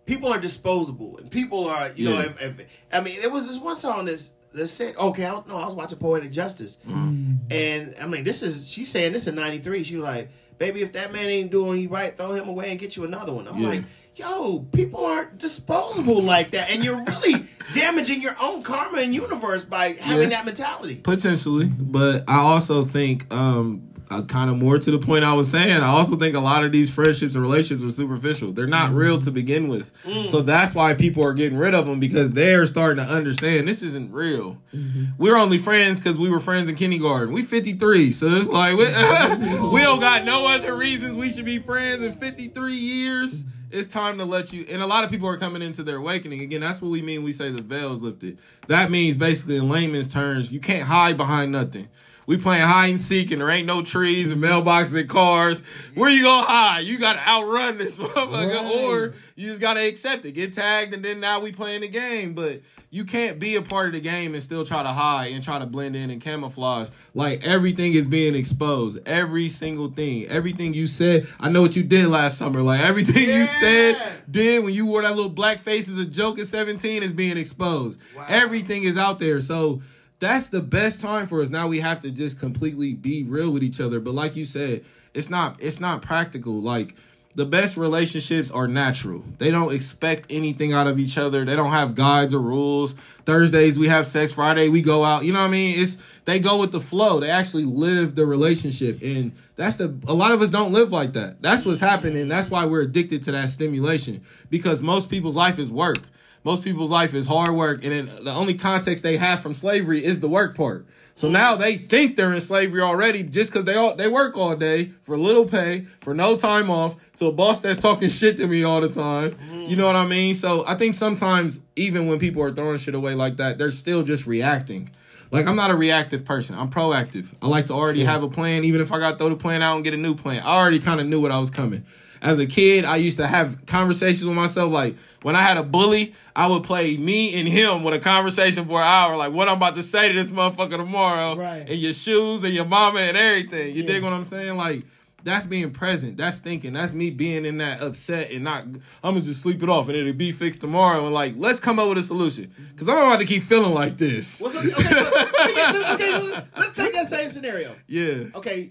people 0.06 0.32
are 0.32 0.38
disposable 0.38 1.18
and 1.18 1.30
people 1.30 1.68
are, 1.68 1.90
you 1.96 2.08
know, 2.08 2.20
if, 2.20 2.40
if, 2.42 2.66
I 2.92 3.00
mean, 3.00 3.20
there 3.20 3.30
was 3.30 3.46
this 3.46 3.58
one 3.58 3.76
song 3.76 4.04
that's 4.06 4.32
that 4.54 4.66
said, 4.68 4.96
okay, 4.96 5.24
I, 5.26 5.30
no, 5.48 5.56
I 5.56 5.64
was 5.66 5.74
watching 5.74 5.98
Poetic 5.98 6.30
Justice, 6.30 6.78
and 6.86 7.94
I 8.00 8.06
mean, 8.06 8.22
this 8.24 8.42
is 8.42 8.68
she's 8.68 8.90
saying 8.90 9.12
this 9.12 9.26
in 9.26 9.34
'93. 9.34 9.82
She 9.84 9.96
was 9.96 10.04
like, 10.04 10.30
baby, 10.58 10.82
if 10.82 10.92
that 10.92 11.12
man 11.12 11.26
ain't 11.30 11.50
doing 11.50 11.80
you 11.80 11.88
right, 11.88 12.14
throw 12.16 12.32
him 12.32 12.48
away 12.48 12.70
and 12.70 12.78
get 12.78 12.96
you 12.96 13.04
another 13.04 13.32
one. 13.32 13.48
I'm 13.48 13.58
Yeah. 13.58 13.68
like. 13.68 13.84
Yo, 14.14 14.58
people 14.74 15.06
aren't 15.06 15.38
disposable 15.38 16.20
like 16.20 16.50
that, 16.50 16.68
and 16.68 16.84
you're 16.84 17.02
really 17.02 17.46
damaging 17.72 18.20
your 18.20 18.36
own 18.42 18.62
karma 18.62 18.98
and 18.98 19.14
universe 19.14 19.64
by 19.64 19.92
having 19.92 20.24
Yeah. 20.24 20.36
that 20.36 20.44
mentality. 20.44 20.96
Potentially, 20.96 21.64
but 21.64 22.22
I 22.28 22.36
also 22.40 22.84
think, 22.84 23.32
um, 23.32 23.88
uh, 24.12 24.22
kind 24.24 24.50
of 24.50 24.56
more 24.56 24.78
to 24.78 24.90
the 24.90 24.98
point 24.98 25.24
I 25.24 25.32
was 25.32 25.50
saying, 25.50 25.82
I 25.82 25.88
also 25.88 26.16
think 26.16 26.34
a 26.34 26.40
lot 26.40 26.64
of 26.64 26.72
these 26.72 26.90
friendships 26.90 27.34
and 27.34 27.42
relationships 27.42 27.82
are 27.82 27.94
superficial. 27.94 28.52
They're 28.52 28.66
not 28.66 28.90
mm-hmm. 28.90 28.98
real 28.98 29.18
to 29.20 29.30
begin 29.30 29.68
with. 29.68 29.92
Mm. 30.04 30.28
So 30.28 30.42
that's 30.42 30.74
why 30.74 30.94
people 30.94 31.22
are 31.22 31.32
getting 31.32 31.58
rid 31.58 31.74
of 31.74 31.86
them 31.86 31.98
because 32.00 32.32
they're 32.32 32.66
starting 32.66 33.04
to 33.04 33.10
understand 33.10 33.66
this 33.66 33.82
isn't 33.82 34.12
real. 34.12 34.58
Mm-hmm. 34.74 35.04
We're 35.18 35.36
only 35.36 35.58
friends 35.58 35.98
because 35.98 36.18
we 36.18 36.28
were 36.28 36.40
friends 36.40 36.68
in 36.68 36.76
kindergarten. 36.76 37.32
We 37.32 37.42
53, 37.42 38.12
so 38.12 38.28
it's 38.28 38.48
like 38.48 38.76
we, 38.76 38.84
we 39.70 39.80
don't 39.80 40.00
got 40.00 40.24
no 40.24 40.46
other 40.46 40.76
reasons 40.76 41.16
we 41.16 41.30
should 41.30 41.44
be 41.44 41.58
friends 41.58 42.02
in 42.02 42.12
53 42.14 42.74
years. 42.74 43.44
It's 43.70 43.88
time 43.88 44.18
to 44.18 44.26
let 44.26 44.52
you. 44.52 44.66
And 44.68 44.82
a 44.82 44.86
lot 44.86 45.02
of 45.02 45.10
people 45.10 45.28
are 45.28 45.38
coming 45.38 45.62
into 45.62 45.82
their 45.82 45.96
awakening. 45.96 46.42
Again, 46.42 46.60
that's 46.60 46.82
what 46.82 46.90
we 46.90 47.00
mean. 47.00 47.22
We 47.22 47.32
say 47.32 47.50
the 47.50 47.62
veil's 47.62 48.02
lifted. 48.02 48.38
That 48.66 48.90
means 48.90 49.16
basically, 49.16 49.56
in 49.56 49.70
layman's 49.70 50.12
terms, 50.12 50.52
you 50.52 50.60
can't 50.60 50.82
hide 50.82 51.16
behind 51.16 51.52
nothing. 51.52 51.88
We 52.26 52.36
playing 52.36 52.62
hide 52.64 52.90
and 52.90 53.00
seek, 53.00 53.30
and 53.32 53.40
there 53.40 53.50
ain't 53.50 53.66
no 53.66 53.82
trees 53.82 54.30
and 54.30 54.40
mailboxes 54.42 54.98
and 54.98 55.08
cars. 55.08 55.62
Where 55.94 56.08
you 56.10 56.22
gonna 56.22 56.46
hide? 56.46 56.80
You 56.80 56.98
gotta 56.98 57.18
outrun 57.28 57.78
this 57.78 57.96
motherfucker, 57.98 58.54
Right. 58.54 58.84
or 58.84 59.14
you 59.34 59.48
just 59.48 59.60
gotta 59.60 59.80
accept 59.86 60.24
it, 60.24 60.32
get 60.32 60.52
tagged, 60.52 60.94
and 60.94 61.04
then 61.04 61.18
now 61.20 61.40
we 61.40 61.50
playing 61.52 61.80
the 61.80 61.88
game. 61.88 62.34
But 62.34 62.60
you 62.90 63.04
can't 63.06 63.38
be 63.38 63.56
a 63.56 63.62
part 63.62 63.86
of 63.86 63.92
the 63.94 64.00
game 64.00 64.34
and 64.34 64.42
still 64.42 64.64
try 64.66 64.82
to 64.82 64.90
hide 64.90 65.32
and 65.32 65.42
try 65.42 65.58
to 65.58 65.64
blend 65.66 65.96
in 65.96 66.10
and 66.10 66.20
camouflage. 66.20 66.90
Like 67.14 67.42
everything 67.44 67.94
is 67.94 68.06
being 68.06 68.34
exposed. 68.34 68.98
Every 69.08 69.48
single 69.48 69.88
thing. 69.90 70.26
Everything 70.28 70.74
you 70.74 70.86
said. 70.86 71.26
I 71.40 71.48
know 71.48 71.62
what 71.62 71.74
you 71.74 71.82
did 71.82 72.06
last 72.08 72.36
summer. 72.38 72.60
Like 72.60 72.80
everything 72.82 73.28
you 73.30 73.46
said, 73.46 73.96
did 74.30 74.62
when 74.62 74.74
you 74.74 74.84
wore 74.86 75.02
that 75.02 75.16
little 75.16 75.30
black 75.30 75.60
face 75.60 75.88
as 75.88 75.96
a 75.98 76.04
joke 76.04 76.38
at 76.38 76.46
17 76.46 77.02
is 77.02 77.12
being 77.14 77.36
exposed. 77.38 77.98
Wow. 78.14 78.26
Everything 78.28 78.84
is 78.84 78.96
out 78.98 79.18
there. 79.18 79.40
So 79.40 79.80
that's 80.22 80.50
the 80.50 80.60
best 80.60 81.00
time 81.00 81.26
for 81.26 81.42
us. 81.42 81.50
Now 81.50 81.66
we 81.66 81.80
have 81.80 81.98
to 82.02 82.10
just 82.12 82.38
completely 82.38 82.94
be 82.94 83.24
real 83.24 83.50
with 83.50 83.64
each 83.64 83.80
other. 83.80 83.98
But 83.98 84.14
like 84.14 84.36
you 84.36 84.44
said, 84.44 84.84
it's 85.14 85.28
not 85.28 85.60
it's 85.60 85.80
not 85.80 86.00
practical. 86.00 86.62
Like 86.62 86.94
the 87.34 87.44
best 87.44 87.76
relationships 87.76 88.48
are 88.48 88.68
natural. 88.68 89.24
They 89.38 89.50
don't 89.50 89.74
expect 89.74 90.26
anything 90.30 90.72
out 90.72 90.86
of 90.86 91.00
each 91.00 91.18
other. 91.18 91.44
They 91.44 91.56
don't 91.56 91.72
have 91.72 91.96
guides 91.96 92.32
or 92.32 92.38
rules. 92.38 92.94
Thursdays 93.26 93.76
we 93.76 93.88
have 93.88 94.06
sex, 94.06 94.32
Friday 94.32 94.68
we 94.68 94.80
go 94.80 95.02
out. 95.02 95.24
You 95.24 95.32
know 95.32 95.40
what 95.40 95.46
I 95.46 95.50
mean? 95.50 95.82
It's 95.82 95.98
they 96.24 96.38
go 96.38 96.56
with 96.56 96.70
the 96.70 96.80
flow. 96.80 97.18
They 97.18 97.30
actually 97.30 97.64
live 97.64 98.14
the 98.14 98.24
relationship. 98.24 99.02
And 99.02 99.32
that's 99.56 99.74
the 99.74 99.92
a 100.06 100.14
lot 100.14 100.30
of 100.30 100.40
us 100.40 100.50
don't 100.50 100.72
live 100.72 100.92
like 100.92 101.14
that. 101.14 101.42
That's 101.42 101.66
what's 101.66 101.80
happening. 101.80 102.28
That's 102.28 102.48
why 102.48 102.64
we're 102.66 102.82
addicted 102.82 103.24
to 103.24 103.32
that 103.32 103.48
stimulation. 103.48 104.22
Because 104.50 104.82
most 104.82 105.10
people's 105.10 105.34
life 105.34 105.58
is 105.58 105.68
work. 105.68 105.98
Most 106.44 106.64
people's 106.64 106.90
life 106.90 107.14
is 107.14 107.26
hard 107.26 107.50
work, 107.50 107.84
and 107.84 107.92
then 107.92 108.24
the 108.24 108.32
only 108.32 108.54
context 108.54 109.02
they 109.02 109.16
have 109.16 109.40
from 109.40 109.54
slavery 109.54 110.04
is 110.04 110.20
the 110.20 110.28
work 110.28 110.56
part. 110.56 110.86
So 111.14 111.28
now 111.28 111.56
they 111.56 111.76
think 111.76 112.16
they're 112.16 112.32
in 112.32 112.40
slavery 112.40 112.80
already 112.80 113.22
just 113.22 113.52
because 113.52 113.64
they 113.64 113.74
all 113.74 113.94
they 113.94 114.08
work 114.08 114.36
all 114.36 114.56
day 114.56 114.92
for 115.02 115.16
little 115.18 115.44
pay, 115.44 115.86
for 116.00 116.14
no 116.14 116.36
time 116.36 116.70
off, 116.70 116.96
to 117.16 117.26
a 117.26 117.32
boss 117.32 117.60
that's 117.60 117.78
talking 117.78 118.08
shit 118.08 118.38
to 118.38 118.46
me 118.46 118.64
all 118.64 118.80
the 118.80 118.88
time. 118.88 119.36
You 119.68 119.76
know 119.76 119.86
what 119.86 119.94
I 119.94 120.06
mean? 120.06 120.34
So 120.34 120.66
I 120.66 120.74
think 120.74 120.94
sometimes 120.94 121.60
even 121.76 122.08
when 122.08 122.18
people 122.18 122.42
are 122.42 122.52
throwing 122.52 122.78
shit 122.78 122.94
away 122.94 123.14
like 123.14 123.36
that, 123.36 123.58
they're 123.58 123.70
still 123.70 124.02
just 124.02 124.26
reacting. 124.26 124.90
Like 125.30 125.46
I'm 125.46 125.56
not 125.56 125.70
a 125.70 125.76
reactive 125.76 126.24
person. 126.24 126.58
I'm 126.58 126.70
proactive. 126.70 127.32
I 127.40 127.46
like 127.46 127.66
to 127.66 127.74
already 127.74 128.04
have 128.04 128.22
a 128.22 128.28
plan, 128.28 128.64
even 128.64 128.80
if 128.80 128.90
I 128.90 128.98
got 128.98 129.12
to 129.12 129.18
throw 129.18 129.28
the 129.28 129.36
plan 129.36 129.62
out 129.62 129.76
and 129.76 129.84
get 129.84 129.94
a 129.94 129.98
new 129.98 130.14
plan. 130.14 130.42
I 130.42 130.56
already 130.56 130.80
kind 130.80 131.00
of 131.00 131.06
knew 131.06 131.20
what 131.20 131.30
I 131.30 131.38
was 131.38 131.50
coming. 131.50 131.84
As 132.22 132.38
a 132.38 132.46
kid, 132.46 132.84
I 132.84 132.96
used 132.96 133.16
to 133.16 133.26
have 133.26 133.66
conversations 133.66 134.24
with 134.24 134.36
myself. 134.36 134.72
Like 134.72 134.96
when 135.22 135.34
I 135.34 135.42
had 135.42 135.56
a 135.56 135.64
bully, 135.64 136.14
I 136.36 136.46
would 136.46 136.62
play 136.62 136.96
me 136.96 137.38
and 137.38 137.48
him 137.48 137.82
with 137.82 137.94
a 137.94 137.98
conversation 137.98 138.64
for 138.64 138.80
an 138.80 138.86
hour. 138.86 139.16
Like 139.16 139.32
what 139.32 139.48
I'm 139.48 139.56
about 139.56 139.74
to 139.74 139.82
say 139.82 140.06
to 140.06 140.14
this 140.14 140.30
motherfucker 140.30 140.76
tomorrow, 140.76 141.36
Right. 141.36 141.68
and 141.68 141.80
your 141.80 141.92
shoes 141.92 142.44
and 142.44 142.54
your 142.54 142.64
mama 142.64 143.00
and 143.00 143.16
everything. 143.16 143.74
You 143.74 143.82
dig 143.82 144.04
what 144.04 144.12
I'm 144.12 144.24
saying? 144.24 144.56
Like 144.56 144.84
that's 145.24 145.46
being 145.46 145.72
present. 145.72 146.16
That's 146.16 146.38
thinking. 146.38 146.72
That's 146.72 146.92
me 146.92 147.10
being 147.10 147.44
in 147.44 147.58
that 147.58 147.80
upset 147.80 148.30
and 148.30 148.44
not. 148.44 148.64
I'm 148.64 148.80
gonna 149.02 149.22
just 149.22 149.42
sleep 149.42 149.62
it 149.62 149.68
off 149.68 149.88
and 149.88 149.96
it'll 149.96 150.12
be 150.12 150.32
fixed 150.32 150.60
tomorrow. 150.60 151.04
And 151.04 151.12
like, 151.14 151.34
let's 151.36 151.60
come 151.60 151.78
up 151.78 151.88
with 151.88 151.98
a 151.98 152.02
solution 152.02 152.46
mm-hmm. 152.46 152.64
because 152.70 152.88
I'm 152.88 152.98
about 152.98 153.18
to 153.18 153.26
keep 153.26 153.42
feeling 153.42 153.74
like 153.74 153.98
this. 153.98 154.40
What's 154.40 154.56
okay, 154.56 154.72
okay, 154.72 154.82
so, 154.82 155.94
okay, 155.94 156.10
so 156.10 156.44
let's 156.56 156.72
take 156.72 156.92
that 156.92 157.08
same 157.08 157.30
scenario. 157.30 157.74
Yeah. 157.88 158.24
Okay, 158.34 158.70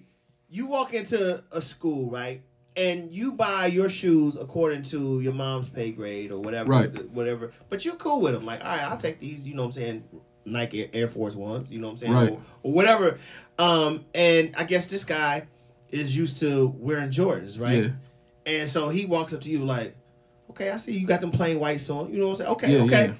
you 0.50 0.66
walk 0.66 0.94
into 0.94 1.44
a 1.52 1.62
school, 1.62 2.10
right? 2.10 2.42
And 2.76 3.12
you 3.12 3.34
buy 3.34 3.66
your 3.66 3.90
shoes 3.90 4.38
according 4.38 4.84
to 4.84 5.20
your 5.20 5.34
mom's 5.34 5.68
pay 5.70 5.92
grade 5.92 6.32
or 6.32 6.40
whatever, 6.40 6.70
Right. 6.70 7.12
whatever. 7.12 7.52
But 7.70 7.84
you're 7.84 7.96
cool 7.96 8.22
with 8.22 8.34
them. 8.34 8.46
Like, 8.46 8.62
all 8.62 8.68
right, 8.70 8.84
I'll 8.84 8.98
take 8.98 9.20
these. 9.20 9.46
You 9.46 9.56
know 9.56 9.64
what 9.64 9.68
I'm 9.68 9.72
saying? 9.74 10.04
Nike 10.46 10.90
Air 10.94 11.08
Force 11.10 11.36
Ones. 11.36 11.70
You 11.72 11.80
know 11.80 11.88
what 11.88 11.94
I'm 11.94 11.98
saying? 11.98 12.14
Right. 12.14 12.32
Or, 12.32 12.42
or 12.64 12.72
whatever. 12.72 13.20
Um, 13.60 14.06
and 14.16 14.56
I 14.58 14.64
guess 14.64 14.88
this 14.88 15.04
guy 15.04 15.48
is 15.90 16.16
used 16.16 16.40
to 16.40 16.74
wearing 16.80 17.10
Jordans, 17.12 17.60
right? 17.60 17.84
Yeah. 17.84 17.90
And 18.46 18.70
so 18.70 18.88
he 18.90 19.06
walks 19.06 19.34
up 19.34 19.42
to 19.42 19.50
you 19.50 19.66
like, 19.66 19.96
okay, 20.50 20.70
I 20.72 20.78
see 20.78 20.98
you 20.98 21.06
got 21.06 21.22
them 21.22 21.32
plain 21.32 21.60
whites 21.60 21.90
on. 21.90 22.12
You 22.12 22.20
know 22.20 22.28
what 22.30 22.32
I'm 22.32 22.38
saying? 22.38 22.50
Okay, 22.52 22.72
Yeah, 22.78 22.84
okay. 22.84 23.06
yeah. 23.08 23.14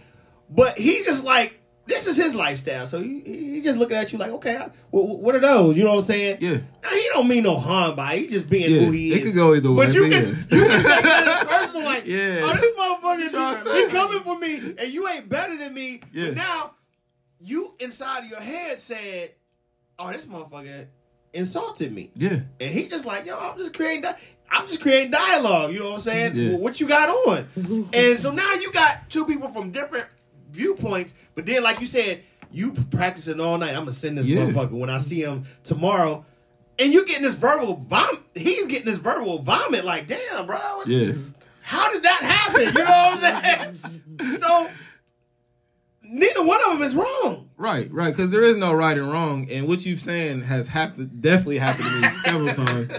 But 0.50 0.78
he's 0.80 1.06
just 1.06 1.24
like, 1.24 1.61
this 1.88 2.08
is 2.08 2.16
his 2.16 2.36
lifestyle. 2.36 2.86
So 2.86 3.02
he, 3.02 3.22
he 3.22 3.62
just 3.62 3.78
looking 3.80 3.98
at 3.98 4.12
you 4.14 4.18
like, 4.20 4.32
okay, 4.32 4.56
I, 4.56 4.66
wh- 4.92 5.20
what 5.22 5.36
are 5.36 5.40
those? 5.40 5.78
You 5.78 5.84
know 5.84 5.92
what 5.96 6.00
I'm 6.02 6.06
saying? 6.06 6.38
Yeah. 6.40 6.58
Now, 6.84 6.90
he 6.90 7.08
don't 7.14 7.28
mean 7.28 7.44
no 7.44 7.58
harm 7.58 7.96
by 7.96 8.14
it. 8.14 8.20
He 8.22 8.28
just 8.28 8.50
being 8.50 8.72
Yeah, 8.72 8.80
who 8.82 8.92
he 8.92 9.12
it 9.14 9.18
is. 9.18 9.24
could 9.24 9.36
go 9.36 9.54
either 9.56 9.72
way, 9.72 9.86
But 9.86 9.94
you 9.96 10.10
can, 10.10 10.28
you 10.30 10.34
can 10.36 10.70
take 10.70 10.84
that 10.84 11.28
as 11.28 11.48
personal, 11.48 11.84
like, 11.84 12.06
Yeah. 12.06 12.42
oh, 12.44 12.56
this 13.20 13.34
motherfucker, 13.34 13.86
he, 13.86 13.92
coming 13.92 14.24
for 14.24 14.38
me, 14.38 14.76
and 14.78 14.92
you 14.94 15.08
ain't 15.08 15.28
better 15.28 15.58
than 15.58 15.74
me. 15.74 16.02
Yeah. 16.14 16.28
But 16.28 16.36
now, 16.36 16.72
you 17.40 17.74
inside 17.80 18.26
of 18.26 18.30
your 18.30 18.40
head 18.42 18.80
said, 18.80 19.32
oh, 19.98 20.12
this 20.12 20.28
motherfucker 20.28 20.86
insulted 21.34 21.92
me. 21.94 22.12
Yeah. 22.16 22.40
And 22.60 22.70
he 22.72 22.88
just 22.88 23.06
like, 23.06 23.26
yo, 23.26 23.38
I'm 23.40 23.58
just 23.58 23.74
creating 23.74 24.02
di- 24.04 24.16
I'm 24.54 24.68
just 24.68 24.82
creating 24.82 25.12
dialogue, 25.12 25.72
you 25.74 25.80
know 25.80 25.86
what 25.92 25.94
I'm 25.96 26.00
saying? 26.02 26.36
Yeah. 26.36 26.50
Well, 26.50 26.58
what 26.60 26.80
you 26.82 26.88
got 26.88 27.08
on? 27.10 27.90
and 27.94 28.20
so 28.20 28.32
now 28.32 28.54
you 28.56 28.72
got 28.74 29.10
two 29.10 29.26
people 29.26 29.48
from 29.50 29.72
different 29.72 30.08
viewpoints, 30.52 31.14
but 31.36 31.46
then 31.46 31.64
like 31.64 31.80
you 31.80 31.86
said, 31.86 32.24
you 32.52 32.74
practicing 32.92 33.40
all 33.40 33.58
night. 33.58 33.70
I'm 33.70 33.84
gonna 33.84 33.94
send 33.94 34.18
this 34.18 34.28
Yeah. 34.28 34.42
motherfucker 34.42 34.72
when 34.72 34.90
I 34.90 34.98
see 34.98 35.22
him 35.22 35.46
tomorrow. 35.64 36.26
And 36.80 36.92
you 36.92 37.06
getting 37.06 37.24
this 37.24 37.36
verbal 37.36 37.76
vomit. 37.88 38.22
He's 38.36 38.68
getting 38.68 38.86
this 38.86 38.98
verbal 39.00 39.40
vomit. 39.40 39.86
Like, 39.86 40.08
damn, 40.08 40.48
bro. 40.48 40.58
Yeah. 40.86 41.14
How 41.62 41.92
did 41.94 42.04
that 42.04 42.22
happen? 42.22 42.62
You 42.62 42.72
know 42.74 42.82
what 42.84 43.24
I'm 43.24 43.76
saying? 44.20 44.38
so 44.40 44.68
neither 46.04 46.44
one 46.44 46.60
of 46.66 46.74
them 46.74 46.82
is 46.82 46.96
wrong. 46.96 47.50
Right, 47.58 47.92
right, 47.92 48.14
because 48.16 48.32
there 48.32 48.44
is 48.44 48.58
no 48.58 48.74
right 48.74 48.98
and 48.98 49.12
wrong, 49.12 49.48
and 49.52 49.68
what 49.68 49.86
you've 49.86 50.00
saying 50.02 50.42
has 50.42 50.68
happened, 50.68 51.22
definitely 51.22 51.60
happened 51.60 51.90
to 51.90 52.02
me 52.02 52.08
several 52.26 52.48
times, 52.66 52.90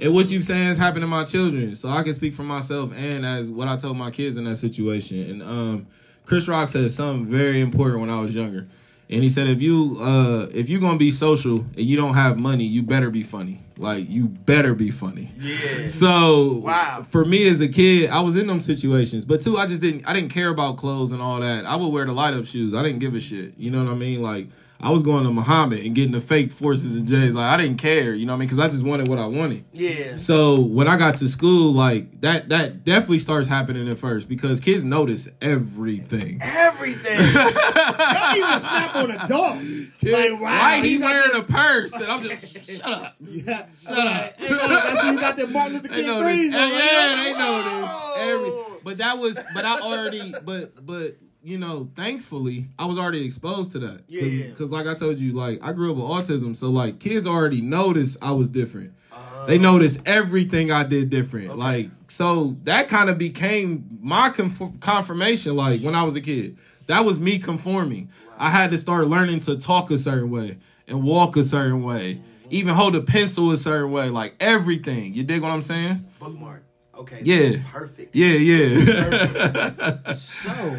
and 0.00 0.14
what 0.14 0.30
you've 0.30 0.44
saying 0.44 0.68
has 0.68 0.78
happened 0.78 1.02
to 1.02 1.08
my 1.08 1.24
children. 1.24 1.74
So 1.74 1.88
I 1.88 2.04
can 2.04 2.14
speak 2.14 2.34
for 2.34 2.44
myself 2.44 2.92
and 2.96 3.26
as 3.26 3.48
what 3.48 3.66
I 3.66 3.76
told 3.76 3.96
my 3.96 4.12
kids 4.12 4.36
in 4.36 4.44
that 4.44 4.56
situation. 4.56 5.28
And 5.28 5.42
um, 5.42 5.86
Chris 6.26 6.48
Rock 6.48 6.68
said 6.68 6.90
something 6.90 7.26
very 7.26 7.60
important 7.60 8.00
when 8.00 8.10
I 8.10 8.20
was 8.20 8.34
younger, 8.34 8.66
and 9.10 9.22
he 9.22 9.28
said 9.28 9.48
if 9.48 9.60
you 9.60 9.96
uh, 10.00 10.48
if 10.52 10.68
you're 10.68 10.80
gonna 10.80 10.98
be 10.98 11.10
social 11.10 11.58
and 11.58 11.80
you 11.80 11.96
don't 11.96 12.14
have 12.14 12.38
money, 12.38 12.64
you 12.64 12.82
better 12.82 13.10
be 13.10 13.22
funny. 13.22 13.60
Like 13.76 14.08
you 14.08 14.26
better 14.28 14.74
be 14.74 14.90
funny. 14.90 15.30
Yeah. 15.40 15.86
So 15.86 16.52
Wow. 16.64 17.06
for 17.10 17.24
me 17.24 17.48
as 17.48 17.60
a 17.60 17.68
kid, 17.68 18.10
I 18.10 18.20
was 18.20 18.36
in 18.36 18.46
them 18.46 18.60
situations. 18.60 19.24
But 19.24 19.40
two, 19.40 19.56
I 19.58 19.66
just 19.66 19.82
didn't 19.82 20.06
I 20.06 20.12
didn't 20.12 20.30
care 20.30 20.48
about 20.50 20.76
clothes 20.76 21.10
and 21.10 21.20
all 21.20 21.40
that. 21.40 21.64
I 21.66 21.74
would 21.76 21.88
wear 21.88 22.04
the 22.04 22.12
light 22.12 22.34
up 22.34 22.44
shoes. 22.46 22.74
I 22.74 22.82
didn't 22.82 23.00
give 23.00 23.14
a 23.14 23.20
shit. 23.20 23.56
You 23.58 23.70
know 23.70 23.82
what 23.82 23.90
I 23.90 23.94
mean? 23.96 24.22
Like 24.22 24.46
I 24.82 24.90
was 24.90 25.02
going 25.02 25.24
to 25.24 25.30
Muhammad 25.30 25.80
and 25.86 25.94
getting 25.94 26.12
the 26.12 26.20
fake 26.20 26.50
forces 26.52 26.96
and 26.96 27.06
J's. 27.06 27.34
Like 27.34 27.44
I 27.52 27.56
didn't 27.62 27.78
care. 27.78 28.14
You 28.14 28.26
know 28.26 28.32
what 28.32 28.36
I 28.36 28.38
mean? 28.40 28.48
Because 28.48 28.58
I 28.58 28.68
just 28.68 28.82
wanted 28.82 29.06
what 29.08 29.18
I 29.18 29.26
wanted. 29.26 29.64
Yeah. 29.72 30.16
So 30.16 30.60
when 30.60 30.88
I 30.88 30.96
got 30.96 31.16
to 31.18 31.28
school, 31.28 31.72
like 31.72 32.20
that 32.22 32.48
that 32.48 32.84
definitely 32.84 33.20
starts 33.20 33.46
happening 33.48 33.88
at 33.88 33.98
first 33.98 34.28
because 34.28 34.58
kids 34.60 34.82
notice 34.84 35.28
everything. 35.40 36.40
Everything. 36.42 37.18
Y'all 37.34 38.36
even 38.36 38.58
snap 38.60 38.96
on 38.96 39.10
adults. 39.12 39.64
Like, 40.02 40.32
wow. 40.32 40.40
Why 40.40 40.80
he 40.82 40.94
you 40.94 41.00
wearing 41.00 41.32
that- 41.32 41.40
a 41.40 41.42
purse? 41.44 41.92
And 41.92 42.04
I'm 42.04 42.22
just 42.22 42.64
shut 42.70 42.86
up. 42.86 43.16
Yeah. 43.32 43.66
Shut 43.82 43.98
up. 43.98 44.34
Hey, 44.38 44.48
no, 44.50 44.68
that's 44.68 45.02
when 45.04 45.14
you 45.14 45.20
got 45.20 45.36
that 45.36 45.50
Martin 45.50 45.74
Luther 45.74 45.88
They 45.88 45.94
King 45.96 46.06
know 46.06 46.20
threes 46.22 46.52
this. 46.52 46.60
on. 46.60 46.68
Yeah, 46.70 46.76
Like, 46.76 47.24
they 47.24 47.32
know 47.38 47.80
this. 47.80 47.90
Every, 48.18 48.78
but 48.84 48.98
that 48.98 49.18
was, 49.18 49.38
but 49.54 49.64
I 49.64 49.80
already, 49.80 50.34
but 50.44 50.84
but 50.84 51.16
you 51.42 51.58
know, 51.58 51.88
thankfully, 51.96 52.68
I 52.78 52.84
was 52.86 52.98
already 52.98 53.24
exposed 53.24 53.72
to 53.72 53.78
that. 53.80 54.02
Yeah, 54.08 54.20
Cause, 54.22 54.30
Yeah. 54.32 54.44
'cause 54.56 54.70
like 54.70 54.86
I 54.86 54.94
told 54.94 55.18
you, 55.18 55.32
like 55.32 55.58
I 55.62 55.72
grew 55.72 55.90
up 55.90 55.96
with 55.96 56.06
autism, 56.06 56.56
so 56.56 56.70
like 56.70 56.98
kids 57.00 57.26
already 57.26 57.60
noticed 57.60 58.16
I 58.22 58.32
was 58.32 58.48
different. 58.48 58.92
Uh, 59.12 59.46
They 59.46 59.58
noticed 59.58 60.00
everything 60.06 60.70
I 60.70 60.84
did 60.84 61.10
different. 61.10 61.48
Okay. 61.50 61.58
Like 61.58 61.90
so, 62.08 62.56
that 62.64 62.88
kind 62.88 63.10
of 63.10 63.18
became 63.18 63.98
my 64.00 64.30
conf- 64.30 64.78
confirmation. 64.80 65.56
Like 65.56 65.80
when 65.82 65.94
I 65.94 66.02
was 66.04 66.14
a 66.16 66.20
kid, 66.20 66.56
that 66.86 67.04
was 67.04 67.18
me 67.18 67.38
conforming. 67.38 68.10
I 68.38 68.50
had 68.50 68.70
to 68.70 68.78
start 68.78 69.08
learning 69.08 69.40
to 69.40 69.56
talk 69.56 69.90
a 69.90 69.98
certain 69.98 70.30
way 70.30 70.58
and 70.88 71.02
walk 71.02 71.36
a 71.36 71.42
certain 71.42 71.82
way, 71.82 72.14
Mm-hmm. 72.14 72.48
even 72.50 72.74
hold 72.74 72.94
a 72.94 73.00
pencil 73.00 73.50
a 73.50 73.56
certain 73.56 73.90
way. 73.90 74.10
Like 74.10 74.34
everything. 74.40 75.14
You 75.14 75.24
dig 75.24 75.42
what 75.42 75.50
I'm 75.50 75.62
saying? 75.62 76.04
Bookmark. 76.20 76.62
Okay. 76.98 77.20
Yeah. 77.24 77.36
This 77.36 77.54
is 77.54 77.60
perfect. 77.70 78.14
Yeah, 78.14 78.34
yeah. 78.50 80.12
So, 80.14 80.76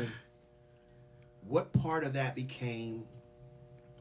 what 1.54 1.72
part 1.72 2.04
of 2.04 2.14
that 2.14 2.34
became 2.34 3.04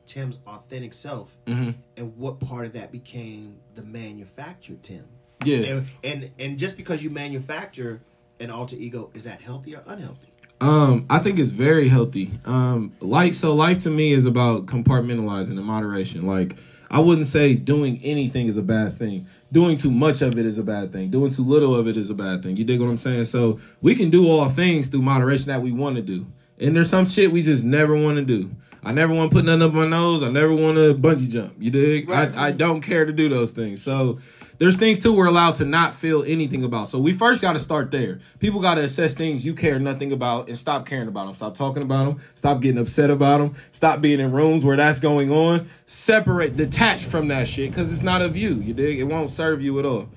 Tim's 0.06 0.38
authentic 0.46 0.94
self, 0.94 1.36
Mhm. 1.46 1.74
and 1.98 2.16
what 2.16 2.40
part 2.40 2.64
of 2.64 2.72
that 2.72 2.90
became 2.90 3.56
the 3.74 3.82
manufactured 3.82 4.82
Tim? 4.82 5.04
yeah. 5.44 5.56
And, 5.58 5.86
and 6.02 6.30
and 6.38 6.58
just 6.58 6.76
because 6.78 7.04
you 7.04 7.10
manufacture 7.10 8.00
an 8.40 8.50
alter 8.50 8.76
ego, 8.76 9.10
is 9.12 9.24
that 9.24 9.42
healthy 9.42 9.76
or 9.76 9.82
unhealthy? 9.86 10.28
Um, 10.62 11.04
I 11.10 11.18
think 11.18 11.38
it's 11.38 11.50
very 11.50 11.88
healthy. 11.88 12.30
Um, 12.46 12.92
like 13.00 13.34
so, 13.34 13.54
life 13.54 13.80
to 13.80 13.90
me 13.90 14.12
is 14.12 14.24
about 14.24 14.64
compartmentalizing 14.66 15.50
and 15.58 15.64
moderation. 15.64 16.26
Like 16.26 16.56
I 16.90 17.00
wouldn't 17.00 17.26
say 17.26 17.54
doing 17.54 18.00
anything 18.02 18.46
is 18.46 18.56
a 18.56 18.62
bad 18.62 18.96
thing. 18.96 19.26
Doing 19.52 19.76
too 19.76 19.90
much 19.90 20.22
of 20.22 20.38
it 20.38 20.46
is 20.46 20.58
a 20.58 20.62
bad 20.62 20.90
thing. 20.92 21.10
Doing 21.10 21.30
too 21.30 21.44
little 21.44 21.74
of 21.74 21.86
it 21.86 21.96
is 21.98 22.08
a 22.08 22.14
bad 22.14 22.42
thing. 22.42 22.56
You 22.56 22.64
dig 22.64 22.80
what 22.80 22.88
I'm 22.88 22.96
saying? 22.96 23.26
So 23.26 23.60
we 23.82 23.94
can 23.94 24.08
do 24.08 24.26
all 24.28 24.48
things 24.48 24.88
through 24.88 25.02
moderation 25.02 25.48
that 25.48 25.60
we 25.60 25.70
want 25.72 25.96
to 25.96 26.02
do. 26.02 26.26
And 26.58 26.76
there's 26.76 26.90
some 26.90 27.06
shit 27.06 27.32
we 27.32 27.42
just 27.42 27.64
never 27.64 27.94
want 27.94 28.16
to 28.16 28.24
do. 28.24 28.50
I 28.84 28.92
never 28.92 29.14
want 29.14 29.30
to 29.30 29.36
put 29.36 29.44
nothing 29.44 29.62
up 29.62 29.72
my 29.72 29.86
nose. 29.86 30.22
I 30.22 30.30
never 30.30 30.52
want 30.52 30.76
to 30.76 30.94
bungee 30.94 31.30
jump. 31.30 31.54
You 31.58 31.70
dig? 31.70 32.08
Right. 32.08 32.34
I, 32.36 32.48
I 32.48 32.50
don't 32.52 32.80
care 32.80 33.04
to 33.04 33.12
do 33.12 33.28
those 33.28 33.52
things. 33.52 33.80
So 33.80 34.18
there's 34.58 34.76
things 34.76 35.00
too 35.00 35.14
we're 35.14 35.26
allowed 35.26 35.54
to 35.56 35.64
not 35.64 35.94
feel 35.94 36.24
anything 36.24 36.64
about. 36.64 36.88
So 36.88 36.98
we 36.98 37.12
first 37.12 37.40
got 37.40 37.52
to 37.52 37.60
start 37.60 37.92
there. 37.92 38.20
People 38.40 38.60
got 38.60 38.74
to 38.74 38.82
assess 38.82 39.14
things 39.14 39.46
you 39.46 39.54
care 39.54 39.78
nothing 39.78 40.10
about 40.10 40.48
and 40.48 40.58
stop 40.58 40.84
caring 40.84 41.08
about 41.08 41.26
them. 41.26 41.34
Stop 41.36 41.54
talking 41.54 41.82
about 41.82 42.06
them. 42.06 42.20
Stop 42.34 42.60
getting 42.60 42.78
upset 42.78 43.10
about 43.10 43.38
them. 43.38 43.54
Stop 43.70 44.00
being 44.00 44.18
in 44.18 44.32
rooms 44.32 44.64
where 44.64 44.76
that's 44.76 44.98
going 44.98 45.30
on. 45.30 45.68
Separate, 45.86 46.56
detach 46.56 47.02
from 47.04 47.28
that 47.28 47.46
shit 47.46 47.70
because 47.70 47.92
it's 47.92 48.02
not 48.02 48.20
of 48.20 48.36
you. 48.36 48.54
You 48.54 48.74
dig? 48.74 48.98
It 48.98 49.04
won't 49.04 49.30
serve 49.30 49.62
you 49.62 49.78
at 49.78 49.84
all. 49.84 50.08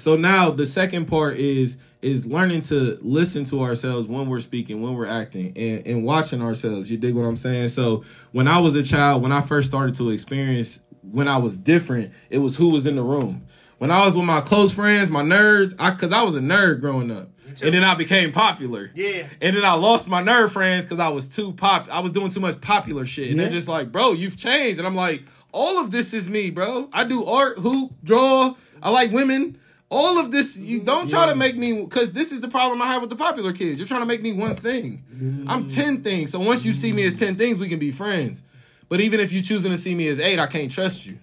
So 0.00 0.16
now 0.16 0.50
the 0.50 0.66
second 0.66 1.06
part 1.06 1.36
is 1.36 1.78
is 2.00 2.26
learning 2.26 2.60
to 2.62 2.98
listen 3.02 3.44
to 3.46 3.62
ourselves 3.62 4.08
when 4.08 4.28
we're 4.28 4.40
speaking, 4.40 4.82
when 4.82 4.94
we're 4.94 5.06
acting, 5.06 5.52
and, 5.56 5.86
and 5.86 6.04
watching 6.04 6.40
ourselves. 6.40 6.90
You 6.90 6.96
dig 6.96 7.14
what 7.14 7.24
I'm 7.24 7.36
saying? 7.36 7.68
So 7.68 8.04
when 8.32 8.46
I 8.46 8.58
was 8.58 8.74
a 8.74 8.82
child, 8.82 9.22
when 9.22 9.32
I 9.32 9.40
first 9.40 9.68
started 9.68 9.94
to 9.96 10.10
experience 10.10 10.80
when 11.02 11.28
I 11.28 11.38
was 11.38 11.56
different, 11.56 12.12
it 12.30 12.38
was 12.38 12.56
who 12.56 12.68
was 12.68 12.86
in 12.86 12.96
the 12.96 13.02
room. 13.02 13.46
When 13.78 13.90
I 13.90 14.04
was 14.04 14.16
with 14.16 14.24
my 14.24 14.40
close 14.40 14.72
friends, 14.72 15.08
my 15.08 15.22
nerds, 15.22 15.74
I 15.78 15.92
cause 15.92 16.12
I 16.12 16.22
was 16.22 16.34
a 16.34 16.40
nerd 16.40 16.80
growing 16.80 17.10
up. 17.10 17.30
And 17.62 17.74
then 17.74 17.82
I 17.82 17.94
became 17.94 18.30
popular. 18.30 18.90
Yeah. 18.94 19.26
And 19.40 19.56
then 19.56 19.64
I 19.64 19.72
lost 19.72 20.08
my 20.08 20.22
nerd 20.22 20.50
friends 20.50 20.84
because 20.84 21.00
I 21.00 21.08
was 21.08 21.28
too 21.28 21.52
pop. 21.52 21.88
I 21.90 22.00
was 22.00 22.12
doing 22.12 22.30
too 22.30 22.40
much 22.40 22.60
popular 22.60 23.04
shit. 23.04 23.30
And 23.30 23.40
they're 23.40 23.48
just 23.48 23.66
like, 23.66 23.90
bro, 23.90 24.12
you've 24.12 24.36
changed. 24.36 24.78
And 24.78 24.86
I'm 24.86 24.94
like, 24.94 25.24
all 25.50 25.80
of 25.80 25.90
this 25.90 26.14
is 26.14 26.28
me, 26.28 26.50
bro. 26.50 26.88
I 26.92 27.04
do 27.04 27.24
art, 27.24 27.58
hoop, 27.58 27.94
draw. 28.04 28.54
I 28.80 28.90
like 28.90 29.10
women. 29.10 29.58
All 29.90 30.18
of 30.18 30.30
this, 30.30 30.56
you 30.56 30.78
mm-hmm. 30.78 30.86
don't 30.86 31.08
try 31.08 31.26
to 31.26 31.34
make 31.34 31.56
me, 31.56 31.82
because 31.82 32.12
this 32.12 32.30
is 32.30 32.40
the 32.40 32.48
problem 32.48 32.82
I 32.82 32.88
have 32.88 33.00
with 33.00 33.10
the 33.10 33.16
popular 33.16 33.52
kids. 33.52 33.78
You're 33.78 33.88
trying 33.88 34.02
to 34.02 34.06
make 34.06 34.20
me 34.20 34.32
one 34.32 34.54
thing. 34.54 35.04
Mm-hmm. 35.12 35.50
I'm 35.50 35.68
10 35.68 36.02
things. 36.02 36.32
So 36.32 36.40
once 36.40 36.64
you 36.64 36.74
see 36.74 36.92
me 36.92 37.06
as 37.06 37.14
10 37.14 37.36
things, 37.36 37.58
we 37.58 37.68
can 37.68 37.78
be 37.78 37.90
friends. 37.90 38.42
But 38.88 39.00
even 39.00 39.20
if 39.20 39.32
you're 39.32 39.42
choosing 39.42 39.70
to 39.70 39.78
see 39.78 39.94
me 39.94 40.08
as 40.08 40.18
eight, 40.18 40.38
I 40.38 40.46
can't 40.46 40.70
trust 40.70 41.06
you. 41.06 41.18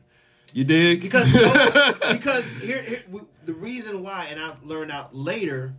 You 0.54 0.64
dig? 0.64 1.02
Because 1.02 1.32
because 2.12 2.48
here, 2.62 2.82
here 2.82 3.04
the 3.44 3.54
reason 3.54 4.02
why, 4.04 4.28
and 4.30 4.40
i've 4.40 4.64
learned 4.64 4.92
out 4.92 5.14
later, 5.14 5.74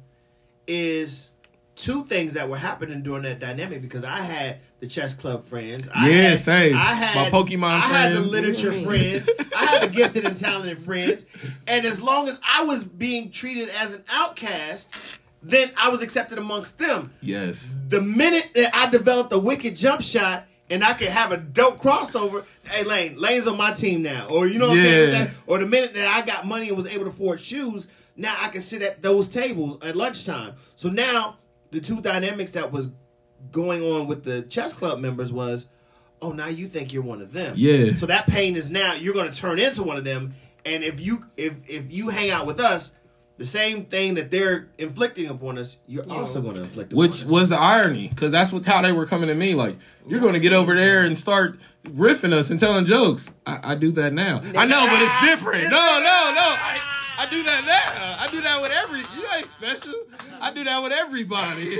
is 0.66 1.30
two 1.76 2.04
things 2.06 2.32
that 2.32 2.48
were 2.48 2.56
happening 2.56 3.02
during 3.02 3.22
that 3.22 3.38
dynamic. 3.38 3.82
Because 3.82 4.02
I 4.02 4.18
had 4.20 4.58
the 4.80 4.86
chess 4.86 5.14
club 5.14 5.44
friends. 5.44 5.88
I 5.94 6.08
Yeah, 6.08 6.30
had, 6.30 6.38
same. 6.38 6.74
I 6.74 6.94
had 6.94 7.14
My 7.14 7.30
Pokemon 7.30 7.80
friends. 7.80 7.84
I 7.84 7.98
had 7.98 8.12
the 8.14 8.20
literature 8.20 8.72
mm-hmm. 8.72 8.86
friends. 8.86 9.30
I 9.54 9.66
had 9.66 9.82
the 9.82 9.88
gifted 9.88 10.24
and 10.24 10.36
talented 10.40 10.78
friends. 10.80 11.26
And 11.66 11.86
as 11.86 12.00
long 12.00 12.28
as 12.28 12.40
I 12.46 12.64
was 12.64 12.82
being 12.82 13.30
treated 13.30 13.68
as 13.68 13.94
an 13.94 14.02
outcast, 14.10 14.88
then 15.42 15.70
I 15.76 15.90
was 15.90 16.02
accepted 16.02 16.38
amongst 16.38 16.78
them. 16.78 17.12
yes. 17.20 17.74
The 17.88 18.00
minute 18.00 18.50
that 18.54 18.74
I 18.74 18.90
developed 18.90 19.32
a 19.32 19.38
wicked 19.38 19.76
jump 19.76 20.02
shot 20.02 20.46
and 20.68 20.82
I 20.82 20.94
could 20.94 21.08
have 21.08 21.30
a 21.30 21.36
dope 21.36 21.80
crossover. 21.80 22.44
Hey, 22.64 22.82
Lane, 22.82 23.16
Lane's 23.16 23.46
on 23.46 23.56
my 23.56 23.72
team 23.72 24.02
now, 24.02 24.26
or 24.28 24.46
you 24.46 24.58
know 24.58 24.68
what 24.68 24.78
I'm 24.78 24.84
saying? 24.84 25.30
Or 25.46 25.58
the 25.58 25.66
minute 25.66 25.94
that 25.94 26.08
I 26.08 26.22
got 26.22 26.46
money 26.46 26.68
and 26.68 26.76
was 26.76 26.86
able 26.86 27.04
to 27.04 27.10
afford 27.10 27.40
shoes, 27.40 27.86
now 28.16 28.34
I 28.40 28.48
can 28.48 28.60
sit 28.60 28.82
at 28.82 29.02
those 29.02 29.28
tables 29.28 29.78
at 29.82 29.94
lunchtime. 29.94 30.54
So 30.74 30.88
now 30.88 31.36
the 31.70 31.80
two 31.80 32.00
dynamics 32.00 32.52
that 32.52 32.72
was 32.72 32.92
going 33.52 33.82
on 33.82 34.06
with 34.06 34.24
the 34.24 34.42
chess 34.42 34.74
club 34.74 34.98
members 34.98 35.32
was, 35.32 35.68
oh, 36.22 36.32
now 36.32 36.48
you 36.48 36.68
think 36.68 36.92
you're 36.92 37.02
one 37.02 37.20
of 37.22 37.32
them. 37.32 37.54
Yeah. 37.56 37.94
So 37.96 38.06
that 38.06 38.26
pain 38.26 38.56
is 38.56 38.70
now 38.70 38.94
you're 38.94 39.14
going 39.14 39.30
to 39.30 39.36
turn 39.36 39.58
into 39.58 39.82
one 39.82 39.96
of 39.96 40.04
them, 40.04 40.34
and 40.64 40.82
if 40.82 41.00
you 41.00 41.26
if 41.36 41.54
if 41.68 41.92
you 41.92 42.08
hang 42.08 42.30
out 42.30 42.46
with 42.46 42.60
us. 42.60 42.92
The 43.38 43.44
same 43.44 43.84
thing 43.84 44.14
that 44.14 44.30
they're 44.30 44.70
inflicting 44.78 45.26
upon 45.28 45.58
us, 45.58 45.76
you're 45.86 46.10
also 46.10 46.40
going 46.40 46.54
to 46.54 46.62
inflict 46.62 46.90
upon 46.90 46.98
Which 46.98 47.10
us. 47.10 47.24
was 47.26 47.50
the 47.50 47.58
irony, 47.58 48.08
because 48.08 48.32
that's 48.32 48.50
what 48.50 48.64
how 48.64 48.80
they 48.80 48.92
were 48.92 49.04
coming 49.04 49.28
to 49.28 49.34
me. 49.34 49.54
Like, 49.54 49.76
you're 50.08 50.20
going 50.20 50.32
to 50.32 50.40
get 50.40 50.54
over 50.54 50.74
there 50.74 51.02
and 51.02 51.18
start 51.18 51.60
riffing 51.84 52.32
us 52.32 52.48
and 52.48 52.58
telling 52.58 52.86
jokes. 52.86 53.30
I, 53.44 53.72
I 53.72 53.74
do 53.74 53.92
that 53.92 54.14
now. 54.14 54.40
I 54.56 54.64
know, 54.64 54.86
but 54.86 55.02
it's 55.02 55.20
different. 55.20 55.64
No, 55.64 55.68
no, 55.68 56.32
no. 56.34 56.48
I, 56.48 56.80
I 57.18 57.26
do 57.28 57.42
that 57.42 57.64
now. 57.64 58.16
I 58.22 58.28
do 58.28 58.40
that 58.42 58.60
with 58.60 58.72
every. 58.72 58.98
You 58.98 59.26
ain't 59.36 59.46
special. 59.46 59.94
I 60.40 60.52
do 60.52 60.64
that 60.64 60.82
with 60.82 60.92
everybody. 60.92 61.78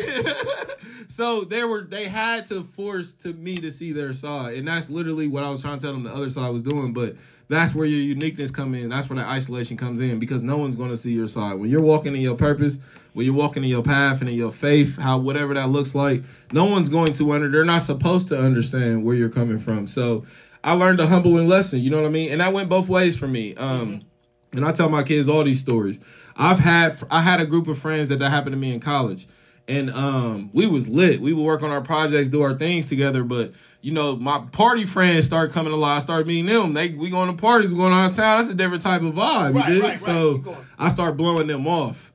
so 1.08 1.44
they 1.44 1.64
were. 1.64 1.82
They 1.82 2.06
had 2.06 2.46
to 2.46 2.64
force 2.64 3.12
to 3.14 3.32
me 3.32 3.56
to 3.56 3.70
see 3.70 3.92
their 3.92 4.12
side, 4.12 4.56
and 4.56 4.68
that's 4.68 4.88
literally 4.88 5.28
what 5.28 5.44
I 5.44 5.50
was 5.50 5.62
trying 5.62 5.78
to 5.78 5.86
tell 5.86 5.92
them. 5.92 6.04
The 6.04 6.14
other 6.14 6.30
side 6.30 6.48
was 6.50 6.62
doing, 6.62 6.92
but. 6.92 7.16
That's 7.48 7.76
where 7.76 7.86
your 7.86 8.00
uniqueness 8.00 8.50
come 8.50 8.74
in. 8.74 8.88
That's 8.88 9.08
where 9.08 9.20
the 9.20 9.24
isolation 9.24 9.76
comes 9.76 10.00
in 10.00 10.18
because 10.18 10.42
no 10.42 10.56
one's 10.56 10.74
going 10.74 10.90
to 10.90 10.96
see 10.96 11.12
your 11.12 11.28
side. 11.28 11.60
When 11.60 11.70
you're 11.70 11.80
walking 11.80 12.16
in 12.16 12.20
your 12.20 12.34
purpose, 12.34 12.80
when 13.12 13.24
you're 13.24 13.36
walking 13.36 13.62
in 13.62 13.70
your 13.70 13.84
path 13.84 14.20
and 14.20 14.28
in 14.28 14.34
your 14.34 14.50
faith, 14.50 14.98
how 14.98 15.18
whatever 15.18 15.54
that 15.54 15.68
looks 15.68 15.94
like, 15.94 16.24
no 16.50 16.64
one's 16.64 16.88
going 16.88 17.12
to 17.12 17.30
under. 17.30 17.48
They're 17.48 17.64
not 17.64 17.82
supposed 17.82 18.28
to 18.30 18.38
understand 18.38 19.04
where 19.04 19.14
you're 19.14 19.28
coming 19.28 19.60
from. 19.60 19.86
So 19.86 20.26
I 20.64 20.72
learned 20.72 20.98
a 20.98 21.06
humbling 21.06 21.46
lesson. 21.46 21.78
You 21.78 21.90
know 21.90 22.02
what 22.02 22.08
I 22.08 22.10
mean? 22.10 22.32
And 22.32 22.40
that 22.40 22.52
went 22.52 22.68
both 22.68 22.88
ways 22.88 23.16
for 23.16 23.28
me. 23.28 23.54
Um, 23.54 24.02
and 24.56 24.64
I 24.64 24.72
tell 24.72 24.88
my 24.88 25.02
kids 25.02 25.28
all 25.28 25.44
these 25.44 25.60
stories. 25.60 26.00
I've 26.36 26.58
had 26.58 26.98
I 27.10 27.22
had 27.22 27.40
a 27.40 27.46
group 27.46 27.68
of 27.68 27.78
friends 27.78 28.08
that 28.08 28.18
that 28.18 28.30
happened 28.30 28.52
to 28.52 28.58
me 28.58 28.72
in 28.74 28.80
college, 28.80 29.26
and 29.68 29.90
um, 29.90 30.50
we 30.52 30.66
was 30.66 30.88
lit. 30.88 31.20
We 31.20 31.32
would 31.32 31.44
work 31.44 31.62
on 31.62 31.70
our 31.70 31.80
projects, 31.80 32.28
do 32.28 32.42
our 32.42 32.54
things 32.54 32.88
together. 32.88 33.24
But 33.24 33.52
you 33.80 33.92
know, 33.92 34.16
my 34.16 34.40
party 34.52 34.84
friends 34.84 35.26
start 35.26 35.52
coming 35.52 35.72
along. 35.72 35.90
I 35.90 35.98
started 36.00 36.26
meeting 36.26 36.46
them. 36.46 36.74
They 36.74 36.90
we 36.90 37.10
going 37.10 37.30
to 37.30 37.40
parties, 37.40 37.70
we 37.70 37.76
going 37.76 37.92
out 37.92 38.10
of 38.10 38.16
town. 38.16 38.38
That's 38.38 38.50
a 38.50 38.54
different 38.54 38.82
type 38.82 39.02
of 39.02 39.14
vibe. 39.14 39.54
Right, 39.54 39.72
you 39.72 39.82
right, 39.82 39.90
right. 39.90 39.98
So 39.98 40.56
I 40.78 40.90
start 40.90 41.16
blowing 41.16 41.46
them 41.46 41.66
off. 41.66 42.12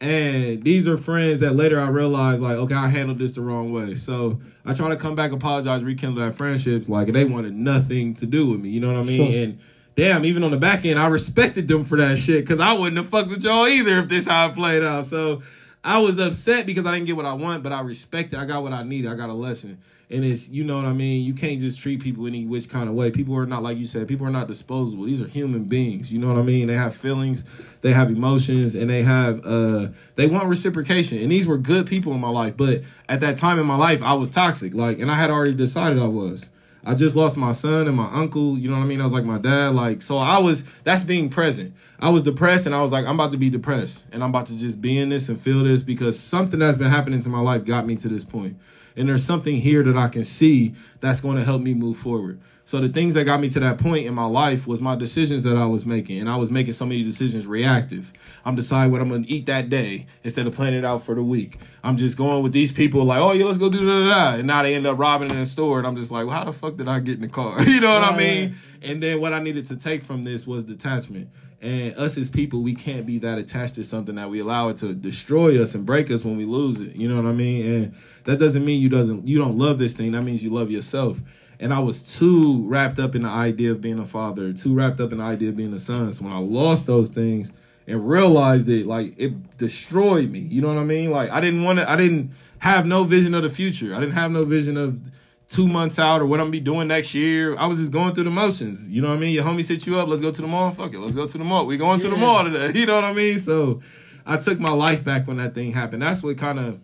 And 0.00 0.64
these 0.64 0.88
are 0.88 0.98
friends 0.98 1.38
that 1.40 1.54
later 1.54 1.80
I 1.80 1.86
realized, 1.86 2.42
like, 2.42 2.56
okay, 2.56 2.74
I 2.74 2.88
handled 2.88 3.20
this 3.20 3.34
the 3.34 3.40
wrong 3.40 3.72
way. 3.72 3.94
So 3.94 4.40
I 4.64 4.74
try 4.74 4.88
to 4.88 4.96
come 4.96 5.14
back, 5.14 5.30
apologize, 5.30 5.84
rekindle 5.84 6.24
that 6.24 6.34
friendships. 6.34 6.88
Like, 6.88 7.12
they 7.12 7.24
wanted 7.24 7.54
nothing 7.54 8.14
to 8.14 8.26
do 8.26 8.48
with 8.48 8.58
me. 8.58 8.70
You 8.70 8.80
know 8.80 8.88
what 8.88 8.98
I 8.98 9.04
mean? 9.04 9.30
Sure. 9.30 9.42
And 9.42 9.60
damn, 9.94 10.24
even 10.24 10.44
on 10.44 10.50
the 10.50 10.56
back 10.56 10.84
end, 10.84 10.98
I 10.98 11.06
respected 11.06 11.68
them 11.68 11.84
for 11.84 11.96
that 11.98 12.18
shit 12.18 12.44
because 12.44 12.60
I 12.60 12.72
wouldn't 12.72 12.96
have 12.96 13.08
fucked 13.08 13.30
with 13.30 13.44
y'all 13.44 13.66
either 13.66 13.98
if 13.98 14.08
this 14.08 14.26
how 14.26 14.48
it 14.48 14.54
played 14.54 14.82
out. 14.82 15.06
So 15.06 15.42
I 15.84 15.98
was 15.98 16.18
upset 16.18 16.66
because 16.66 16.86
I 16.86 16.92
didn't 16.92 17.06
get 17.06 17.16
what 17.16 17.26
I 17.26 17.32
want, 17.32 17.62
but 17.62 17.72
I 17.72 17.80
respected. 17.80 18.38
I 18.38 18.44
got 18.44 18.62
what 18.62 18.72
I 18.72 18.82
needed. 18.82 19.10
I 19.10 19.16
got 19.16 19.30
a 19.30 19.34
lesson. 19.34 19.78
And 20.10 20.26
it's, 20.26 20.50
you 20.50 20.62
know 20.62 20.76
what 20.76 20.84
I 20.84 20.92
mean? 20.92 21.24
You 21.24 21.32
can't 21.32 21.58
just 21.58 21.80
treat 21.80 22.02
people 22.02 22.26
any 22.26 22.44
which 22.44 22.68
kind 22.68 22.86
of 22.86 22.94
way. 22.94 23.10
People 23.10 23.34
are 23.34 23.46
not, 23.46 23.62
like 23.62 23.78
you 23.78 23.86
said, 23.86 24.06
people 24.06 24.26
are 24.26 24.30
not 24.30 24.46
disposable. 24.46 25.04
These 25.04 25.22
are 25.22 25.26
human 25.26 25.64
beings. 25.64 26.12
You 26.12 26.18
know 26.18 26.26
what 26.26 26.36
I 26.36 26.42
mean? 26.42 26.66
They 26.66 26.74
have 26.74 26.94
feelings, 26.94 27.44
they 27.80 27.94
have 27.94 28.10
emotions, 28.10 28.74
and 28.74 28.90
they 28.90 29.02
have, 29.04 29.44
uh, 29.46 29.88
they 30.16 30.26
want 30.26 30.48
reciprocation. 30.48 31.18
And 31.18 31.32
these 31.32 31.46
were 31.46 31.56
good 31.56 31.86
people 31.86 32.12
in 32.12 32.20
my 32.20 32.28
life. 32.28 32.58
But 32.58 32.82
at 33.08 33.20
that 33.20 33.38
time 33.38 33.58
in 33.58 33.64
my 33.64 33.76
life, 33.76 34.02
I 34.02 34.12
was 34.12 34.28
toxic. 34.28 34.74
Like, 34.74 34.98
and 34.98 35.10
I 35.10 35.14
had 35.14 35.30
already 35.30 35.54
decided 35.54 35.98
I 35.98 36.08
was. 36.08 36.50
I 36.84 36.94
just 36.94 37.14
lost 37.14 37.36
my 37.36 37.52
son 37.52 37.86
and 37.86 37.96
my 37.96 38.10
uncle. 38.12 38.58
You 38.58 38.68
know 38.68 38.76
what 38.76 38.82
I 38.82 38.86
mean? 38.86 39.00
I 39.00 39.04
was 39.04 39.12
like 39.12 39.24
my 39.24 39.38
dad. 39.38 39.74
Like, 39.74 40.02
so 40.02 40.18
I 40.18 40.38
was, 40.38 40.64
that's 40.84 41.02
being 41.02 41.28
present. 41.28 41.74
I 42.00 42.08
was 42.08 42.22
depressed 42.22 42.66
and 42.66 42.74
I 42.74 42.82
was 42.82 42.90
like, 42.90 43.06
I'm 43.06 43.14
about 43.14 43.30
to 43.32 43.38
be 43.38 43.50
depressed 43.50 44.04
and 44.10 44.22
I'm 44.24 44.30
about 44.30 44.46
to 44.46 44.56
just 44.56 44.80
be 44.80 44.98
in 44.98 45.10
this 45.10 45.28
and 45.28 45.40
feel 45.40 45.62
this 45.62 45.82
because 45.82 46.18
something 46.18 46.58
that's 46.58 46.78
been 46.78 46.90
happening 46.90 47.20
to 47.20 47.28
my 47.28 47.40
life 47.40 47.64
got 47.64 47.86
me 47.86 47.94
to 47.96 48.08
this 48.08 48.24
point. 48.24 48.58
And 48.96 49.08
there's 49.08 49.24
something 49.24 49.56
here 49.56 49.82
that 49.84 49.96
I 49.96 50.08
can 50.08 50.24
see 50.24 50.74
that's 51.00 51.20
going 51.20 51.36
to 51.36 51.44
help 51.44 51.62
me 51.62 51.74
move 51.74 51.96
forward. 51.96 52.40
So 52.64 52.80
the 52.80 52.88
things 52.88 53.14
that 53.14 53.24
got 53.24 53.40
me 53.40 53.50
to 53.50 53.60
that 53.60 53.78
point 53.78 54.06
in 54.06 54.14
my 54.14 54.24
life 54.24 54.66
was 54.66 54.80
my 54.80 54.94
decisions 54.94 55.42
that 55.42 55.56
I 55.56 55.66
was 55.66 55.84
making. 55.84 56.20
And 56.20 56.30
I 56.30 56.36
was 56.36 56.50
making 56.50 56.74
so 56.74 56.86
many 56.86 57.02
decisions 57.02 57.46
reactive. 57.46 58.12
I'm 58.44 58.54
deciding 58.54 58.92
what 58.92 59.00
I'm 59.00 59.08
going 59.08 59.24
to 59.24 59.30
eat 59.30 59.46
that 59.46 59.68
day 59.68 60.06
instead 60.22 60.46
of 60.46 60.54
planning 60.54 60.78
it 60.78 60.84
out 60.84 61.02
for 61.02 61.14
the 61.14 61.22
week. 61.22 61.58
I'm 61.82 61.96
just 61.96 62.16
going 62.16 62.42
with 62.42 62.52
these 62.52 62.72
people 62.72 63.04
like, 63.04 63.20
oh, 63.20 63.32
yeah, 63.32 63.44
let's 63.46 63.58
go 63.58 63.68
do 63.68 63.84
da 63.84 64.08
da 64.08 64.08
da. 64.08 64.38
And 64.38 64.46
now 64.46 64.62
they 64.62 64.74
end 64.74 64.86
up 64.86 64.98
robbing 64.98 65.30
in 65.30 65.36
a 65.38 65.46
store. 65.46 65.78
And 65.78 65.86
I'm 65.86 65.96
just 65.96 66.10
like, 66.10 66.26
well, 66.26 66.36
how 66.36 66.44
the 66.44 66.52
fuck 66.52 66.76
did 66.76 66.88
I 66.88 67.00
get 67.00 67.16
in 67.16 67.22
the 67.22 67.28
car? 67.28 67.60
you 67.66 67.80
know 67.80 67.94
what 67.94 68.04
I 68.04 68.16
mean? 68.16 68.56
And 68.80 69.02
then 69.02 69.20
what 69.20 69.32
I 69.32 69.40
needed 69.40 69.66
to 69.66 69.76
take 69.76 70.02
from 70.02 70.24
this 70.24 70.46
was 70.46 70.64
detachment. 70.64 71.28
And 71.60 71.94
us 71.96 72.18
as 72.18 72.28
people, 72.28 72.60
we 72.62 72.74
can't 72.74 73.06
be 73.06 73.18
that 73.18 73.38
attached 73.38 73.76
to 73.76 73.84
something 73.84 74.16
that 74.16 74.28
we 74.28 74.40
allow 74.40 74.68
it 74.68 74.78
to 74.78 74.94
destroy 74.94 75.62
us 75.62 75.76
and 75.76 75.86
break 75.86 76.10
us 76.10 76.24
when 76.24 76.36
we 76.36 76.44
lose 76.44 76.80
it. 76.80 76.96
You 76.96 77.08
know 77.08 77.16
what 77.16 77.26
I 77.26 77.32
mean? 77.32 77.66
And 77.66 77.94
that 78.24 78.38
doesn't 78.38 78.64
mean 78.64 78.80
you 78.80 78.88
doesn't 78.88 79.28
you 79.28 79.38
don't 79.38 79.56
love 79.56 79.78
this 79.78 79.94
thing. 79.94 80.10
That 80.12 80.22
means 80.22 80.42
you 80.42 80.50
love 80.50 80.72
yourself. 80.72 81.18
And 81.62 81.72
I 81.72 81.78
was 81.78 82.02
too 82.02 82.66
wrapped 82.66 82.98
up 82.98 83.14
in 83.14 83.22
the 83.22 83.28
idea 83.28 83.70
of 83.70 83.80
being 83.80 84.00
a 84.00 84.04
father, 84.04 84.52
too 84.52 84.74
wrapped 84.74 84.98
up 85.00 85.12
in 85.12 85.18
the 85.18 85.24
idea 85.24 85.50
of 85.50 85.56
being 85.56 85.72
a 85.72 85.78
son. 85.78 86.12
So 86.12 86.24
when 86.24 86.32
I 86.32 86.38
lost 86.38 86.86
those 86.86 87.08
things 87.08 87.52
and 87.86 88.08
realized 88.08 88.68
it, 88.68 88.84
like 88.84 89.14
it 89.16 89.58
destroyed 89.58 90.30
me. 90.30 90.40
You 90.40 90.60
know 90.60 90.74
what 90.74 90.78
I 90.78 90.84
mean? 90.84 91.12
Like 91.12 91.30
I 91.30 91.40
didn't 91.40 91.62
want 91.62 91.78
to. 91.78 91.88
I 91.88 91.94
didn't 91.94 92.32
have 92.58 92.84
no 92.84 93.04
vision 93.04 93.32
of 93.32 93.44
the 93.44 93.48
future. 93.48 93.94
I 93.94 94.00
didn't 94.00 94.14
have 94.14 94.32
no 94.32 94.44
vision 94.44 94.76
of 94.76 95.00
two 95.48 95.68
months 95.68 96.00
out 96.00 96.20
or 96.20 96.26
what 96.26 96.40
I'm 96.40 96.46
gonna 96.46 96.52
be 96.52 96.60
doing 96.60 96.88
next 96.88 97.14
year. 97.14 97.56
I 97.56 97.66
was 97.66 97.78
just 97.78 97.92
going 97.92 98.14
through 98.14 98.24
the 98.24 98.30
motions. 98.30 98.90
You 98.90 99.00
know 99.00 99.10
what 99.10 99.18
I 99.18 99.20
mean? 99.20 99.32
Your 99.32 99.44
homie 99.44 99.64
set 99.64 99.86
you 99.86 100.00
up. 100.00 100.08
Let's 100.08 100.20
go 100.20 100.32
to 100.32 100.42
the 100.42 100.48
mall. 100.48 100.72
Fuck 100.72 100.94
it. 100.94 100.98
Let's 100.98 101.14
go 101.14 101.28
to 101.28 101.38
the 101.38 101.44
mall. 101.44 101.66
We 101.66 101.76
going 101.76 102.00
to 102.00 102.08
the 102.08 102.16
mall 102.16 102.42
today. 102.42 102.72
You 102.80 102.86
know 102.86 102.96
what 102.96 103.04
I 103.04 103.12
mean? 103.12 103.38
So 103.38 103.82
I 104.26 104.36
took 104.36 104.58
my 104.58 104.72
life 104.72 105.04
back 105.04 105.28
when 105.28 105.36
that 105.36 105.54
thing 105.54 105.70
happened. 105.72 106.02
That's 106.02 106.24
what 106.24 106.36
kind 106.38 106.58
of 106.58 106.80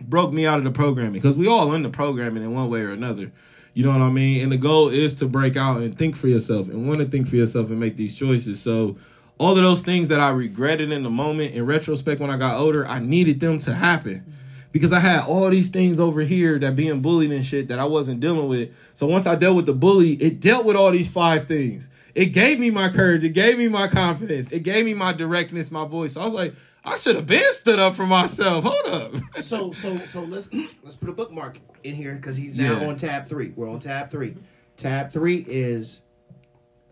broke 0.00 0.32
me 0.32 0.46
out 0.46 0.58
of 0.58 0.64
the 0.64 0.70
programming 0.70 1.14
because 1.14 1.36
we 1.36 1.48
all 1.48 1.72
in 1.72 1.82
the 1.82 1.88
programming 1.88 2.44
in 2.44 2.54
one 2.54 2.70
way 2.70 2.82
or 2.82 2.92
another. 2.92 3.32
You 3.74 3.84
know 3.84 3.90
what 3.90 4.00
I 4.00 4.10
mean? 4.10 4.42
And 4.42 4.52
the 4.52 4.56
goal 4.56 4.88
is 4.88 5.14
to 5.16 5.26
break 5.26 5.56
out 5.56 5.78
and 5.78 5.98
think 5.98 6.14
for 6.16 6.28
yourself 6.28 6.68
and 6.68 6.86
want 6.86 7.00
to 7.00 7.06
think 7.06 7.28
for 7.28 7.36
yourself 7.36 7.68
and 7.70 7.80
make 7.80 7.96
these 7.96 8.16
choices. 8.16 8.62
So 8.62 8.96
all 9.36 9.56
of 9.56 9.62
those 9.62 9.82
things 9.82 10.08
that 10.08 10.20
I 10.20 10.30
regretted 10.30 10.92
in 10.92 11.02
the 11.02 11.10
moment, 11.10 11.54
in 11.54 11.66
retrospect, 11.66 12.20
when 12.20 12.30
I 12.30 12.36
got 12.36 12.56
older, 12.56 12.86
I 12.86 13.00
needed 13.00 13.40
them 13.40 13.58
to 13.60 13.74
happen 13.74 14.32
because 14.70 14.92
I 14.92 15.00
had 15.00 15.24
all 15.26 15.50
these 15.50 15.70
things 15.70 15.98
over 15.98 16.20
here 16.20 16.58
that 16.60 16.76
being 16.76 17.00
bullied 17.00 17.32
and 17.32 17.44
shit 17.44 17.68
that 17.68 17.80
I 17.80 17.84
wasn't 17.84 18.20
dealing 18.20 18.48
with. 18.48 18.70
So 18.94 19.06
once 19.06 19.26
I 19.26 19.34
dealt 19.34 19.56
with 19.56 19.66
the 19.66 19.72
bully, 19.72 20.12
it 20.14 20.40
dealt 20.40 20.64
with 20.64 20.76
all 20.76 20.92
these 20.92 21.08
five 21.08 21.48
things. 21.48 21.88
It 22.14 22.26
gave 22.26 22.60
me 22.60 22.70
my 22.70 22.90
courage. 22.90 23.24
It 23.24 23.30
gave 23.30 23.58
me 23.58 23.66
my 23.66 23.88
confidence. 23.88 24.52
It 24.52 24.60
gave 24.60 24.84
me 24.84 24.94
my 24.94 25.12
directness, 25.12 25.72
my 25.72 25.84
voice. 25.84 26.12
So 26.12 26.20
I 26.20 26.24
was 26.24 26.34
like, 26.34 26.54
I 26.84 26.96
should 26.98 27.16
have 27.16 27.26
been 27.26 27.52
stood 27.52 27.78
up 27.78 27.94
for 27.94 28.06
myself. 28.06 28.64
Hold 28.64 28.86
up. 28.86 29.12
so 29.40 29.72
so 29.72 30.04
so 30.06 30.22
let's 30.22 30.48
let's 30.82 30.96
put 30.96 31.08
a 31.08 31.12
bookmark 31.12 31.58
in 31.82 31.94
here 31.94 32.14
because 32.14 32.36
he's 32.36 32.54
now 32.56 32.80
Yeah. 32.80 32.88
on 32.88 32.96
tab 32.96 33.26
three. 33.26 33.52
We're 33.56 33.68
on 33.70 33.78
tab 33.80 34.10
three. 34.10 34.36
Tab 34.76 35.10
three 35.12 35.44
is 35.48 36.02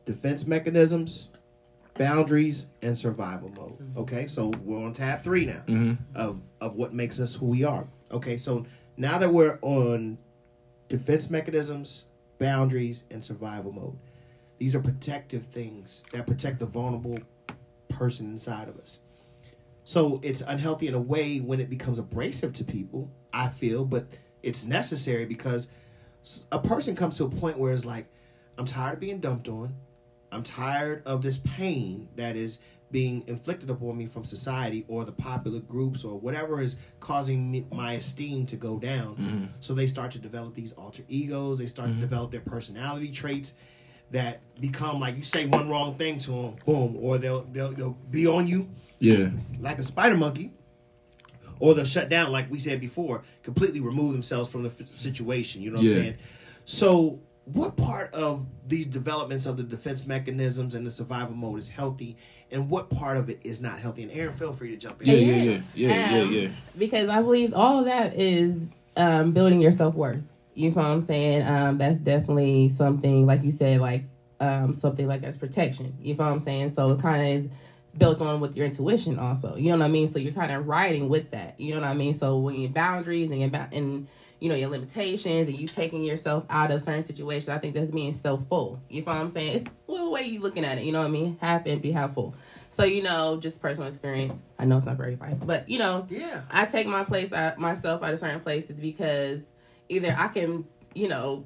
defense 0.04 0.46
mechanisms, 0.46 1.28
boundaries, 1.98 2.66
and 2.80 2.96
survival 2.98 3.50
mode. 3.50 3.96
Okay, 3.96 4.26
so 4.26 4.48
we're 4.64 4.82
on 4.84 4.92
tab 4.92 5.22
three 5.22 5.44
now 5.46 5.62
Mhm. 5.66 5.98
of 6.14 6.40
of 6.60 6.76
what 6.76 6.94
makes 6.94 7.20
us 7.20 7.34
who 7.34 7.46
we 7.46 7.64
are. 7.64 7.86
Okay, 8.10 8.36
so 8.36 8.64
now 8.96 9.18
that 9.18 9.32
we're 9.32 9.58
on 9.62 10.16
defense 10.88 11.28
mechanisms, 11.30 12.06
boundaries, 12.38 13.04
and 13.10 13.22
survival 13.24 13.72
mode, 13.72 13.96
these 14.58 14.74
are 14.74 14.80
protective 14.80 15.44
things 15.46 16.04
that 16.12 16.26
protect 16.26 16.60
the 16.60 16.66
vulnerable 16.66 17.18
person 17.88 18.26
inside 18.30 18.68
of 18.68 18.76
us. 18.78 19.00
So 19.84 20.20
it's 20.22 20.42
unhealthy 20.42 20.88
in 20.88 20.94
a 20.94 21.00
way 21.00 21.38
when 21.38 21.60
it 21.60 21.68
becomes 21.68 21.98
abrasive 21.98 22.52
to 22.54 22.64
people, 22.64 23.10
I 23.32 23.48
feel, 23.48 23.84
but 23.84 24.06
it's 24.42 24.64
necessary 24.64 25.24
because 25.24 25.70
a 26.52 26.58
person 26.58 26.94
comes 26.94 27.16
to 27.16 27.24
a 27.24 27.28
point 27.28 27.58
where 27.58 27.72
it's 27.72 27.84
like, 27.84 28.06
I'm 28.58 28.66
tired 28.66 28.94
of 28.94 29.00
being 29.00 29.18
dumped 29.18 29.48
on. 29.48 29.74
I'm 30.30 30.42
tired 30.42 31.02
of 31.04 31.22
this 31.22 31.38
pain 31.38 32.08
that 32.16 32.36
is 32.36 32.60
being 32.90 33.24
inflicted 33.26 33.70
upon 33.70 33.96
me 33.96 34.06
from 34.06 34.24
society 34.24 34.84
or 34.86 35.04
the 35.04 35.12
popular 35.12 35.60
groups 35.60 36.04
or 36.04 36.18
whatever 36.18 36.60
is 36.60 36.76
causing 37.00 37.50
me, 37.50 37.66
my 37.72 37.94
esteem 37.94 38.46
to 38.46 38.56
go 38.56 38.78
down. 38.78 39.16
Mm-hmm. 39.16 39.44
So 39.60 39.74
they 39.74 39.86
start 39.86 40.10
to 40.12 40.18
develop 40.18 40.54
these 40.54 40.72
alter 40.74 41.02
egos. 41.08 41.58
They 41.58 41.66
start 41.66 41.88
to 41.88 41.92
mm-hmm. 41.92 42.02
develop 42.02 42.30
their 42.30 42.40
personality 42.40 43.10
traits 43.10 43.54
that 44.12 44.40
become 44.60 45.00
like 45.00 45.16
you 45.16 45.22
say 45.22 45.46
one 45.46 45.68
wrong 45.68 45.96
thing 45.96 46.18
to 46.20 46.30
them, 46.30 46.56
boom, 46.64 46.96
or 47.00 47.18
they'll 47.18 47.42
they'll, 47.52 47.72
they'll 47.72 47.96
be 48.10 48.26
on 48.26 48.46
you 48.46 48.68
Yeah. 48.98 49.30
like 49.60 49.78
a 49.78 49.82
spider 49.82 50.16
monkey, 50.16 50.52
or 51.58 51.74
they'll 51.74 51.84
shut 51.84 52.08
down, 52.08 52.30
like 52.32 52.50
we 52.50 52.58
said 52.58 52.80
before, 52.80 53.22
completely 53.42 53.80
remove 53.80 54.12
themselves 54.12 54.48
from 54.50 54.62
the 54.62 54.68
f- 54.70 54.86
situation. 54.86 55.62
You 55.62 55.70
know 55.70 55.76
what 55.78 55.84
Yeah. 55.86 55.94
I'm 55.96 56.02
saying? 56.02 56.14
So, 56.64 57.20
what 57.44 57.76
part 57.76 58.14
of 58.14 58.46
these 58.68 58.86
developments 58.86 59.46
of 59.46 59.56
the 59.56 59.62
defense 59.64 60.06
mechanisms 60.06 60.74
and 60.76 60.86
the 60.86 60.90
survival 60.92 61.34
mode 61.34 61.58
is 61.58 61.70
healthy, 61.70 62.16
and 62.52 62.68
what 62.70 62.88
part 62.90 63.16
of 63.16 63.28
it 63.30 63.40
is 63.44 63.60
not 63.62 63.80
healthy? 63.80 64.02
And 64.04 64.12
Aaron, 64.12 64.32
feel 64.34 64.52
free 64.52 64.70
to 64.70 64.76
jump 64.76 65.02
in. 65.02 65.08
Yeah, 65.08 65.14
yeah, 65.16 65.42
yeah, 65.42 65.60
yeah, 65.74 66.16
yeah, 66.16 66.22
Um, 66.22 66.32
yeah. 66.32 66.48
Because 66.78 67.08
I 67.08 67.20
believe 67.22 67.52
all 67.54 67.80
of 67.80 67.86
that 67.86 68.14
is 68.16 68.62
um, 68.96 69.32
building 69.32 69.60
your 69.60 69.72
self 69.72 69.94
worth. 69.94 70.22
You 70.54 70.70
know 70.70 70.76
what 70.76 70.84
I'm 70.86 71.02
saying? 71.02 71.46
Um, 71.46 71.78
that's 71.78 71.98
definitely 71.98 72.68
something 72.68 73.26
like 73.26 73.42
you 73.42 73.50
said, 73.52 73.80
like 73.80 74.04
um, 74.40 74.74
something 74.74 75.06
like 75.06 75.20
that's 75.22 75.36
protection. 75.36 75.96
You 76.00 76.14
know 76.14 76.24
what 76.24 76.32
I'm 76.32 76.40
saying? 76.40 76.74
So 76.74 76.90
it 76.92 77.00
kind 77.00 77.22
of 77.22 77.44
is 77.44 77.50
built 77.96 78.20
on 78.20 78.40
with 78.40 78.56
your 78.56 78.66
intuition 78.66 79.18
also. 79.18 79.56
You 79.56 79.70
know 79.70 79.78
what 79.78 79.84
I 79.84 79.88
mean? 79.88 80.08
So 80.12 80.18
you're 80.18 80.32
kind 80.32 80.52
of 80.52 80.66
riding 80.66 81.08
with 81.08 81.30
that. 81.30 81.58
You 81.60 81.74
know 81.74 81.80
what 81.80 81.88
I 81.88 81.94
mean? 81.94 82.18
So 82.18 82.38
when 82.38 82.56
your 82.56 82.70
boundaries 82.70 83.30
and 83.30 83.40
your 83.40 83.50
ba- 83.50 83.68
and 83.72 84.08
you 84.40 84.48
know 84.48 84.54
your 84.56 84.70
limitations 84.70 85.48
and 85.48 85.58
you 85.58 85.68
taking 85.68 86.02
yourself 86.02 86.44
out 86.50 86.70
of 86.70 86.82
certain 86.82 87.04
situations, 87.04 87.48
I 87.48 87.58
think 87.58 87.74
that's 87.74 87.90
being 87.90 88.12
so 88.12 88.44
full. 88.48 88.80
You 88.90 89.00
know 89.02 89.12
what 89.12 89.16
I'm 89.18 89.30
saying? 89.30 89.56
It's 89.56 89.64
the 89.86 90.10
way 90.10 90.22
you 90.24 90.40
looking 90.40 90.64
at 90.64 90.78
it. 90.78 90.84
You 90.84 90.92
know 90.92 91.00
what 91.00 91.06
I 91.06 91.10
mean? 91.10 91.38
Half 91.40 91.66
empty, 91.66 91.92
half 91.92 92.14
full. 92.14 92.34
So 92.70 92.84
you 92.84 93.02
know, 93.02 93.38
just 93.38 93.60
personal 93.60 93.88
experience. 93.88 94.34
I 94.58 94.64
know 94.64 94.78
it's 94.78 94.86
not 94.86 94.96
for 94.96 95.04
everybody, 95.04 95.34
but 95.34 95.68
you 95.68 95.78
know, 95.78 96.06
Yeah. 96.10 96.42
I 96.50 96.64
take 96.64 96.86
my 96.86 97.04
place 97.04 97.32
out 97.32 97.58
myself 97.58 98.02
out 98.02 98.14
of 98.14 98.18
certain 98.20 98.40
places 98.40 98.80
because 98.80 99.40
either 99.92 100.14
I 100.18 100.28
can, 100.28 100.64
you 100.94 101.08
know, 101.08 101.44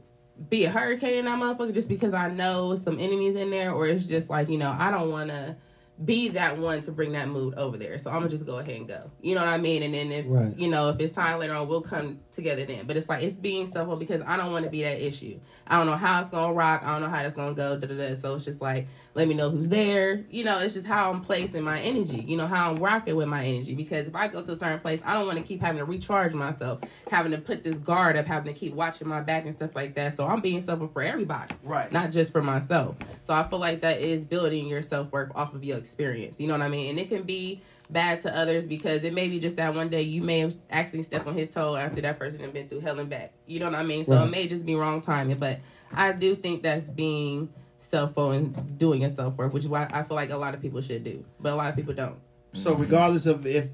be 0.50 0.64
a 0.64 0.70
hurricane 0.70 1.18
in 1.18 1.24
that 1.24 1.38
motherfucker 1.38 1.74
just 1.74 1.88
because 1.88 2.14
I 2.14 2.28
know 2.28 2.76
some 2.76 2.98
enemies 3.00 3.36
in 3.36 3.50
there, 3.50 3.72
or 3.72 3.86
it's 3.88 4.06
just 4.06 4.30
like, 4.30 4.48
you 4.48 4.58
know, 4.58 4.74
I 4.78 4.90
don't 4.90 5.10
wanna 5.10 5.56
be 6.04 6.28
that 6.30 6.58
one 6.58 6.80
to 6.82 6.92
bring 6.92 7.12
that 7.12 7.28
mood 7.28 7.54
over 7.54 7.78
there. 7.78 7.96
So 7.98 8.10
I'm 8.10 8.18
gonna 8.18 8.28
just 8.28 8.44
go 8.44 8.58
ahead 8.58 8.76
and 8.76 8.86
go. 8.86 9.10
You 9.22 9.34
know 9.34 9.40
what 9.40 9.48
I 9.48 9.56
mean? 9.56 9.82
And 9.82 9.94
then 9.94 10.12
if 10.12 10.26
Right. 10.28 10.54
you 10.58 10.68
know, 10.68 10.90
if 10.90 11.00
it's 11.00 11.12
time 11.14 11.38
later 11.38 11.54
on, 11.54 11.68
we'll 11.68 11.80
come 11.80 12.20
together 12.32 12.66
then. 12.66 12.86
But 12.86 12.96
it's 12.96 13.08
like 13.08 13.22
it's 13.22 13.36
being 13.36 13.66
self 13.66 13.98
because 13.98 14.20
I 14.26 14.36
don't 14.36 14.52
want 14.52 14.64
to 14.66 14.70
be 14.70 14.82
that 14.82 15.04
issue. 15.04 15.38
I 15.66 15.78
don't 15.78 15.86
know 15.86 15.96
how 15.96 16.20
it's 16.20 16.28
gonna 16.28 16.52
rock. 16.52 16.82
I 16.84 16.92
don't 16.92 17.00
know 17.00 17.08
how 17.08 17.22
it's 17.22 17.34
gonna 17.34 17.54
go. 17.54 17.78
Da, 17.78 17.86
da, 17.86 17.96
da. 17.96 18.14
So 18.16 18.34
it's 18.34 18.44
just 18.44 18.60
like 18.60 18.88
let 19.14 19.26
me 19.26 19.34
know 19.34 19.48
who's 19.48 19.68
there. 19.70 20.24
You 20.28 20.44
know, 20.44 20.58
it's 20.58 20.74
just 20.74 20.86
how 20.86 21.10
I'm 21.10 21.22
placing 21.22 21.62
my 21.62 21.80
energy. 21.80 22.18
You 22.18 22.36
know 22.36 22.46
how 22.46 22.70
I'm 22.72 22.76
rocking 22.76 23.16
with 23.16 23.28
my 23.28 23.44
energy. 23.46 23.74
Because 23.74 24.06
if 24.06 24.14
I 24.14 24.28
go 24.28 24.42
to 24.42 24.52
a 24.52 24.56
certain 24.56 24.80
place, 24.80 25.00
I 25.02 25.14
don't 25.14 25.26
want 25.26 25.38
to 25.38 25.44
keep 25.44 25.62
having 25.62 25.78
to 25.78 25.86
recharge 25.86 26.34
myself, 26.34 26.80
having 27.10 27.32
to 27.32 27.38
put 27.38 27.64
this 27.64 27.78
guard 27.78 28.16
up, 28.16 28.26
having 28.26 28.52
to 28.52 28.58
keep 28.58 28.74
watching 28.74 29.08
my 29.08 29.22
back 29.22 29.44
and 29.44 29.54
stuff 29.54 29.74
like 29.74 29.94
that. 29.94 30.14
So 30.14 30.26
I'm 30.26 30.42
being 30.42 30.60
selfish 30.60 30.90
for 30.92 31.02
everybody 31.02 31.54
Right. 31.62 31.90
not 31.90 32.10
just 32.10 32.32
for 32.32 32.42
myself. 32.42 32.96
So 33.22 33.32
I 33.32 33.48
feel 33.48 33.58
like 33.58 33.80
that 33.80 34.00
is 34.00 34.24
building 34.24 34.66
your 34.68 34.82
self 34.82 35.10
worth 35.10 35.32
off 35.34 35.54
of 35.54 35.64
your 35.64 35.78
experience. 35.86 36.40
You 36.40 36.48
know 36.48 36.54
what 36.54 36.62
I 36.62 36.68
mean? 36.68 36.90
And 36.90 36.98
it 36.98 37.08
can 37.08 37.22
be 37.22 37.62
bad 37.88 38.20
to 38.22 38.36
others 38.36 38.66
because 38.66 39.04
it 39.04 39.14
may 39.14 39.28
be 39.28 39.38
just 39.38 39.56
that 39.56 39.74
one 39.74 39.88
day 39.88 40.02
you 40.02 40.20
may 40.20 40.40
have 40.40 40.54
actually 40.70 41.02
stepped 41.02 41.26
on 41.26 41.34
his 41.36 41.48
toe 41.50 41.76
after 41.76 42.00
that 42.00 42.18
person 42.18 42.40
had 42.40 42.52
been 42.52 42.68
through 42.68 42.80
hell 42.80 42.98
and 42.98 43.08
back. 43.08 43.32
You 43.46 43.60
know 43.60 43.66
what 43.66 43.74
I 43.76 43.84
mean? 43.84 44.04
So 44.04 44.14
Right. 44.14 44.26
it 44.26 44.30
may 44.30 44.48
just 44.48 44.66
be 44.66 44.74
wrong 44.74 45.00
timing, 45.00 45.38
but 45.38 45.60
I 45.92 46.12
do 46.12 46.34
think 46.34 46.62
that's 46.62 46.88
being 46.88 47.48
selfful 47.92 48.36
and 48.36 48.78
doing 48.78 49.02
your 49.02 49.10
self 49.10 49.36
worth, 49.36 49.52
which 49.52 49.62
is 49.62 49.68
why 49.68 49.88
I 49.92 50.02
feel 50.02 50.16
like 50.16 50.30
a 50.30 50.36
lot 50.36 50.54
of 50.54 50.60
people 50.60 50.80
should 50.80 51.04
do, 51.04 51.24
but 51.40 51.52
a 51.52 51.54
lot 51.54 51.70
of 51.70 51.76
people 51.76 51.94
don't. 51.94 52.18
So 52.54 52.72
mm-hmm. 52.72 52.82
regardless 52.82 53.26
of 53.26 53.46
if 53.46 53.68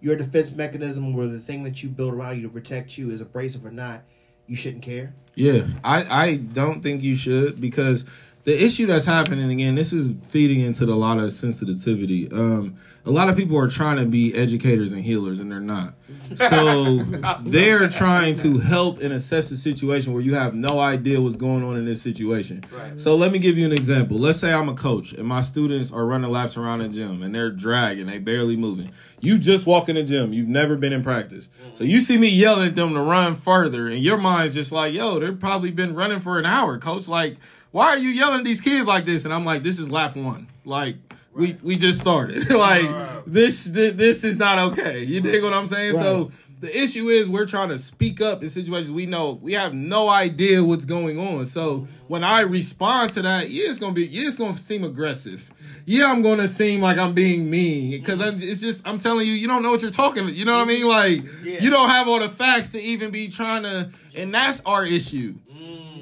your 0.00 0.16
defense 0.16 0.52
mechanism 0.52 1.14
or 1.14 1.26
the 1.26 1.38
thing 1.38 1.64
that 1.64 1.82
you 1.82 1.90
build 1.90 2.14
around 2.14 2.36
you 2.36 2.42
to 2.42 2.48
protect 2.48 2.96
you 2.96 3.10
is 3.10 3.20
abrasive 3.20 3.66
or 3.66 3.70
not, 3.70 4.02
you 4.46 4.56
shouldn't 4.56 4.82
care. 4.82 5.12
Yeah, 5.34 5.66
I, 5.84 6.24
I 6.28 6.36
don't 6.36 6.82
think 6.82 7.02
you 7.02 7.16
should 7.16 7.60
because 7.60 8.06
the 8.44 8.64
issue 8.64 8.86
that's 8.86 9.04
happening 9.04 9.50
again, 9.50 9.74
this 9.74 9.92
is 9.92 10.12
feeding 10.28 10.60
into 10.60 10.86
the, 10.86 10.92
a 10.92 10.94
lot 10.94 11.18
of 11.18 11.32
sensitivity. 11.32 12.30
Um, 12.32 12.78
a 13.06 13.10
lot 13.10 13.28
of 13.28 13.36
people 13.36 13.56
are 13.58 13.68
trying 13.68 13.96
to 13.96 14.04
be 14.04 14.34
educators 14.34 14.92
and 14.92 15.02
healers, 15.02 15.40
and 15.40 15.50
they're 15.50 15.58
not. 15.58 15.94
So 16.36 16.98
they're 17.40 17.88
trying 17.88 18.34
to 18.36 18.58
help 18.58 19.00
and 19.00 19.12
assess 19.12 19.48
the 19.48 19.56
situation 19.56 20.12
where 20.12 20.22
you 20.22 20.34
have 20.34 20.54
no 20.54 20.78
idea 20.78 21.20
what's 21.20 21.36
going 21.36 21.64
on 21.64 21.76
in 21.76 21.86
this 21.86 22.02
situation. 22.02 22.62
Right. 22.70 23.00
So 23.00 23.16
let 23.16 23.32
me 23.32 23.38
give 23.38 23.56
you 23.56 23.64
an 23.64 23.72
example. 23.72 24.18
Let's 24.18 24.38
say 24.38 24.52
I'm 24.52 24.68
a 24.68 24.74
coach 24.74 25.12
and 25.12 25.26
my 25.26 25.40
students 25.40 25.90
are 25.92 26.04
running 26.04 26.30
laps 26.30 26.58
around 26.58 26.80
the 26.80 26.88
gym 26.88 27.22
and 27.22 27.34
they're 27.34 27.50
dragging, 27.50 28.06
they 28.06 28.18
barely 28.18 28.56
moving. 28.56 28.92
You 29.20 29.38
just 29.38 29.66
walk 29.66 29.88
in 29.88 29.96
the 29.96 30.02
gym, 30.02 30.32
you've 30.32 30.48
never 30.48 30.76
been 30.76 30.92
in 30.92 31.02
practice. 31.02 31.48
So 31.74 31.84
you 31.84 32.00
see 32.00 32.18
me 32.18 32.28
yelling 32.28 32.68
at 32.68 32.74
them 32.74 32.94
to 32.94 33.00
run 33.00 33.36
further, 33.36 33.86
and 33.86 33.98
your 33.98 34.18
mind's 34.18 34.54
just 34.54 34.72
like, 34.72 34.92
yo, 34.94 35.18
they've 35.18 35.38
probably 35.38 35.70
been 35.70 35.94
running 35.94 36.20
for 36.20 36.38
an 36.38 36.46
hour, 36.46 36.78
coach. 36.78 37.08
Like, 37.08 37.36
why 37.70 37.86
are 37.88 37.98
you 37.98 38.08
yelling 38.08 38.40
at 38.40 38.44
these 38.44 38.60
kids 38.60 38.86
like 38.86 39.04
this? 39.04 39.24
And 39.24 39.32
I'm 39.32 39.44
like, 39.44 39.62
this 39.62 39.78
is 39.78 39.90
lap 39.90 40.16
one. 40.16 40.48
Like, 40.64 40.96
we, 41.32 41.56
we 41.62 41.76
just 41.76 42.00
started. 42.00 42.50
like 42.54 43.24
this, 43.26 43.64
this 43.64 43.94
this 43.96 44.24
is 44.24 44.36
not 44.38 44.58
okay. 44.72 45.04
You 45.04 45.20
dig 45.20 45.42
what 45.42 45.54
I'm 45.54 45.66
saying? 45.66 45.94
So 45.94 46.32
the 46.60 46.76
issue 46.76 47.08
is 47.08 47.28
we're 47.28 47.46
trying 47.46 47.70
to 47.70 47.78
speak 47.78 48.20
up 48.20 48.42
in 48.42 48.50
situations 48.50 48.90
we 48.90 49.06
know 49.06 49.38
we 49.40 49.54
have 49.54 49.72
no 49.72 50.08
idea 50.10 50.62
what's 50.62 50.84
going 50.84 51.18
on. 51.18 51.46
So 51.46 51.86
when 52.08 52.22
I 52.24 52.40
respond 52.40 53.12
to 53.12 53.22
that, 53.22 53.50
yeah, 53.50 53.70
it's 53.70 53.78
gonna 53.78 53.92
be 53.94 54.06
yeah, 54.06 54.26
it's 54.26 54.36
gonna 54.36 54.56
seem 54.56 54.84
aggressive. 54.84 55.50
Yeah, 55.86 56.10
I'm 56.10 56.20
gonna 56.22 56.48
seem 56.48 56.82
like 56.82 56.98
I'm 56.98 57.14
being 57.14 57.48
mean 57.48 57.92
because 57.92 58.20
I'm. 58.20 58.42
It's 58.42 58.60
just 58.60 58.86
I'm 58.86 58.98
telling 58.98 59.26
you, 59.26 59.32
you 59.32 59.48
don't 59.48 59.62
know 59.62 59.70
what 59.70 59.82
you're 59.82 59.90
talking. 59.90 60.28
You 60.28 60.44
know 60.44 60.58
what 60.58 60.64
I 60.64 60.68
mean? 60.68 60.86
Like 60.86 61.22
Yeah. 61.42 61.62
you 61.62 61.70
don't 61.70 61.88
have 61.88 62.08
all 62.08 62.18
the 62.20 62.28
facts 62.28 62.70
to 62.70 62.80
even 62.80 63.10
be 63.10 63.28
trying 63.28 63.62
to, 63.62 63.90
and 64.14 64.34
that's 64.34 64.60
our 64.66 64.84
issue. 64.84 65.36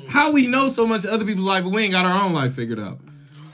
How 0.08 0.30
we 0.32 0.46
know 0.46 0.68
so 0.68 0.86
much 0.86 1.04
of 1.04 1.10
other 1.10 1.24
people's 1.24 1.46
life, 1.46 1.64
but 1.64 1.70
we 1.70 1.82
ain't 1.82 1.92
got 1.92 2.06
our 2.06 2.22
own 2.22 2.32
life 2.32 2.54
figured 2.54 2.80
out. 2.80 2.98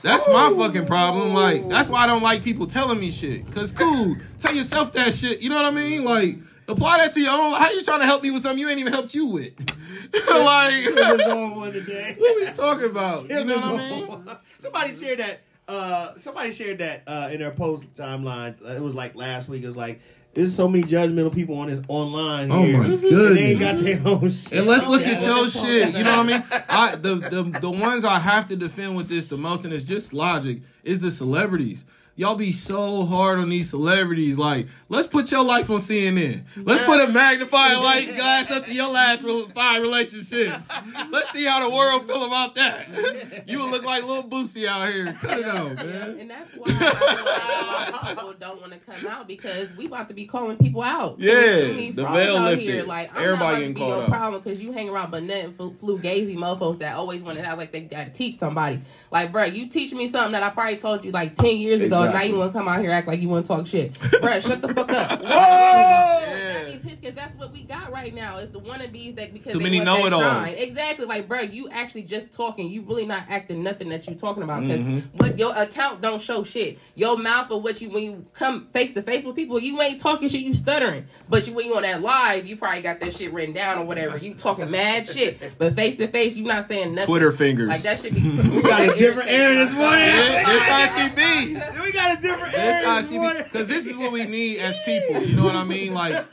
That's 0.01 0.27
my 0.27 0.53
fucking 0.55 0.85
problem. 0.85 1.33
Like, 1.33 1.67
that's 1.67 1.89
why 1.89 2.03
I 2.03 2.05
don't 2.05 2.21
like 2.21 2.43
people 2.43 2.67
telling 2.67 2.99
me 2.99 3.11
shit. 3.11 3.51
Cause 3.51 3.71
cool, 3.71 4.15
tell 4.39 4.53
yourself 4.53 4.93
that 4.93 5.13
shit. 5.13 5.41
You 5.41 5.49
know 5.49 5.55
what 5.55 5.65
I 5.65 5.71
mean? 5.71 6.05
Like, 6.05 6.37
apply 6.67 6.99
that 6.99 7.13
to 7.15 7.21
your 7.21 7.31
own. 7.31 7.55
How 7.55 7.71
you 7.71 7.83
trying 7.83 8.01
to 8.01 8.05
help 8.05 8.23
me 8.23 8.31
with 8.31 8.43
something 8.43 8.59
you 8.59 8.69
ain't 8.69 8.79
even 8.79 8.93
helped 8.93 9.15
you 9.15 9.25
with? 9.25 9.53
like, 10.29 10.83
Tim 10.83 11.19
is 11.19 11.27
on 11.27 11.55
one 11.55 11.73
today. 11.73 12.15
what 12.17 12.35
we 12.35 12.45
talking 12.51 12.89
about? 12.91 13.27
You 13.27 13.45
know 13.45 13.55
what 13.55 13.65
I 13.65 13.89
mean? 13.89 14.37
Somebody 14.59 14.93
shared 14.93 15.19
that. 15.19 15.41
Uh, 15.67 16.15
somebody 16.17 16.51
shared 16.51 16.77
that 16.77 17.01
uh, 17.07 17.29
in 17.31 17.39
their 17.39 17.49
post 17.49 17.91
timeline. 17.95 18.61
It 18.61 18.81
was 18.81 18.93
like 18.93 19.15
last 19.15 19.49
week. 19.49 19.63
It 19.63 19.65
was 19.65 19.75
like 19.75 19.99
there's 20.35 20.53
so 20.55 20.67
many 20.67 20.83
judgmental 20.83 21.33
people 21.33 21.57
on 21.57 21.67
this 21.67 21.81
online 21.87 22.51
Oh 22.51 22.61
here. 22.63 22.77
my 22.77 22.85
and 22.85 23.01
they 23.01 23.07
ain't 23.51 23.59
goodness. 23.59 23.59
got 23.59 23.83
their 23.83 24.01
own 24.07 24.29
shit. 24.29 24.53
And 24.59 24.67
let's 24.67 24.85
look 24.85 25.01
Yeah, 25.01 25.07
at 25.13 25.21
what 25.21 25.25
your 25.25 25.45
they 25.45 25.49
shit. 25.49 25.95
You 25.95 26.03
know 26.03 26.17
what 26.23 26.25
I 26.25 26.37
mean? 26.37 26.43
I 26.69 26.95
the, 26.97 27.15
the 27.15 27.59
the 27.61 27.71
ones 27.71 28.03
I 28.05 28.19
have 28.19 28.45
to 28.47 28.55
defend 28.55 28.95
with 28.97 29.07
this 29.09 29.25
the 29.27 29.37
most, 29.37 29.65
and 29.65 29.73
it's 29.73 29.83
just 29.85 30.13
logic, 30.13 30.59
is 30.83 30.99
the 30.99 31.09
celebrities. 31.09 31.85
Y'all 32.17 32.35
be 32.35 32.53
so 32.53 33.03
hard 33.03 33.39
on 33.39 33.49
these 33.49 33.69
celebrities. 33.69 34.37
Like, 34.37 34.67
let's 34.87 35.05
put 35.05 35.29
your 35.31 35.43
life 35.43 35.69
on 35.69 35.79
CNN. 35.79 36.43
Let's 36.55 36.85
put 36.85 37.01
a 37.01 37.11
magnifying 37.11 37.83
light 37.83 38.15
glass 38.15 38.49
up 38.49 38.63
to 38.65 38.73
your 38.73 38.87
last 38.87 39.25
five 39.53 39.81
relationships. 39.81 40.69
Let's 41.11 41.31
see 41.31 41.43
how 41.43 41.67
the 41.67 41.69
world 41.75 42.07
feel 42.07 42.23
about 42.23 42.55
that. 42.55 43.43
You 43.49 43.59
would 43.59 43.69
look 43.71 43.83
like 43.83 44.05
little 44.05 44.23
Boosie 44.23 44.65
out 44.65 44.87
here. 44.93 45.11
Cut 45.11 45.39
it 45.39 45.45
out, 45.45 45.75
man. 45.75 46.19
And 46.21 46.29
that's 46.29 46.55
why 46.55 46.65
I 46.69 47.89
a 47.89 47.91
lot 47.91 48.03
of 48.03 48.07
people 48.17 48.33
don't 48.39 48.61
want 48.61 48.71
to 48.71 48.79
come 48.79 49.07
out 49.07 49.27
because 49.27 49.67
we 49.75 49.87
about 49.87 50.07
to 50.07 50.13
be 50.13 50.25
calling 50.25 50.55
people 50.55 50.83
out. 50.83 51.19
Yeah, 51.19 51.33
the 51.33 51.91
veil 51.91 52.39
lifted. 52.39 52.65
Here. 52.65 52.83
Like, 52.83 53.13
I'm 53.13 53.23
Everybody 53.23 53.57
getting 53.57 53.73
to 53.73 53.73
be 53.73 53.79
called 53.81 53.93
your 53.95 54.03
out. 54.03 54.09
problem 54.09 54.41
because 54.41 54.61
you 54.61 54.71
hang 54.71 54.87
around 54.87 55.13
and 55.13 55.55
flu, 55.57 55.75
flu 55.81 55.99
gazy 55.99 56.37
mofos 56.37 56.79
that 56.79 56.95
always 56.95 57.23
want 57.23 57.37
to 57.39 57.45
act 57.45 57.57
like 57.57 57.73
they 57.73 57.81
got 57.81 58.05
to 58.05 58.11
teach 58.11 58.37
somebody. 58.37 58.81
Like, 59.11 59.33
bro, 59.33 59.43
you 59.43 59.67
teach 59.67 59.91
me 59.91 60.07
something 60.07 60.31
that 60.31 60.43
I 60.43 60.49
probably 60.51 60.77
told 60.77 61.03
you 61.03 61.11
like 61.11 61.35
10 61.35 61.57
years 61.57 61.81
ago. 61.81 62.04
And 62.05 62.13
Now 62.13 62.21
you 62.23 62.35
want 62.37 62.53
to 62.53 62.57
come 62.59 62.67
out 62.67 62.79
here 62.81 62.91
act 62.91 63.07
like 63.07 63.19
you 63.19 63.29
want 63.29 63.45
to 63.45 63.47
talk 63.47 63.67
shit. 63.67 63.97
bro, 64.21 64.39
shut 64.39 64.61
the 64.61 64.73
fuck 64.73 64.91
up. 64.91 65.21
Yeah. 65.25 66.44
I 66.75 66.83
mean, 66.83 66.89
piss, 66.89 66.99
'cause 67.01 67.13
that's 67.15 67.37
what 67.37 67.51
we 67.51 67.63
got 67.63 67.91
right 67.91 68.13
now. 68.13 68.37
It's 68.37 68.51
the 68.51 68.59
wannabes 68.59 69.15
that 69.15 69.33
because 69.33 69.53
Too 69.53 69.59
many 69.59 69.79
know-it-alls. 69.79 70.55
Exactly, 70.57 71.05
like 71.05 71.27
bro, 71.27 71.41
you 71.41 71.69
actually 71.69 72.03
just 72.03 72.31
talking. 72.31 72.69
You 72.69 72.81
really 72.83 73.05
not 73.05 73.23
acting 73.29 73.63
nothing 73.63 73.89
that 73.89 74.07
you 74.07 74.15
talking 74.15 74.43
about 74.43 74.61
because 74.61 74.79
Mhm. 74.81 75.03
what 75.17 75.37
your 75.39 75.55
account 75.55 76.01
don't 76.01 76.21
show 76.21 76.43
shit. 76.43 76.79
Your 76.95 77.17
mouth 77.17 77.51
or 77.51 77.61
what 77.61 77.81
you 77.81 77.89
when 77.89 78.03
you 78.03 78.25
come 78.33 78.67
face 78.73 78.93
to 78.93 79.01
face 79.01 79.23
with 79.25 79.35
people, 79.35 79.59
you 79.59 79.81
ain't 79.81 80.01
talking 80.01 80.27
shit. 80.29 80.41
You 80.41 80.53
stuttering. 80.53 81.05
But 81.29 81.47
you 81.47 81.53
when 81.53 81.65
you 81.65 81.75
on 81.75 81.83
that 81.83 82.01
live, 82.01 82.45
you 82.45 82.57
probably 82.57 82.81
got 82.81 82.99
that 82.99 83.13
shit 83.15 83.31
written 83.33 83.53
down 83.53 83.77
or 83.77 83.85
whatever. 83.85 84.17
You 84.17 84.33
talking 84.33 84.69
mad 84.71 85.07
shit, 85.07 85.53
but 85.57 85.75
face 85.75 85.95
to 85.97 86.07
face, 86.07 86.35
you 86.35 86.43
not 86.45 86.65
saying 86.65 86.93
nothing. 86.95 87.07
Twitter 87.07 87.31
fingers. 87.31 87.67
like 87.69 87.81
that 87.81 87.99
should 87.99 88.15
be. 88.15 88.21
We 88.55 88.61
got 88.61 88.81
a 88.81 88.97
different 88.97 89.29
Aaron 89.29 89.57
this 89.57 89.71
morning. 89.71 89.99
Yeah, 90.05 90.43
That's 90.43 90.65
how 90.95 91.07
she 91.07 91.09
be. 91.15 91.53
We 91.83 91.91
got 91.91 92.17
a 92.17 92.21
different 92.21 92.53
That's 92.53 92.57
Aaron 92.57 92.85
how 92.85 92.95
this 92.97 93.05
she 93.07 93.11
be. 93.13 93.19
morning. 93.19 93.43
Because 93.43 93.67
this 93.67 93.85
is 93.85 93.95
what 93.95 94.11
we 94.11 94.25
need 94.25 94.57
as 94.59 94.75
people. 94.85 95.21
You 95.23 95.35
know 95.35 95.43
what 95.43 95.55
I 95.55 95.63
mean? 95.63 95.93
Like, 95.93 96.25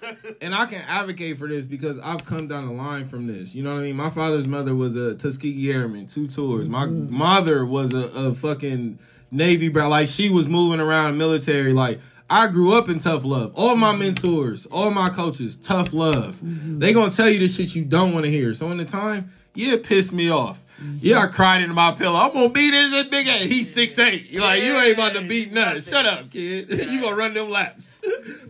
and 0.43 0.55
I 0.55 0.67
can 0.67 0.83
advocate 0.83 1.39
for 1.39 1.49
this 1.49 1.65
because 1.65 1.99
I've 2.01 2.25
come 2.27 2.49
down 2.49 2.67
the 2.67 2.73
line 2.73 3.07
from 3.07 3.27
this. 3.27 3.55
You 3.55 3.63
know 3.63 3.75
what 3.75 3.81
I 3.81 3.85
mean? 3.85 3.97
My 3.97 4.11
father's 4.11 4.47
mother 4.47 4.75
was 4.75 4.97
a 4.97 5.15
Tuskegee 5.15 5.71
Airman, 5.71 6.07
two 6.07 6.27
tours. 6.27 6.69
My 6.69 6.87
mm. 6.87 7.09
mother 7.09 7.65
was 7.65 7.95
a, 7.95 8.09
a 8.15 8.35
fucking 8.35 8.99
Navy 9.31 9.69
brat. 9.69 9.89
Like, 9.89 10.09
she 10.09 10.29
was 10.29 10.49
moving 10.49 10.81
around 10.81 11.17
military. 11.17 11.73
Like, 11.73 12.01
I 12.29 12.49
grew 12.49 12.73
up 12.77 12.89
in 12.89 12.99
tough 12.99 13.25
love. 13.25 13.53
All 13.55 13.77
my 13.77 13.91
mm-hmm. 13.91 14.01
mentors, 14.01 14.67
all 14.67 14.91
my 14.91 15.11
coaches, 15.11 15.57
tough 15.57 15.93
love. 15.93 16.37
Mm-hmm. 16.37 16.79
They 16.79 16.93
gonna 16.93 17.11
tell 17.11 17.29
you 17.29 17.39
the 17.39 17.49
shit 17.49 17.75
you 17.75 17.85
don't 17.85 18.13
want 18.13 18.25
to 18.25 18.31
hear. 18.31 18.53
So 18.55 18.71
in 18.71 18.79
the 18.79 18.85
time, 18.85 19.31
yeah, 19.55 19.75
it 19.75 19.85
pissed 19.85 20.13
me 20.13 20.31
off. 20.31 20.63
Yeah, 21.01 21.19
I 21.19 21.27
cried 21.27 21.63
into 21.63 21.75
my 21.75 21.93
pillow. 21.93 22.19
I'm 22.19 22.33
gonna 22.33 22.49
beat 22.49 22.75
his 22.75 22.91
this 22.91 23.07
big 23.07 23.29
ass. 23.29 23.43
He's 23.43 23.73
six 23.73 23.99
eight. 23.99 24.31
You're 24.31 24.43
like, 24.43 24.63
you 24.63 24.75
ain't 24.77 24.95
about 24.95 25.13
to 25.13 25.23
beat 25.23 25.53
nothing. 25.53 25.83
Shut 25.83 26.07
up, 26.07 26.31
kid. 26.31 26.69
you 26.91 27.01
gonna 27.01 27.15
run 27.15 27.35
them 27.35 27.51
laps. 27.51 28.01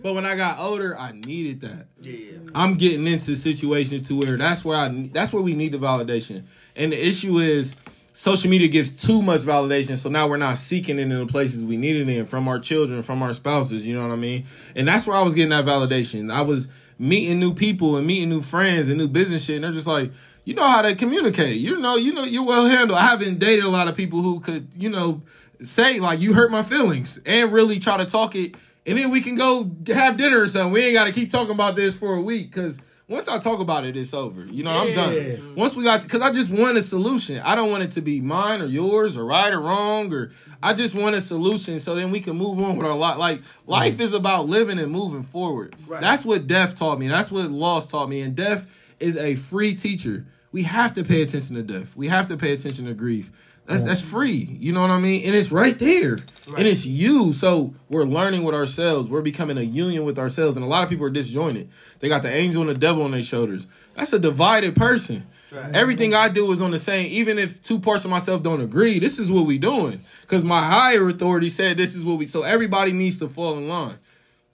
but 0.02 0.14
when 0.14 0.24
I 0.24 0.34
got 0.34 0.58
older, 0.58 0.98
I 0.98 1.12
needed 1.12 1.60
that. 1.60 1.86
Yeah. 2.00 2.38
I'm 2.54 2.74
getting 2.74 3.06
into 3.06 3.36
situations 3.36 4.08
to 4.08 4.18
where 4.18 4.36
that's 4.36 4.64
where 4.64 4.78
I 4.78 4.88
that's 5.12 5.32
where 5.32 5.42
we 5.42 5.54
need 5.54 5.72
the 5.72 5.78
validation. 5.78 6.44
And 6.74 6.92
the 6.92 7.06
issue 7.06 7.38
is 7.38 7.76
social 8.12 8.50
media 8.50 8.68
gives 8.68 8.92
too 8.92 9.22
much 9.22 9.42
validation, 9.42 9.98
so 9.98 10.08
now 10.08 10.28
we're 10.28 10.36
not 10.36 10.58
seeking 10.58 10.98
it 10.98 11.02
in 11.02 11.10
the 11.10 11.26
places 11.26 11.64
we 11.64 11.76
need 11.76 11.96
it 11.96 12.08
in 12.08 12.26
from 12.26 12.48
our 12.48 12.58
children, 12.58 13.02
from 13.02 13.22
our 13.22 13.32
spouses, 13.32 13.86
you 13.86 13.94
know 13.94 14.06
what 14.06 14.12
I 14.12 14.16
mean? 14.16 14.46
And 14.74 14.86
that's 14.86 15.06
where 15.06 15.16
I 15.16 15.22
was 15.22 15.34
getting 15.34 15.50
that 15.50 15.64
validation. 15.64 16.32
I 16.32 16.42
was 16.42 16.68
meeting 16.98 17.40
new 17.40 17.54
people 17.54 17.96
and 17.96 18.06
meeting 18.06 18.28
new 18.28 18.42
friends 18.42 18.88
and 18.88 18.98
new 18.98 19.08
business 19.08 19.44
shit, 19.44 19.56
and 19.56 19.64
they're 19.64 19.72
just 19.72 19.86
like, 19.86 20.12
you 20.44 20.54
know 20.54 20.68
how 20.68 20.82
to 20.82 20.94
communicate. 20.94 21.56
You 21.56 21.76
know, 21.76 21.96
you 21.96 22.12
know, 22.12 22.24
you're 22.24 22.44
well 22.44 22.66
handled. 22.66 22.98
I 22.98 23.02
haven't 23.02 23.38
dated 23.38 23.64
a 23.64 23.68
lot 23.68 23.88
of 23.88 23.96
people 23.96 24.22
who 24.22 24.40
could, 24.40 24.68
you 24.74 24.88
know, 24.88 25.22
say 25.62 26.00
like 26.00 26.20
you 26.20 26.34
hurt 26.34 26.50
my 26.50 26.62
feelings 26.62 27.20
and 27.24 27.52
really 27.52 27.78
try 27.78 27.96
to 27.96 28.06
talk 28.06 28.34
it, 28.34 28.54
and 28.86 28.98
then 28.98 29.10
we 29.10 29.20
can 29.20 29.36
go 29.36 29.70
have 29.88 30.16
dinner 30.16 30.40
or 30.40 30.48
something. 30.48 30.72
We 30.72 30.84
ain't 30.84 30.94
got 30.94 31.04
to 31.04 31.12
keep 31.12 31.30
talking 31.30 31.54
about 31.54 31.76
this 31.76 31.94
for 31.94 32.14
a 32.14 32.20
week 32.20 32.50
because 32.50 32.80
once 33.08 33.28
I 33.28 33.38
talk 33.38 33.60
about 33.60 33.84
it, 33.84 33.96
it's 33.96 34.14
over. 34.14 34.44
You 34.44 34.64
know, 34.64 34.70
I'm 34.70 34.94
done. 34.94 35.54
Once 35.54 35.74
we 35.74 35.84
got, 35.84 36.02
because 36.02 36.22
I 36.22 36.30
just 36.32 36.50
want 36.50 36.78
a 36.78 36.82
solution. 36.82 37.40
I 37.40 37.54
don't 37.54 37.70
want 37.70 37.82
it 37.82 37.90
to 37.92 38.00
be 38.00 38.20
mine 38.20 38.62
or 38.62 38.66
yours 38.66 39.16
or 39.16 39.24
right 39.24 39.52
or 39.52 39.60
wrong 39.60 40.12
or 40.12 40.30
I 40.62 40.72
just 40.72 40.94
want 40.94 41.14
a 41.14 41.20
solution 41.20 41.78
so 41.78 41.94
then 41.94 42.10
we 42.10 42.20
can 42.20 42.36
move 42.36 42.58
on 42.58 42.76
with 42.76 42.86
our 42.86 42.96
life. 42.96 43.18
Like 43.18 43.42
life 43.66 44.00
is 44.00 44.14
about 44.14 44.46
living 44.46 44.78
and 44.78 44.90
moving 44.90 45.24
forward. 45.24 45.76
Right. 45.86 46.00
That's 46.00 46.24
what 46.24 46.46
death 46.46 46.74
taught 46.74 46.98
me. 46.98 47.08
That's 47.08 47.30
what 47.30 47.50
loss 47.50 47.88
taught 47.88 48.08
me. 48.08 48.22
And 48.22 48.34
death 48.34 48.66
is 49.02 49.16
a 49.16 49.34
free 49.34 49.74
teacher. 49.74 50.26
We 50.52 50.64
have 50.64 50.92
to 50.94 51.04
pay 51.04 51.22
attention 51.22 51.56
to 51.56 51.62
death. 51.62 51.96
We 51.96 52.08
have 52.08 52.26
to 52.26 52.36
pay 52.36 52.52
attention 52.52 52.86
to 52.86 52.94
grief. 52.94 53.30
That's 53.66 53.84
that's 53.84 54.00
free. 54.02 54.56
You 54.58 54.72
know 54.72 54.80
what 54.82 54.90
I 54.90 54.98
mean? 54.98 55.24
And 55.24 55.34
it's 55.34 55.52
right 55.52 55.78
there. 55.78 56.18
And 56.56 56.66
it's 56.66 56.84
you. 56.84 57.32
So 57.32 57.74
we're 57.88 58.04
learning 58.04 58.42
with 58.42 58.54
ourselves. 58.54 59.08
We're 59.08 59.22
becoming 59.22 59.56
a 59.56 59.62
union 59.62 60.04
with 60.04 60.18
ourselves. 60.18 60.56
And 60.56 60.64
a 60.64 60.68
lot 60.68 60.82
of 60.82 60.90
people 60.90 61.06
are 61.06 61.10
disjointed. 61.10 61.70
They 62.00 62.08
got 62.08 62.22
the 62.22 62.34
angel 62.34 62.62
and 62.62 62.70
the 62.70 62.74
devil 62.74 63.04
on 63.04 63.12
their 63.12 63.22
shoulders. 63.22 63.68
That's 63.94 64.12
a 64.12 64.18
divided 64.18 64.74
person. 64.74 65.26
Right. 65.52 65.76
Everything 65.76 66.14
I 66.14 66.28
do 66.28 66.50
is 66.52 66.60
on 66.60 66.70
the 66.70 66.78
same. 66.78 67.06
Even 67.12 67.38
if 67.38 67.62
two 67.62 67.78
parts 67.78 68.04
of 68.04 68.10
myself 68.10 68.42
don't 68.42 68.60
agree, 68.60 68.98
this 68.98 69.18
is 69.18 69.30
what 69.30 69.46
we 69.46 69.58
doing. 69.58 70.04
Because 70.22 70.42
my 70.42 70.66
higher 70.66 71.08
authority 71.08 71.48
said 71.48 71.76
this 71.76 71.94
is 71.94 72.04
what 72.04 72.18
we. 72.18 72.26
So 72.26 72.42
everybody 72.42 72.92
needs 72.92 73.18
to 73.20 73.28
fall 73.28 73.56
in 73.58 73.68
line. 73.68 73.98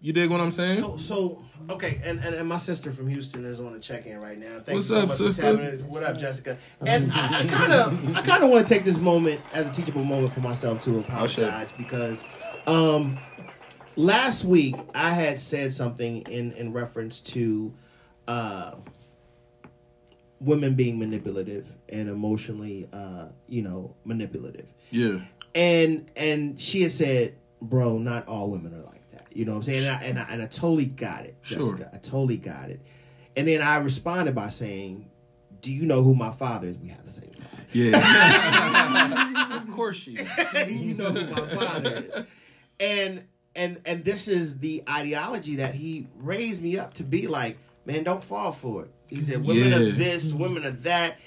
You 0.00 0.12
dig 0.12 0.30
what 0.30 0.40
I'm 0.40 0.52
saying? 0.52 0.80
So, 0.80 0.96
so 0.96 1.44
okay, 1.70 2.00
and, 2.04 2.20
and, 2.20 2.34
and 2.34 2.48
my 2.48 2.56
sister 2.56 2.92
from 2.92 3.08
Houston 3.08 3.44
is 3.44 3.60
on 3.60 3.72
the 3.72 3.80
check-in 3.80 4.18
right 4.20 4.38
now. 4.38 4.60
Thank 4.64 4.76
What's 4.76 4.88
you 4.88 4.94
so 4.94 5.00
up, 5.02 5.08
much 5.08 5.18
for 5.18 5.24
sister? 5.24 5.84
What 5.88 6.04
up, 6.04 6.16
Jessica? 6.16 6.56
And 6.86 7.12
I 7.12 7.44
kind 7.46 7.72
of, 7.72 8.16
I 8.16 8.22
kind 8.22 8.44
of 8.44 8.50
want 8.50 8.66
to 8.66 8.72
take 8.72 8.84
this 8.84 8.98
moment 8.98 9.40
as 9.52 9.68
a 9.68 9.72
teachable 9.72 10.04
moment 10.04 10.32
for 10.32 10.40
myself 10.40 10.84
to 10.84 11.00
apologize 11.00 11.72
because, 11.76 12.24
um, 12.66 13.18
last 13.96 14.44
week 14.44 14.76
I 14.94 15.10
had 15.10 15.40
said 15.40 15.72
something 15.72 16.22
in 16.22 16.52
in 16.52 16.72
reference 16.72 17.18
to, 17.20 17.74
uh, 18.28 18.76
women 20.40 20.74
being 20.74 20.98
manipulative 20.98 21.66
and 21.88 22.08
emotionally, 22.08 22.88
uh, 22.92 23.26
you 23.48 23.62
know, 23.62 23.96
manipulative 24.04 24.66
yeah. 24.90 25.18
and 25.54 26.08
and 26.14 26.60
she 26.60 26.82
had 26.82 26.92
said, 26.92 27.34
"Bro, 27.60 27.98
not 27.98 28.28
all 28.28 28.48
women 28.50 28.72
are 28.74 28.84
like 28.84 28.92
that." 28.92 28.97
You 29.38 29.44
know 29.44 29.52
what 29.52 29.58
I'm 29.58 29.62
saying? 29.62 29.86
And 29.86 29.96
I, 29.96 30.02
and 30.02 30.18
I, 30.18 30.22
and 30.32 30.42
I 30.42 30.46
totally 30.46 30.86
got 30.86 31.24
it, 31.24 31.36
Sure. 31.42 31.88
I 31.92 31.98
totally 31.98 32.38
got 32.38 32.70
it. 32.70 32.80
And 33.36 33.46
then 33.46 33.62
I 33.62 33.76
responded 33.76 34.34
by 34.34 34.48
saying, 34.48 35.08
"Do 35.60 35.70
you 35.72 35.86
know 35.86 36.02
who 36.02 36.12
my 36.12 36.32
father 36.32 36.66
is? 36.66 36.76
We 36.76 36.88
have 36.88 37.04
the 37.04 37.12
same 37.12 37.30
father. 37.30 37.62
Yeah. 37.72 39.56
of 39.62 39.70
course 39.70 39.96
she. 39.96 40.16
is. 40.16 40.68
you 40.68 40.94
know 40.94 41.12
who 41.12 41.32
my 41.32 41.54
father 41.54 42.04
is." 42.16 42.24
And 42.80 43.24
and 43.54 43.80
and 43.84 44.04
this 44.04 44.26
is 44.26 44.58
the 44.58 44.82
ideology 44.88 45.54
that 45.56 45.76
he 45.76 46.08
raised 46.16 46.60
me 46.60 46.76
up 46.76 46.94
to 46.94 47.04
be 47.04 47.28
like, 47.28 47.58
man, 47.84 48.02
don't 48.02 48.24
fall 48.24 48.50
for 48.50 48.86
it. 48.86 48.90
He 49.06 49.22
said, 49.22 49.44
women 49.46 49.70
Yeah. 49.70 49.78
are 49.78 49.92
this, 49.92 50.32
women 50.32 50.64
are 50.66 50.72
that. 50.72 51.18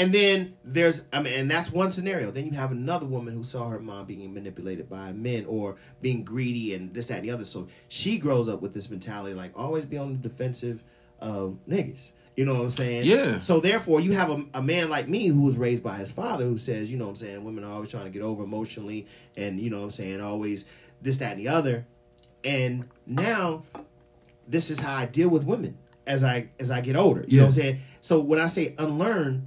And 0.00 0.14
then 0.14 0.54
there's, 0.64 1.04
I 1.12 1.20
mean, 1.20 1.34
and 1.34 1.50
that's 1.50 1.70
one 1.70 1.90
scenario. 1.90 2.30
Then 2.30 2.46
you 2.46 2.52
have 2.52 2.72
another 2.72 3.04
woman 3.04 3.34
who 3.34 3.44
saw 3.44 3.68
her 3.68 3.78
mom 3.78 4.06
being 4.06 4.32
manipulated 4.32 4.88
by 4.88 5.12
men 5.12 5.44
or 5.44 5.76
being 6.00 6.24
greedy 6.24 6.72
and 6.72 6.94
this, 6.94 7.08
that, 7.08 7.16
and 7.16 7.24
the 7.24 7.30
other. 7.30 7.44
So 7.44 7.68
she 7.88 8.16
grows 8.16 8.48
up 8.48 8.62
with 8.62 8.72
this 8.72 8.88
mentality 8.88 9.34
like 9.34 9.52
always 9.54 9.84
be 9.84 9.98
on 9.98 10.12
the 10.12 10.28
defensive 10.28 10.82
of 11.20 11.58
niggas. 11.68 12.12
You 12.34 12.46
know 12.46 12.54
what 12.54 12.62
I'm 12.62 12.70
saying? 12.70 13.04
Yeah. 13.04 13.40
So 13.40 13.60
therefore, 13.60 14.00
you 14.00 14.12
have 14.12 14.30
a, 14.30 14.42
a 14.54 14.62
man 14.62 14.88
like 14.88 15.06
me 15.06 15.26
who 15.26 15.42
was 15.42 15.58
raised 15.58 15.82
by 15.84 15.98
his 15.98 16.10
father 16.10 16.46
who 16.46 16.56
says, 16.56 16.90
you 16.90 16.96
know 16.96 17.04
what 17.04 17.10
I'm 17.10 17.16
saying, 17.16 17.44
women 17.44 17.62
are 17.62 17.72
always 17.74 17.90
trying 17.90 18.04
to 18.04 18.10
get 18.10 18.22
over 18.22 18.42
emotionally 18.42 19.06
and, 19.36 19.60
you 19.60 19.68
know 19.68 19.80
what 19.80 19.84
I'm 19.84 19.90
saying, 19.90 20.22
always 20.22 20.64
this, 21.02 21.18
that, 21.18 21.32
and 21.32 21.40
the 21.42 21.48
other. 21.48 21.84
And 22.42 22.88
now 23.06 23.64
this 24.48 24.70
is 24.70 24.80
how 24.80 24.96
I 24.96 25.04
deal 25.04 25.28
with 25.28 25.44
women 25.44 25.76
as 26.06 26.24
I 26.24 26.48
as 26.58 26.70
I 26.70 26.80
get 26.80 26.96
older. 26.96 27.26
You 27.28 27.36
know 27.36 27.44
what 27.44 27.48
I'm 27.48 27.60
saying? 27.60 27.80
So 28.00 28.20
when 28.20 28.40
I 28.40 28.46
say 28.46 28.74
unlearn, 28.78 29.46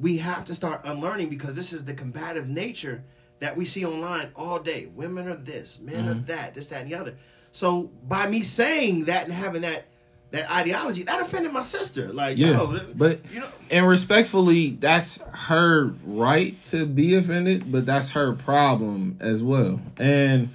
we 0.00 0.18
have 0.18 0.44
to 0.46 0.54
start 0.54 0.80
unlearning 0.84 1.28
because 1.28 1.54
this 1.56 1.72
is 1.72 1.84
the 1.84 1.94
combative 1.94 2.48
nature 2.48 3.02
that 3.40 3.56
we 3.56 3.64
see 3.64 3.84
online 3.84 4.30
all 4.36 4.58
day. 4.58 4.86
Women 4.94 5.28
are 5.28 5.36
this, 5.36 5.78
men 5.80 6.04
Mm-hmm. 6.04 6.10
are 6.10 6.14
that, 6.26 6.54
this, 6.54 6.66
that, 6.68 6.82
and 6.82 6.90
the 6.90 6.94
other. 6.94 7.14
So 7.52 7.90
by 8.06 8.28
me 8.28 8.42
saying 8.42 9.04
that 9.06 9.24
and 9.24 9.32
having 9.32 9.62
that 9.62 9.86
that 10.30 10.48
ideology, 10.48 11.02
that 11.02 11.20
offended 11.20 11.52
my 11.52 11.64
sister. 11.64 12.12
Like, 12.12 12.38
Yeah, 12.38 12.50
yo, 12.50 12.80
but 12.94 13.18
you 13.32 13.40
know, 13.40 13.48
and 13.68 13.88
respectfully, 13.88 14.70
that's 14.70 15.18
her 15.32 15.86
right 16.04 16.62
to 16.66 16.86
be 16.86 17.16
offended, 17.16 17.72
but 17.72 17.84
that's 17.84 18.10
her 18.10 18.32
problem 18.34 19.16
as 19.20 19.42
well. 19.42 19.80
And 19.96 20.50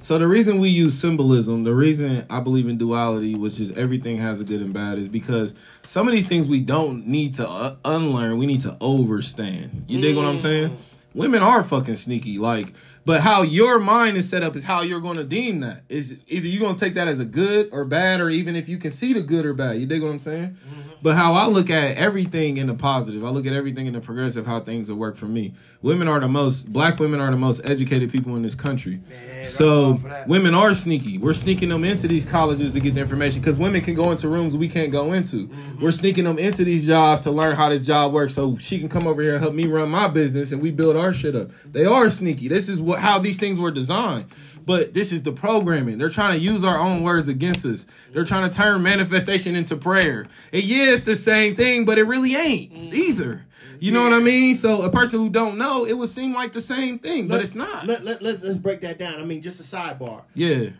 so 0.00 0.18
the 0.18 0.28
reason 0.28 0.58
we 0.58 0.68
use 0.68 0.98
symbolism, 0.98 1.64
the 1.64 1.74
reason 1.74 2.26
I 2.28 2.40
believe 2.40 2.68
in 2.68 2.78
duality, 2.78 3.34
which 3.34 3.58
is 3.58 3.72
everything 3.72 4.18
has 4.18 4.40
a 4.40 4.44
good 4.44 4.60
and 4.60 4.72
bad, 4.72 4.98
is 4.98 5.08
because 5.08 5.54
some 5.84 6.06
of 6.06 6.12
these 6.12 6.26
things 6.26 6.46
we 6.46 6.60
don't 6.60 7.06
need 7.06 7.34
to 7.34 7.48
uh, 7.48 7.76
unlearn. 7.84 8.38
We 8.38 8.46
need 8.46 8.60
to 8.60 8.76
overstand. 8.80 9.86
You 9.88 10.00
dig 10.00 10.16
what 10.16 10.26
I'm 10.26 10.38
saying? 10.38 10.76
Women 11.14 11.42
are 11.42 11.62
fucking 11.62 11.96
sneaky, 11.96 12.38
like. 12.38 12.72
But 13.06 13.20
how 13.20 13.42
your 13.42 13.78
mind 13.78 14.16
is 14.16 14.28
set 14.28 14.42
up 14.42 14.56
is 14.56 14.64
how 14.64 14.82
you're 14.82 15.00
going 15.00 15.16
to 15.16 15.24
deem 15.24 15.60
that. 15.60 15.84
Is 15.88 16.18
either 16.26 16.46
you're 16.48 16.60
going 16.60 16.74
to 16.74 16.80
take 16.84 16.94
that 16.94 17.06
as 17.08 17.20
a 17.20 17.24
good 17.24 17.68
or 17.72 17.84
bad, 17.84 18.20
or 18.20 18.28
even 18.28 18.56
if 18.56 18.68
you 18.68 18.78
can 18.78 18.90
see 18.90 19.12
the 19.12 19.22
good 19.22 19.46
or 19.46 19.54
bad. 19.54 19.78
You 19.78 19.86
dig 19.86 20.02
what 20.02 20.10
I'm 20.10 20.18
saying? 20.18 20.58
But 21.02 21.14
how 21.14 21.34
I 21.34 21.46
look 21.46 21.70
at 21.70 21.96
everything 21.96 22.56
in 22.56 22.66
the 22.66 22.74
positive, 22.74 23.24
I 23.24 23.28
look 23.28 23.46
at 23.46 23.52
everything 23.52 23.86
in 23.86 23.92
the 23.92 24.00
progressive, 24.00 24.46
how 24.46 24.60
things 24.60 24.88
will 24.88 24.96
work 24.96 25.16
for 25.16 25.26
me. 25.26 25.54
Women 25.82 26.08
are 26.08 26.18
the 26.20 26.28
most, 26.28 26.72
black 26.72 26.98
women 26.98 27.20
are 27.20 27.30
the 27.30 27.36
most 27.36 27.60
educated 27.64 28.10
people 28.10 28.34
in 28.36 28.42
this 28.42 28.54
country. 28.54 29.00
Man, 29.08 29.46
so 29.46 29.66
right 29.66 29.90
on 29.90 29.98
for 29.98 30.08
that. 30.08 30.28
women 30.28 30.54
are 30.54 30.74
sneaky. 30.74 31.18
We're 31.18 31.34
sneaking 31.34 31.68
them 31.68 31.84
into 31.84 32.08
these 32.08 32.26
colleges 32.26 32.72
to 32.72 32.80
get 32.80 32.94
the 32.94 33.00
information 33.00 33.40
because 33.40 33.58
women 33.58 33.82
can 33.82 33.94
go 33.94 34.10
into 34.10 34.28
rooms 34.28 34.56
we 34.56 34.68
can't 34.68 34.90
go 34.90 35.12
into. 35.12 35.48
Mm-hmm. 35.48 35.82
We're 35.82 35.92
sneaking 35.92 36.24
them 36.24 36.38
into 36.38 36.64
these 36.64 36.86
jobs 36.86 37.22
to 37.22 37.30
learn 37.30 37.56
how 37.56 37.68
this 37.68 37.82
job 37.82 38.12
works 38.12 38.34
so 38.34 38.56
she 38.58 38.78
can 38.78 38.88
come 38.88 39.06
over 39.06 39.22
here 39.22 39.34
and 39.34 39.42
help 39.42 39.54
me 39.54 39.66
run 39.66 39.90
my 39.90 40.08
business 40.08 40.52
and 40.52 40.60
we 40.60 40.70
build 40.70 40.96
our 40.96 41.12
shit 41.12 41.36
up. 41.36 41.50
They 41.64 41.84
are 41.84 42.10
sneaky. 42.10 42.48
This 42.48 42.68
is 42.68 42.80
what 42.80 43.00
how 43.00 43.18
these 43.18 43.38
things 43.38 43.58
were 43.58 43.70
designed. 43.70 44.26
But 44.66 44.94
this 44.94 45.12
is 45.12 45.22
the 45.22 45.32
programming. 45.32 45.96
They're 45.96 46.08
trying 46.08 46.32
to 46.32 46.38
use 46.38 46.64
our 46.64 46.76
own 46.78 47.02
words 47.02 47.28
against 47.28 47.64
us. 47.64 47.86
They're 48.12 48.24
trying 48.24 48.50
to 48.50 48.54
turn 48.54 48.82
manifestation 48.82 49.54
into 49.54 49.76
prayer. 49.76 50.26
And 50.52 50.62
yeah, 50.64 50.90
it's 50.90 51.04
the 51.04 51.14
same 51.14 51.54
thing, 51.54 51.84
but 51.84 51.98
it 51.98 52.02
really 52.02 52.34
ain't 52.34 52.72
mm-hmm. 52.72 52.94
either. 52.94 53.46
You 53.78 53.92
know 53.92 54.02
what 54.02 54.12
I 54.12 54.18
mean? 54.18 54.54
So 54.54 54.82
a 54.82 54.90
person 54.90 55.20
who 55.20 55.28
don't 55.28 55.58
know, 55.58 55.84
it 55.84 55.92
would 55.92 56.08
seem 56.08 56.34
like 56.34 56.52
the 56.52 56.60
same 56.60 56.98
thing, 56.98 57.28
but 57.28 57.34
let- 57.34 57.44
it's 57.44 57.54
not. 57.54 57.86
Let, 57.86 58.04
let, 58.04 58.22
let's, 58.22 58.42
let's 58.42 58.58
break 58.58 58.80
that 58.80 58.98
down. 58.98 59.20
I 59.20 59.24
mean, 59.24 59.42
just 59.42 59.60
a 59.60 59.62
sidebar. 59.62 60.22
yeah. 60.34 60.70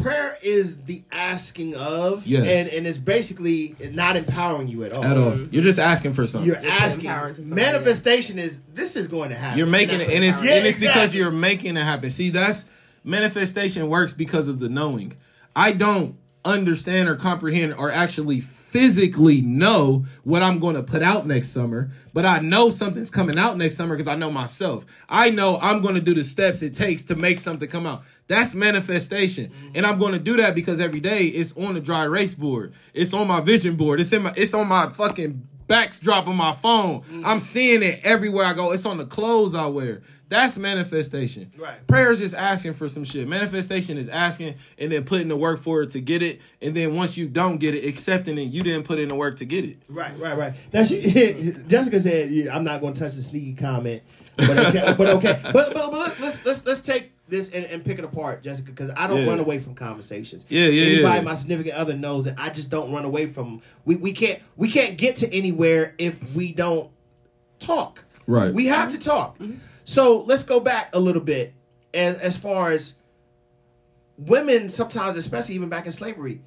prayer 0.00 0.38
is 0.42 0.76
the 0.84 1.02
asking 1.12 1.74
of 1.74 2.26
Yes. 2.26 2.46
and 2.46 2.68
and 2.68 2.86
it's 2.86 2.96
basically 2.96 3.76
not 3.92 4.16
empowering 4.16 4.68
you 4.68 4.84
at 4.84 4.92
all 4.92 5.04
At 5.04 5.16
all. 5.16 5.38
You're 5.50 5.62
just 5.62 5.78
asking 5.78 6.14
for 6.14 6.26
something. 6.26 6.46
you're 6.46 6.56
It's 6.56 6.66
asking 6.66 7.06
empowering 7.06 7.36
manifestation 7.48 8.38
is 8.38 8.60
this 8.72 8.96
is 8.96 9.08
going 9.08 9.30
to 9.30 9.36
happen 9.36 9.58
You're 9.58 9.66
making 9.66 10.00
it, 10.00 10.08
and 10.08 10.24
it's 10.24 10.42
Yeah, 10.42 10.54
and 10.54 10.66
it's 10.66 10.80
because 10.80 11.14
you're 11.14 11.30
making 11.30 11.76
it 11.76 11.82
happen. 11.82 12.08
See, 12.08 12.30
that's 12.30 12.64
manifestation 13.04 13.88
works 13.88 14.12
because 14.12 14.48
of 14.48 14.58
the 14.58 14.68
knowing. 14.68 15.16
I 15.54 15.72
don't 15.72 16.16
understand 16.44 17.08
or 17.08 17.16
comprehend 17.16 17.74
or 17.74 17.90
actually 17.90 18.40
physically 18.40 19.40
know 19.40 20.06
what 20.22 20.42
I'm 20.42 20.60
going 20.60 20.76
to 20.76 20.82
put 20.82 21.02
out 21.02 21.26
next 21.26 21.48
summer, 21.48 21.90
but 22.12 22.24
I 22.24 22.38
know 22.38 22.70
something's 22.70 23.10
coming 23.10 23.36
out 23.36 23.56
next 23.56 23.76
summer 23.76 23.96
because 23.96 24.06
I 24.06 24.14
know 24.14 24.30
myself. 24.30 24.86
I 25.08 25.30
know 25.30 25.58
I'm 25.58 25.82
going 25.82 25.96
to 25.96 26.00
do 26.00 26.14
the 26.14 26.22
steps 26.22 26.62
it 26.62 26.72
takes 26.72 27.02
to 27.04 27.16
make 27.16 27.40
something 27.40 27.68
come 27.68 27.84
out. 27.84 28.04
That's 28.28 28.54
manifestation. 28.54 29.50
Mm-hmm. 29.50 29.70
And 29.74 29.86
I'm 29.86 29.98
going 29.98 30.12
to 30.12 30.20
do 30.20 30.36
that 30.36 30.54
because 30.54 30.80
every 30.80 31.00
day 31.00 31.24
it's 31.24 31.52
on 31.56 31.74
the 31.74 31.80
dry 31.80 32.04
erase 32.04 32.34
board. 32.34 32.72
It's 32.94 33.12
on 33.12 33.26
my 33.26 33.40
vision 33.40 33.74
board. 33.74 33.98
It's 34.00 34.12
in 34.12 34.22
my 34.22 34.32
it's 34.36 34.54
on 34.54 34.68
my 34.68 34.88
fucking 34.88 35.48
backdrop 35.70 36.26
on 36.26 36.36
my 36.36 36.52
phone. 36.52 37.02
Mm. 37.02 37.24
I'm 37.24 37.38
seeing 37.40 37.82
it 37.82 38.00
everywhere 38.02 38.44
I 38.44 38.52
go. 38.54 38.72
It's 38.72 38.84
on 38.84 38.98
the 38.98 39.06
clothes 39.06 39.54
I 39.54 39.66
wear. 39.66 40.02
That's 40.28 40.58
manifestation. 40.58 41.50
Right. 41.56 41.84
Prayer 41.86 42.10
is 42.10 42.18
just 42.20 42.34
asking 42.34 42.74
for 42.74 42.88
some 42.88 43.04
shit. 43.04 43.26
Manifestation 43.26 43.96
is 43.98 44.08
asking 44.08 44.56
and 44.78 44.92
then 44.92 45.04
putting 45.04 45.28
the 45.28 45.36
work 45.36 45.60
for 45.60 45.82
it 45.82 45.90
to 45.90 46.00
get 46.00 46.22
it. 46.22 46.40
And 46.60 46.74
then 46.74 46.94
once 46.94 47.16
you 47.16 47.26
don't 47.26 47.58
get 47.58 47.74
it, 47.74 47.84
accepting 47.84 48.38
it, 48.38 48.42
you 48.42 48.62
didn't 48.62 48.84
put 48.84 48.98
in 48.98 49.08
the 49.08 49.14
work 49.14 49.36
to 49.38 49.44
get 49.44 49.64
it. 49.64 49.78
right 49.88 50.16
right 50.18 50.36
right 50.36 50.54
now 50.72 50.84
she 50.84 51.52
jessica 51.68 51.98
said 51.98 52.30
yeah, 52.30 52.54
i'm 52.54 52.64
not 52.64 52.80
going 52.80 52.94
to 52.94 53.00
touch 53.00 53.14
the 53.14 53.22
sneaky 53.22 53.54
comment 53.54 54.02
but 54.36 54.58
okay 54.58 54.94
but 54.96 55.08
okay 55.08 55.40
but, 55.52 55.74
but, 55.74 55.90
but 55.90 56.20
let's 56.20 56.44
let's 56.44 56.64
let's 56.66 56.80
take 56.80 57.12
this 57.30 57.50
and, 57.52 57.64
and 57.66 57.84
pick 57.84 57.98
it 57.98 58.04
apart 58.04 58.42
jessica 58.42 58.70
because 58.70 58.90
i 58.96 59.06
don't 59.06 59.22
Yeah. 59.22 59.28
run 59.30 59.40
away 59.40 59.58
from 59.58 59.74
conversations 59.74 60.44
Yeah, 60.48 60.66
yeah, 60.66 60.84
anybody 60.86 61.14
yeah. 61.16 61.20
my 61.22 61.34
significant 61.34 61.74
other 61.76 61.94
knows 61.94 62.24
that 62.24 62.34
i 62.38 62.50
just 62.50 62.68
don't 62.70 62.92
run 62.92 63.04
away 63.04 63.26
from 63.26 63.62
we, 63.84 63.96
we 63.96 64.12
can't 64.12 64.40
we 64.56 64.70
can't 64.70 64.96
get 64.98 65.16
to 65.16 65.32
anywhere 65.34 65.94
if 65.98 66.34
we 66.34 66.52
don't 66.52 66.90
talk 67.58 68.04
Right. 68.26 68.54
We 68.54 68.66
have 68.66 68.92
to 68.92 68.98
talk. 68.98 69.38
Mm-hmm. 69.40 69.56
So 69.84 70.20
let's 70.20 70.44
go 70.44 70.60
back 70.60 70.94
a 70.94 71.00
little 71.00 71.22
bit 71.22 71.52
as 71.92 72.16
as 72.18 72.38
far 72.38 72.70
as 72.70 72.94
women 74.18 74.68
sometimes, 74.68 75.16
especially 75.16 75.56
even 75.56 75.68
back 75.68 75.86
in 75.86 75.90
slavery, 75.90 76.40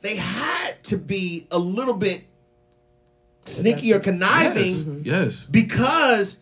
they 0.00 0.16
had 0.16 0.82
to 0.84 0.96
be 0.96 1.46
a 1.52 1.58
little 1.58 1.94
bit 1.94 2.24
sneaky 3.44 3.92
or 3.92 4.00
conniving 4.00 5.02
Yes. 5.04 5.36
Yes. 5.38 5.46
because 5.48 6.40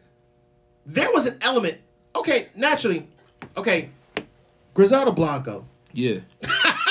there 0.87 1.13
was 1.13 1.27
an 1.27 1.37
element. 1.43 1.79
Okay, 2.15 2.49
naturally. 2.57 3.07
Okay, 3.57 3.91
Griselda 4.75 5.13
Blanco. 5.13 5.65
Yeah. 5.93 6.19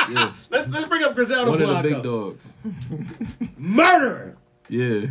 yeah. 0.09 0.33
Let's 0.49 0.67
let's 0.69 0.85
bring 0.85 1.03
up 1.03 1.13
Griselda 1.13 1.51
Blanco. 1.51 1.65
One 1.67 1.75
of 1.77 1.83
the 1.83 1.89
big 1.89 2.03
dogs. 2.03 2.57
Murderer, 3.57 4.35
Yeah. 4.69 5.07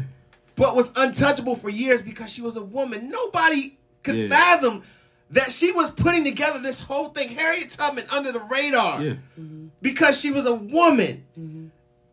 but 0.56 0.74
was 0.74 0.90
untouchable 0.96 1.54
for 1.56 1.68
years 1.68 2.02
because 2.02 2.30
she 2.32 2.42
was 2.42 2.56
a 2.56 2.62
woman. 2.62 3.08
Nobody 3.08 3.78
could 4.02 4.16
Yeah. 4.16 4.28
fathom 4.28 4.82
that 5.30 5.52
she 5.52 5.70
was 5.72 5.90
putting 5.90 6.24
together 6.24 6.58
this 6.58 6.80
whole 6.80 7.10
thing. 7.10 7.28
Harriet 7.30 7.70
Tubman 7.70 8.04
under 8.10 8.32
the 8.32 8.40
radar 8.40 9.00
Yeah. 9.02 9.14
because 9.80 10.20
she 10.20 10.30
was 10.30 10.46
a 10.46 10.54
woman. 10.54 11.24
Mm-hmm. 11.38 11.66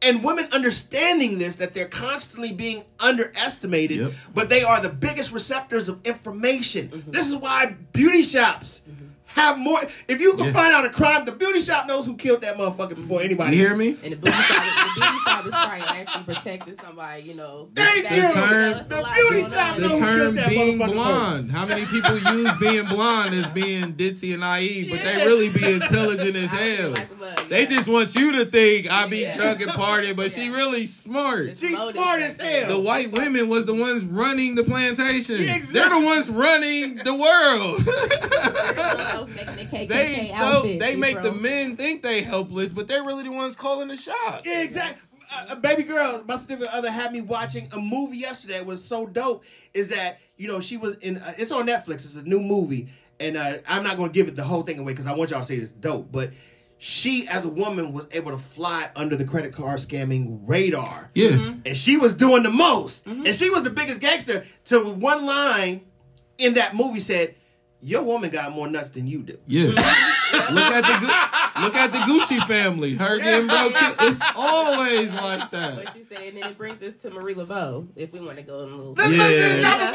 And 0.04 0.24
women 0.24 0.48
understanding 0.52 1.38
this, 1.38 1.58
that 1.58 1.76
they're 1.76 1.88
constantly 1.88 2.52
being 2.52 2.86
underestimated, 3.00 3.98
Yep. 4.00 4.14
but 4.34 4.50
they 4.50 4.64
are 4.64 4.82
the 4.82 4.90
biggest 4.90 5.32
receptors 5.32 5.88
of 5.90 6.00
information. 6.06 6.90
Mm-hmm. 6.90 7.12
This 7.12 7.28
is 7.28 7.36
why 7.36 7.76
beauty 7.94 8.24
shops 8.24 8.82
mm-hmm. 8.90 9.10
Have 9.36 9.58
more. 9.58 9.82
If 10.08 10.20
you 10.22 10.36
can 10.36 10.46
Yeah. 10.48 10.54
find 10.54 10.74
out 10.74 10.86
a 10.86 10.90
crime, 10.90 11.26
the 11.26 11.32
beauty 11.32 11.62
shop 11.62 11.88
knows 11.88 12.06
who 12.06 12.16
killed 12.16 12.42
that 12.42 12.58
motherfucker 12.58 12.96
before 12.96 13.22
anybody. 13.22 13.56
You 13.58 13.62
hear 13.62 13.70
else. 13.72 13.78
me? 13.80 13.98
And 14.04 14.14
the 14.14 14.18
beauty 14.18 14.38
shop, 14.38 14.64
the 14.64 15.02
beauty 15.02 15.18
shop 15.26 15.46
is 15.46 15.52
probably 15.52 15.82
actually 16.00 16.24
protecting 16.34 16.76
somebody, 16.84 17.24
you 17.24 17.34
know. 17.36 17.70
Thank 17.76 18.04
back- 18.04 18.16
you. 18.16 18.22
know, 18.24 18.34
term- 18.34 18.86
the 18.90 19.10
beauty 19.16 19.42
shop 19.44 19.76
on. 19.76 19.82
know 19.82 19.88
The 19.90 19.94
who 19.96 20.00
term 20.00 20.20
killed 20.20 20.36
that 20.38 20.50
being 20.50 20.78
motherfucker 20.80 20.94
blonde. 20.94 21.52
How 21.52 21.66
many 21.66 21.86
people 21.86 22.18
use 22.18 22.52
being 22.60 22.86
blonde 22.86 23.34
as 23.36 23.48
being 23.48 23.94
ditzy 23.94 24.32
and 24.32 24.42
naive, 24.42 24.90
but 24.92 25.04
they 25.04 25.26
really 25.26 25.50
be 25.50 25.64
intelligent 25.74 26.36
as 26.36 26.50
hell. 26.52 26.90
like 26.92 27.12
a 27.12 27.16
mug, 27.16 27.50
They 27.50 27.66
just 27.66 27.88
want 27.88 28.16
you 28.16 28.32
to 28.34 28.46
think 28.46 28.90
I 28.92 29.08
be 29.08 29.20
Yeah. 29.20 29.38
drunk 29.38 29.62
and 29.62 29.72
partying, 29.72 30.16
but 30.16 30.32
she 30.32 30.50
really 30.50 30.86
smart. 30.86 31.48
It's 31.48 31.62
She's 31.62 31.78
loaded 31.78 31.96
smart 31.96 32.22
as 32.22 32.38
hell. 32.38 32.68
The 32.70 32.80
white 32.80 33.12
women 33.12 33.48
was 33.50 33.66
the 33.66 33.74
ones 33.74 34.04
running 34.04 34.56
the 34.56 34.64
plantation. 34.64 35.42
Yeah, 35.42 35.60
They're 35.72 35.90
the 35.90 36.00
ones 36.00 36.30
running 36.30 36.96
the 36.96 37.14
world. 37.14 37.88
Making 39.28 39.56
the 39.56 39.66
KKK 39.66 39.88
they 39.88 40.28
so 40.28 40.36
outfits, 40.36 40.80
they 40.80 40.92
you 40.92 40.98
make 40.98 41.22
the 41.22 41.32
men 41.32 41.78
think 41.78 42.02
they 42.02 42.22
helpless, 42.22 42.72
but 42.72 42.88
they're 42.88 43.04
really 43.04 43.24
the 43.24 43.32
ones 43.32 43.56
calling 43.56 43.88
the 43.88 43.98
shots. 43.98 44.46
Yeah, 44.46 44.62
exactly. 44.62 45.02
Uh, 45.34 45.46
uh, 45.50 45.56
baby 45.56 45.84
girl, 45.84 46.24
my 46.28 46.36
significant 46.38 46.74
other 46.74 46.92
had 46.92 47.14
me 47.14 47.22
watching 47.22 47.70
a 47.72 47.80
movie 47.80 48.18
yesterday. 48.18 48.58
It 48.58 48.66
was 48.66 48.84
so 48.84 49.06
dope. 49.06 49.44
Is 49.74 49.90
that 49.90 50.20
you 50.38 50.48
know 50.48 50.60
she 50.60 50.78
was 50.78 50.96
in? 50.96 51.18
Uh, 51.18 51.34
it's 51.38 51.52
on 51.52 51.68
Netflix. 51.68 52.06
It's 52.06 52.18
a 52.18 52.24
new 52.24 52.40
movie, 52.40 52.90
and 53.20 53.38
uh, 53.38 53.58
I'm 53.68 53.84
not 53.84 53.98
going 53.98 54.10
to 54.10 54.14
give 54.14 54.28
it 54.28 54.36
the 54.36 54.44
whole 54.44 54.64
thing 54.64 54.80
away 54.80 54.94
because 54.94 55.08
I 55.08 55.14
want 55.14 55.32
y'all 55.32 55.42
to 55.42 55.46
say 55.46 55.56
it's 55.56 55.72
dope. 55.72 56.12
But 56.12 56.32
she, 56.78 57.28
as 57.28 57.46
a 57.46 57.50
woman, 57.50 57.94
was 57.94 58.08
able 58.12 58.32
to 58.32 58.40
fly 58.40 58.90
under 58.96 59.16
the 59.16 59.24
credit 59.24 59.54
card 59.54 59.80
scamming 59.80 60.40
radar. 60.48 61.12
Yeah. 61.14 61.30
Mm-hmm. 61.30 61.60
and 61.66 61.78
she 61.78 61.96
was 61.96 62.14
doing 62.14 62.44
the 62.44 62.50
most, 62.50 63.06
and 63.06 63.36
she 63.36 63.50
was 63.50 63.64
the 63.64 63.70
biggest 63.70 64.02
gangster. 64.02 64.46
To 64.66 64.84
one 64.84 65.26
line 65.26 65.82
in 66.40 66.56
that 66.56 66.76
movie 66.76 67.00
said, 67.00 67.36
"Your 67.82 68.04
woman 68.04 68.30
got 68.30 68.52
more 68.52 68.68
nuts 68.68 68.90
than 68.90 69.08
you 69.08 69.24
do." 69.24 69.38
Yeah. 69.48 69.68
look 70.52 70.72
at 70.72 70.82
the 71.56 71.62
look 71.62 71.76
at 71.76 71.92
the 71.92 71.98
Gucci 72.00 72.46
family. 72.48 72.96
Her 72.96 73.18
getting 73.20 73.48
broke. 73.48 73.74
It's 74.02 74.22
always 74.36 75.14
like 75.14 75.52
that. 75.52 75.76
What 75.76 75.96
you 75.96 76.06
say, 76.10 76.30
and 76.30 76.38
then 76.38 76.52
it 76.52 76.58
brings 76.58 76.82
us 76.84 76.96
to 77.02 77.10
Marie 77.10 77.36
Laveau, 77.36 77.88
if 77.96 78.12
we 78.14 78.20
want 78.22 78.38
to 78.38 78.44
go 78.44 78.64
in 78.64 78.72
a 78.72 78.76
little. 78.76 78.94
Let's 78.94 79.12
Yeah. 79.12 79.18
make 79.18 79.36
it 79.36 79.64
a 79.64 79.92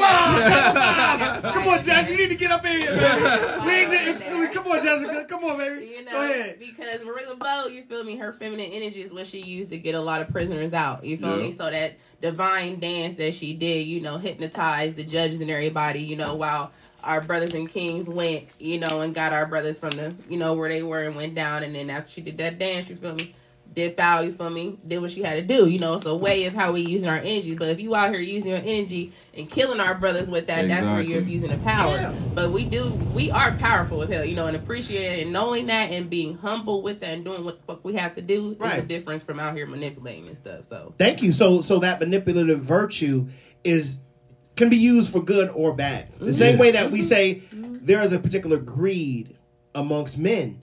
bomb. 1.41 1.53
Come 1.53 1.67
on, 1.67 1.83
Jess. 1.83 2.09
You 2.09 2.17
need 2.17 2.29
to 2.29 2.35
get 2.35 2.51
up 2.51 2.65
in 2.65 2.81
here, 2.81 2.91
baby. 2.95 3.65
We 3.65 3.71
ain't 3.73 3.91
the 3.91 4.11
exclusive. 4.11 4.53
Come 4.53 4.71
on, 4.71 4.81
Jessica. 4.83 5.25
Come 5.27 5.43
on, 5.45 5.57
baby. 5.57 5.85
You 5.97 6.05
know, 6.05 6.11
Go 6.11 6.23
ahead. 6.23 6.59
because 6.59 7.03
Marie 7.03 7.23
Laveau, 7.25 7.73
you 7.73 7.83
feel 7.83 8.03
me? 8.03 8.17
Her 8.17 8.33
feminine 8.33 8.71
energy 8.71 9.01
is 9.01 9.11
what 9.11 9.27
she 9.27 9.39
used 9.41 9.69
to 9.71 9.77
get 9.77 9.95
a 9.95 10.01
lot 10.01 10.21
of 10.21 10.29
prisoners 10.29 10.73
out. 10.73 11.03
You 11.05 11.17
feel 11.17 11.37
Yeah. 11.37 11.43
me? 11.47 11.51
So 11.51 11.69
that 11.69 11.93
divine 12.21 12.79
dance 12.79 13.15
that 13.15 13.33
she 13.35 13.53
did, 13.53 13.87
you 13.87 14.01
know, 14.01 14.17
hypnotized 14.17 14.97
the 14.97 15.03
judges 15.03 15.41
and 15.41 15.49
everybody. 15.49 16.01
You 16.01 16.15
know, 16.15 16.35
while 16.35 16.71
our 17.03 17.21
brothers 17.21 17.53
and 17.53 17.69
kings 17.69 18.07
went, 18.09 18.45
you 18.59 18.79
know, 18.79 19.01
and 19.01 19.13
got 19.13 19.33
our 19.33 19.45
brothers 19.45 19.79
from 19.79 19.91
the, 19.91 20.13
you 20.29 20.37
know, 20.37 20.53
where 20.53 20.69
they 20.69 20.83
were 20.83 21.03
and 21.03 21.15
went 21.15 21.35
down. 21.35 21.63
And 21.63 21.75
then 21.75 21.89
after 21.89 22.11
she 22.11 22.21
did 22.21 22.37
that 22.37 22.59
dance, 22.59 22.89
you 22.89 22.95
feel 22.95 23.15
me? 23.15 23.35
Dip 23.73 23.99
out, 23.99 24.25
you 24.25 24.33
feel 24.33 24.49
me? 24.49 24.79
Did 24.87 24.99
what 25.01 25.11
she 25.11 25.21
had 25.21 25.35
to 25.35 25.41
do. 25.41 25.69
You 25.69 25.77
know, 25.77 25.93
it's 25.95 26.05
a 26.05 26.15
way 26.15 26.45
of 26.45 26.55
how 26.55 26.71
we 26.71 26.81
using 26.81 27.09
our 27.09 27.17
energy. 27.17 27.53
But 27.53 27.67
if 27.67 27.79
you 27.79 27.93
out 27.95 28.09
here 28.09 28.19
using 28.19 28.51
your 28.51 28.61
energy 28.63 29.13
and 29.35 29.47
killing 29.49 29.79
our 29.79 29.93
brothers 29.93 30.29
with 30.29 30.47
that, 30.47 30.67
that's 30.67 30.87
where 30.87 31.01
you're 31.01 31.19
abusing 31.19 31.51
the 31.51 31.57
power. 31.57 31.95
Yeah. 31.95 32.13
But 32.33 32.53
we 32.53 32.63
do, 32.65 32.93
we 33.13 33.29
are 33.29 33.55
powerful 33.57 34.01
as 34.01 34.09
hell, 34.09 34.23
you 34.25 34.35
know, 34.35 34.47
and 34.47 34.55
appreciating 34.55 35.21
and 35.21 35.33
knowing 35.33 35.67
that 35.67 35.91
and 35.91 36.09
being 36.09 36.37
humble 36.37 36.81
with 36.81 37.01
that 37.01 37.09
and 37.09 37.25
doing 37.25 37.43
what 37.43 37.59
the 37.59 37.73
fuck 37.73 37.83
we 37.83 37.93
have 37.95 38.15
to 38.15 38.21
do 38.21 38.53
is 38.53 38.57
Right. 38.57 38.77
the 38.81 38.87
difference 38.87 39.21
from 39.21 39.39
out 39.39 39.55
here 39.55 39.67
manipulating 39.67 40.27
and 40.27 40.37
stuff. 40.37 40.61
So 40.69 40.95
Thank 40.97 41.21
you. 41.21 41.31
So, 41.31 41.61
so 41.61 41.79
that 41.79 41.99
manipulative 41.99 42.61
virtue 42.61 43.27
is 43.63 43.99
can 44.57 44.69
be 44.69 44.77
used 44.77 45.11
for 45.11 45.21
good 45.23 45.49
or 45.49 45.73
bad. 45.73 46.07
The 46.19 46.33
same 46.33 46.57
way 46.57 46.71
that 46.71 46.91
we 46.91 47.01
say 47.01 47.43
there 47.51 48.01
is 48.01 48.11
a 48.11 48.19
particular 48.19 48.57
greed 48.57 49.37
amongst 49.73 50.17
men. 50.17 50.61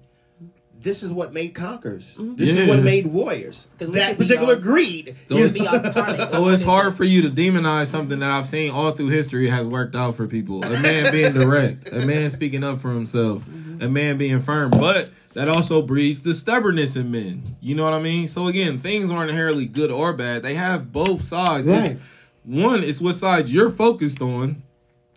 This 0.81 1.03
is 1.03 1.11
what 1.11 1.33
made 1.33 1.55
conquerors. 1.55 2.13
This 2.19 2.51
is 2.51 2.69
what 2.69 2.81
made 2.83 3.07
warriors. 3.07 3.69
That 3.79 4.19
particular 4.19 4.55
all- 4.57 4.61
greed. 4.61 5.15
So- 5.31 5.39
You 5.39 5.49
Be 5.49 5.61
know? 5.61 5.69
all 5.71 5.81
tonic. 5.81 6.29
So 6.29 6.49
it's 6.49 6.63
hard 6.63 6.95
for 6.95 7.05
you 7.05 7.23
to 7.23 7.31
demonize 7.31 7.87
something 7.87 8.19
that 8.19 8.31
I've 8.31 8.47
seen 8.47 8.71
all 8.71 8.91
through 8.93 9.09
history 9.09 9.49
has 9.49 9.67
worked 9.67 9.95
out 9.95 10.15
for 10.17 10.27
people. 10.29 10.63
A 10.63 10.79
man 10.81 11.11
being 11.13 11.33
direct, 11.33 11.91
a 11.91 12.05
man 12.05 12.29
speaking 12.29 12.63
up 12.63 12.81
for 12.81 12.91
himself, 12.91 13.43
a 13.81 13.89
man 13.89 14.19
being 14.19 14.43
firm. 14.43 14.71
But 14.73 15.09
that 15.33 15.49
also 15.49 15.81
breeds 15.81 16.21
the 16.21 16.35
stubbornness 16.35 16.97
in 16.97 17.11
men. 17.11 17.57
You 17.63 17.75
know 17.77 17.85
what 17.85 17.95
I 17.95 18.03
mean? 18.03 18.29
So 18.29 18.49
again, 18.49 18.79
things 18.79 19.11
aren't 19.11 19.31
inherently 19.31 19.65
good 19.65 19.91
or 19.91 20.13
bad. 20.13 20.43
They 20.43 20.55
have 20.55 20.93
both 20.93 21.23
sides. 21.23 21.67
It's- 21.67 21.93
Right. 21.93 22.01
One 22.45 22.83
is 22.83 23.01
what 23.01 23.15
side 23.15 23.49
you're 23.49 23.71
focused 23.71 24.21
on. 24.21 24.63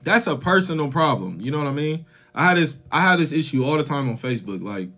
That's 0.03 0.27
a 0.27 0.35
personal 0.35 0.89
problem. 0.89 1.41
You 1.41 1.51
know 1.51 1.57
what 1.57 1.67
I 1.67 1.71
mean? 1.71 2.05
I 2.33 2.45
had 2.45 2.57
this 2.57 2.75
I 2.91 3.01
had 3.01 3.19
this 3.19 3.31
issue 3.31 3.65
all 3.65 3.77
the 3.77 3.83
time 3.83 4.09
on 4.09 4.17
Facebook. 4.17 4.63
Like 4.63 4.89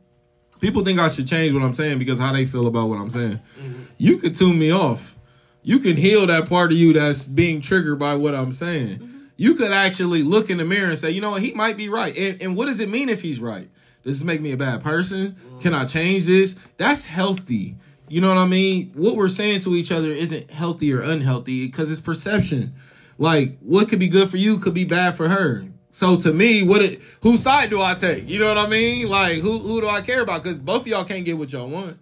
people 0.60 0.84
think 0.84 1.00
I 1.00 1.08
should 1.08 1.28
change 1.28 1.54
what 1.54 1.64
I'm 1.64 1.74
saying 1.74 2.00
because 2.00 2.20
how 2.20 2.34
they 2.34 2.46
feel 2.46 2.68
about 2.68 2.90
what 2.90 3.00
I'm 3.00 3.10
saying. 3.10 3.40
Mm-hmm. 3.60 3.84
You 3.98 4.18
could 4.18 4.36
tune 4.36 4.60
me 4.60 4.72
off. 4.72 5.16
You 5.64 5.80
can 5.80 5.98
heal 5.98 6.26
that 6.28 6.48
part 6.48 6.72
of 6.72 6.78
you 6.78 6.94
that's 6.94 7.28
being 7.28 7.62
triggered 7.62 8.00
by 8.00 8.16
what 8.16 8.36
I'm 8.36 8.52
saying. 8.52 9.00
Mm-hmm. 9.00 9.18
You 9.38 9.56
could 9.56 9.72
actually 9.72 10.22
look 10.22 10.50
in 10.50 10.58
the 10.58 10.66
mirror 10.66 10.90
and 10.90 11.00
say, 11.00 11.12
you 11.12 11.22
know 11.22 11.32
what, 11.32 11.42
he 11.42 11.54
might 11.54 11.78
be 11.78 11.88
right. 11.88 12.16
And, 12.18 12.42
and 12.42 12.56
what 12.58 12.66
does 12.66 12.80
it 12.80 12.90
mean 12.90 13.08
if 13.08 13.22
he's 13.22 13.40
right? 13.40 13.70
Does 14.04 14.20
this 14.20 14.26
make 14.26 14.42
me 14.42 14.52
a 14.52 14.58
bad 14.58 14.84
person? 14.84 15.38
Can 15.62 15.74
mm. 15.74 15.80
I 15.80 15.86
change 15.86 16.26
this? 16.26 16.56
That's 16.78 17.06
healthy. 17.06 17.78
You 18.10 18.22
know 18.22 18.30
what 18.30 18.38
I 18.38 18.46
mean? 18.46 18.92
What 18.96 19.16
we're 19.16 19.28
saying 19.28 19.62
to 19.62 19.76
each 19.76 19.92
other 19.92 20.10
isn't 20.10 20.52
healthy 20.52 20.92
or 20.94 21.02
unhealthy 21.02 21.66
because 21.66 21.92
it's 21.92 22.02
perception. 22.02 22.74
Like 23.18 23.60
what 23.60 23.90
could 23.90 24.00
be 24.00 24.08
good 24.08 24.30
for 24.30 24.38
you 24.38 24.58
could 24.58 24.74
be 24.74 24.86
bad 24.86 25.16
for 25.16 25.30
her. 25.30 25.66
So 25.92 26.18
to 26.18 26.34
me, 26.34 26.64
what 26.64 26.82
it 26.82 27.02
whose 27.22 27.42
side 27.42 27.70
do 27.70 27.82
I 27.82 27.96
take? 27.96 28.28
You 28.28 28.40
know 28.40 28.48
what 28.48 28.58
I 28.58 28.68
mean? 28.68 29.08
Like 29.08 29.40
who 29.40 29.60
who 29.60 29.82
do 29.82 29.90
I 29.90 30.02
care 30.02 30.22
about? 30.22 30.44
Because 30.44 30.58
both 30.58 30.82
of 30.82 30.88
y'all 30.88 31.06
can't 31.06 31.26
get 31.26 31.38
what 31.38 31.52
y'all 31.52 31.70
want. 31.70 32.00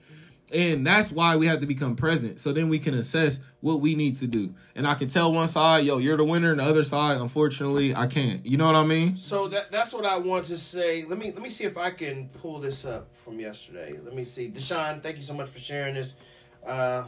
And 0.51 0.87
that's 0.87 1.11
why 1.11 1.35
we 1.35 1.47
have 1.47 1.59
to 1.59 1.65
become 1.65 1.95
present. 1.95 2.39
So 2.39 2.53
then 2.53 2.69
we 2.69 2.79
can 2.79 2.93
assess 2.93 3.41
what 3.59 3.81
we 3.81 3.95
need 3.95 4.15
to 4.15 4.27
do. 4.27 4.53
And 4.75 4.87
I 4.87 4.95
can 4.95 5.09
tell 5.09 5.33
one 5.33 5.47
side, 5.49 5.83
yo, 5.85 5.97
you're 5.97 6.15
the 6.15 6.23
winner, 6.23 6.51
and 6.51 6.59
the 6.59 6.63
other 6.63 6.85
side, 6.85 7.19
unfortunately, 7.19 7.93
I 7.93 8.07
can't. 8.07 8.45
You 8.45 8.55
know 8.55 8.65
what 8.65 8.75
I 8.75 8.85
mean? 8.85 9.17
So 9.17 9.49
that 9.49 9.71
that's 9.71 9.93
what 9.93 10.05
I 10.05 10.17
want 10.17 10.45
to 10.45 10.57
say. 10.57 11.03
Let 11.03 11.17
me 11.17 11.31
let 11.31 11.41
me 11.41 11.49
see 11.49 11.65
if 11.65 11.77
I 11.77 11.91
can 11.91 12.29
pull 12.29 12.59
this 12.59 12.85
up 12.85 13.13
from 13.13 13.39
yesterday. 13.39 13.99
Let 14.01 14.15
me 14.15 14.23
see. 14.23 14.49
Deshaun, 14.49 15.03
thank 15.03 15.17
you 15.17 15.23
so 15.23 15.33
much 15.33 15.49
for 15.49 15.59
sharing 15.59 15.95
this. 15.95 16.15
Uh, 16.65 17.03